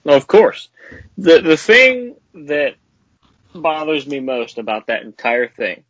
Well, 0.03 0.17
of 0.17 0.27
course. 0.27 0.69
The 1.17 1.41
the 1.41 1.57
thing 1.57 2.17
that 2.33 2.75
bothers 3.55 4.07
me 4.07 4.19
most 4.21 4.57
about 4.59 4.87
that 4.87 5.03
entire 5.03 5.47
thing 5.49 5.85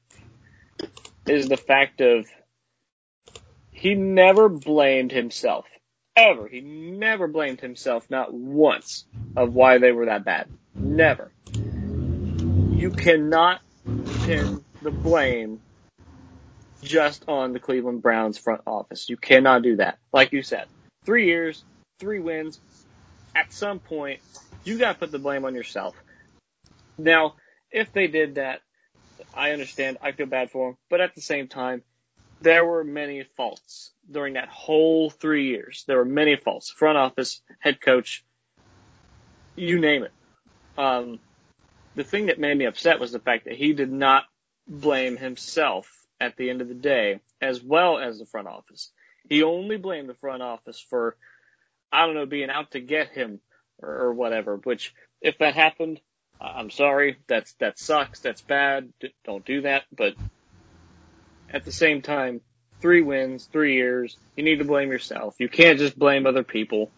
is 1.27 1.47
the 1.49 1.57
fact 1.57 2.01
of 2.01 2.27
he 3.80 3.95
never 3.95 4.49
blamed 4.49 5.11
himself. 5.11 5.65
Ever. 6.15 6.47
He 6.47 6.59
never 6.59 7.27
blamed 7.27 7.61
himself, 7.61 8.05
not 8.09 8.34
once, 8.34 9.05
of 9.38 9.53
why 9.53 9.77
they 9.77 9.93
were 9.93 10.07
that 10.07 10.25
bad. 10.25 10.47
Never. 10.75 11.32
You 12.77 12.89
cannot 12.91 13.61
pin 14.25 14.65
the 14.82 14.91
blame 14.91 15.61
just 16.84 17.23
on 17.30 17.53
the 17.53 17.59
Cleveland 17.59 18.01
Browns 18.01 18.38
front 18.38 18.61
office. 18.67 19.07
You 19.07 19.15
cannot 19.15 19.63
do 19.63 19.77
that. 19.77 19.97
Like 20.11 20.34
you 20.34 20.43
said, 20.43 20.67
three 21.05 21.27
years, 21.27 21.63
three 21.99 22.19
wins. 22.19 22.59
At 23.34 23.53
some 23.53 23.80
point, 23.80 24.19
you 24.65 24.77
got 24.77 24.93
to 24.93 24.99
put 24.99 25.11
the 25.11 25.19
blame 25.19 25.45
on 25.45 25.55
yourself. 25.55 25.95
Now, 26.97 27.36
if 27.71 27.93
they 27.93 28.07
did 28.07 28.36
that, 28.36 28.59
I 29.34 29.51
understand. 29.51 29.99
I 30.01 30.11
feel 30.11 30.25
bad 30.25 30.51
for 30.51 30.69
them, 30.69 30.77
but 30.89 30.99
at 30.99 31.15
the 31.15 31.21
same 31.21 31.47
time, 31.47 31.84
there 32.41 32.65
were 32.65 32.83
many 32.83 33.23
faults 33.35 33.91
during 34.09 34.33
that 34.33 34.49
whole 34.49 35.09
three 35.09 35.47
years. 35.47 35.83
There 35.87 35.97
were 35.97 36.05
many 36.05 36.35
faults. 36.35 36.69
Front 36.69 36.97
office, 36.97 37.41
head 37.59 37.81
coach, 37.81 38.23
you 39.55 39.79
name 39.79 40.03
it. 40.03 40.11
Um, 40.77 41.19
the 41.95 42.03
thing 42.03 42.27
that 42.27 42.39
made 42.39 42.57
me 42.57 42.65
upset 42.65 42.99
was 42.99 43.11
the 43.11 43.19
fact 43.19 43.45
that 43.45 43.55
he 43.55 43.73
did 43.73 43.91
not 43.91 44.23
blame 44.67 45.17
himself 45.17 45.91
at 46.19 46.37
the 46.37 46.49
end 46.49 46.61
of 46.61 46.67
the 46.67 46.73
day, 46.73 47.19
as 47.41 47.61
well 47.61 47.97
as 47.97 48.19
the 48.19 48.25
front 48.25 48.47
office. 48.47 48.91
He 49.27 49.43
only 49.43 49.77
blamed 49.77 50.09
the 50.09 50.15
front 50.15 50.41
office 50.41 50.79
for, 50.79 51.17
I 51.91 52.05
don't 52.05 52.15
know, 52.15 52.25
being 52.25 52.49
out 52.49 52.71
to 52.71 52.79
get 52.79 53.09
him 53.09 53.41
or, 53.81 53.89
or 53.89 54.13
whatever. 54.13 54.55
Which, 54.57 54.93
if 55.21 55.37
that 55.39 55.55
happened, 55.55 55.99
I'm 56.39 56.71
sorry. 56.71 57.17
That's 57.27 57.53
that 57.59 57.77
sucks. 57.77 58.21
That's 58.21 58.41
bad. 58.41 58.93
Don't 59.25 59.45
do 59.45 59.61
that. 59.61 59.83
But 59.95 60.15
at 61.51 61.65
the 61.65 61.71
same 61.71 62.01
time, 62.01 62.41
three 62.81 63.01
wins, 63.01 63.47
three 63.51 63.75
years. 63.75 64.17
You 64.35 64.43
need 64.43 64.59
to 64.59 64.65
blame 64.65 64.91
yourself. 64.91 65.35
You 65.39 65.49
can't 65.49 65.79
just 65.79 65.97
blame 65.97 66.25
other 66.25 66.43
people. 66.43 66.91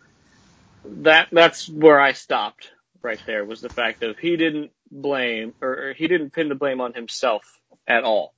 That 0.85 1.29
that's 1.31 1.69
where 1.69 1.99
I 1.99 2.13
stopped 2.13 2.69
right 3.03 3.19
there 3.25 3.45
was 3.45 3.61
the 3.61 3.69
fact 3.69 4.03
of 4.03 4.17
he 4.19 4.37
didn't 4.37 4.71
blame 4.91 5.53
or, 5.61 5.89
or 5.89 5.93
he 5.93 6.07
didn't 6.07 6.31
pin 6.31 6.49
the 6.49 6.55
blame 6.55 6.81
on 6.81 6.93
himself 6.93 7.43
at 7.87 8.03
all. 8.03 8.33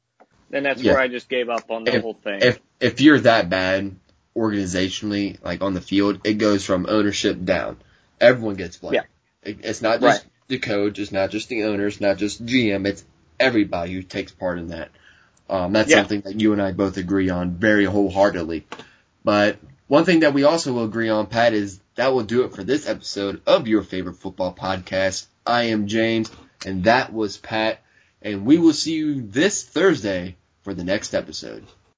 And 0.51 0.65
that's 0.65 0.81
Yeah. 0.81 0.93
where 0.93 1.01
I 1.01 1.07
just 1.07 1.29
gave 1.29 1.49
up 1.49 1.69
on 1.71 1.83
the 1.83 1.99
whole 2.01 2.13
thing. 2.13 2.41
If 2.41 2.59
if 2.79 3.01
you're 3.01 3.19
that 3.19 3.49
bad 3.49 3.95
organizationally, 4.35 5.41
like 5.43 5.61
on 5.61 5.73
the 5.73 5.81
field, 5.81 6.21
it 6.25 6.35
goes 6.35 6.65
from 6.65 6.85
ownership 6.87 7.43
down. 7.43 7.77
Everyone 8.19 8.55
gets 8.55 8.77
blamed. 8.77 8.95
Yeah. 8.95 9.03
It, 9.49 9.59
it's 9.63 9.81
not 9.81 10.01
just 10.01 10.21
Right. 10.21 10.31
the 10.47 10.59
coach, 10.59 10.99
it's 10.99 11.11
not 11.11 11.31
just 11.31 11.49
the 11.49 11.63
owners, 11.63 11.99
not 12.01 12.17
just 12.17 12.45
GM, 12.45 12.85
it's 12.85 13.03
everybody 13.39 13.93
who 13.93 14.03
takes 14.03 14.31
part 14.31 14.59
in 14.59 14.67
that. 14.67 14.89
Um, 15.53 15.71
that's 15.71 15.91
Yeah. 15.91 15.97
something 15.97 16.21
that 16.21 16.41
you 16.41 16.51
and 16.51 16.61
I 16.61 16.71
both 16.71 16.97
agree 16.97 17.29
on 17.29 17.51
very 17.51 17.85
wholeheartedly. 17.85 18.65
But 19.23 19.59
one 19.87 20.03
thing 20.03 20.21
that 20.21 20.33
we 20.33 20.43
also 20.43 20.73
will 20.73 20.85
agree 20.85 21.09
on, 21.09 21.27
Pat, 21.27 21.53
is 21.53 21.79
that 21.95 22.11
will 22.13 22.23
do 22.23 22.43
it 22.43 22.55
for 22.55 22.63
this 22.63 22.87
episode 22.87 23.41
of 23.45 23.67
your 23.67 23.83
favorite 23.83 24.15
football 24.15 24.53
podcast. 24.53 25.27
I 25.45 25.65
am 25.65 25.85
James, 25.87 26.31
and 26.65 26.85
that 26.85 27.13
was 27.13 27.37
Pat, 27.37 27.81
and 28.21 28.45
we 28.47 28.57
will 28.57 28.73
see 28.73 28.93
you 28.95 29.21
this 29.21 29.61
Thursday 29.63 30.37
for 30.63 30.73
the 30.73 30.83
next 30.83 31.13
episode. 31.13 31.63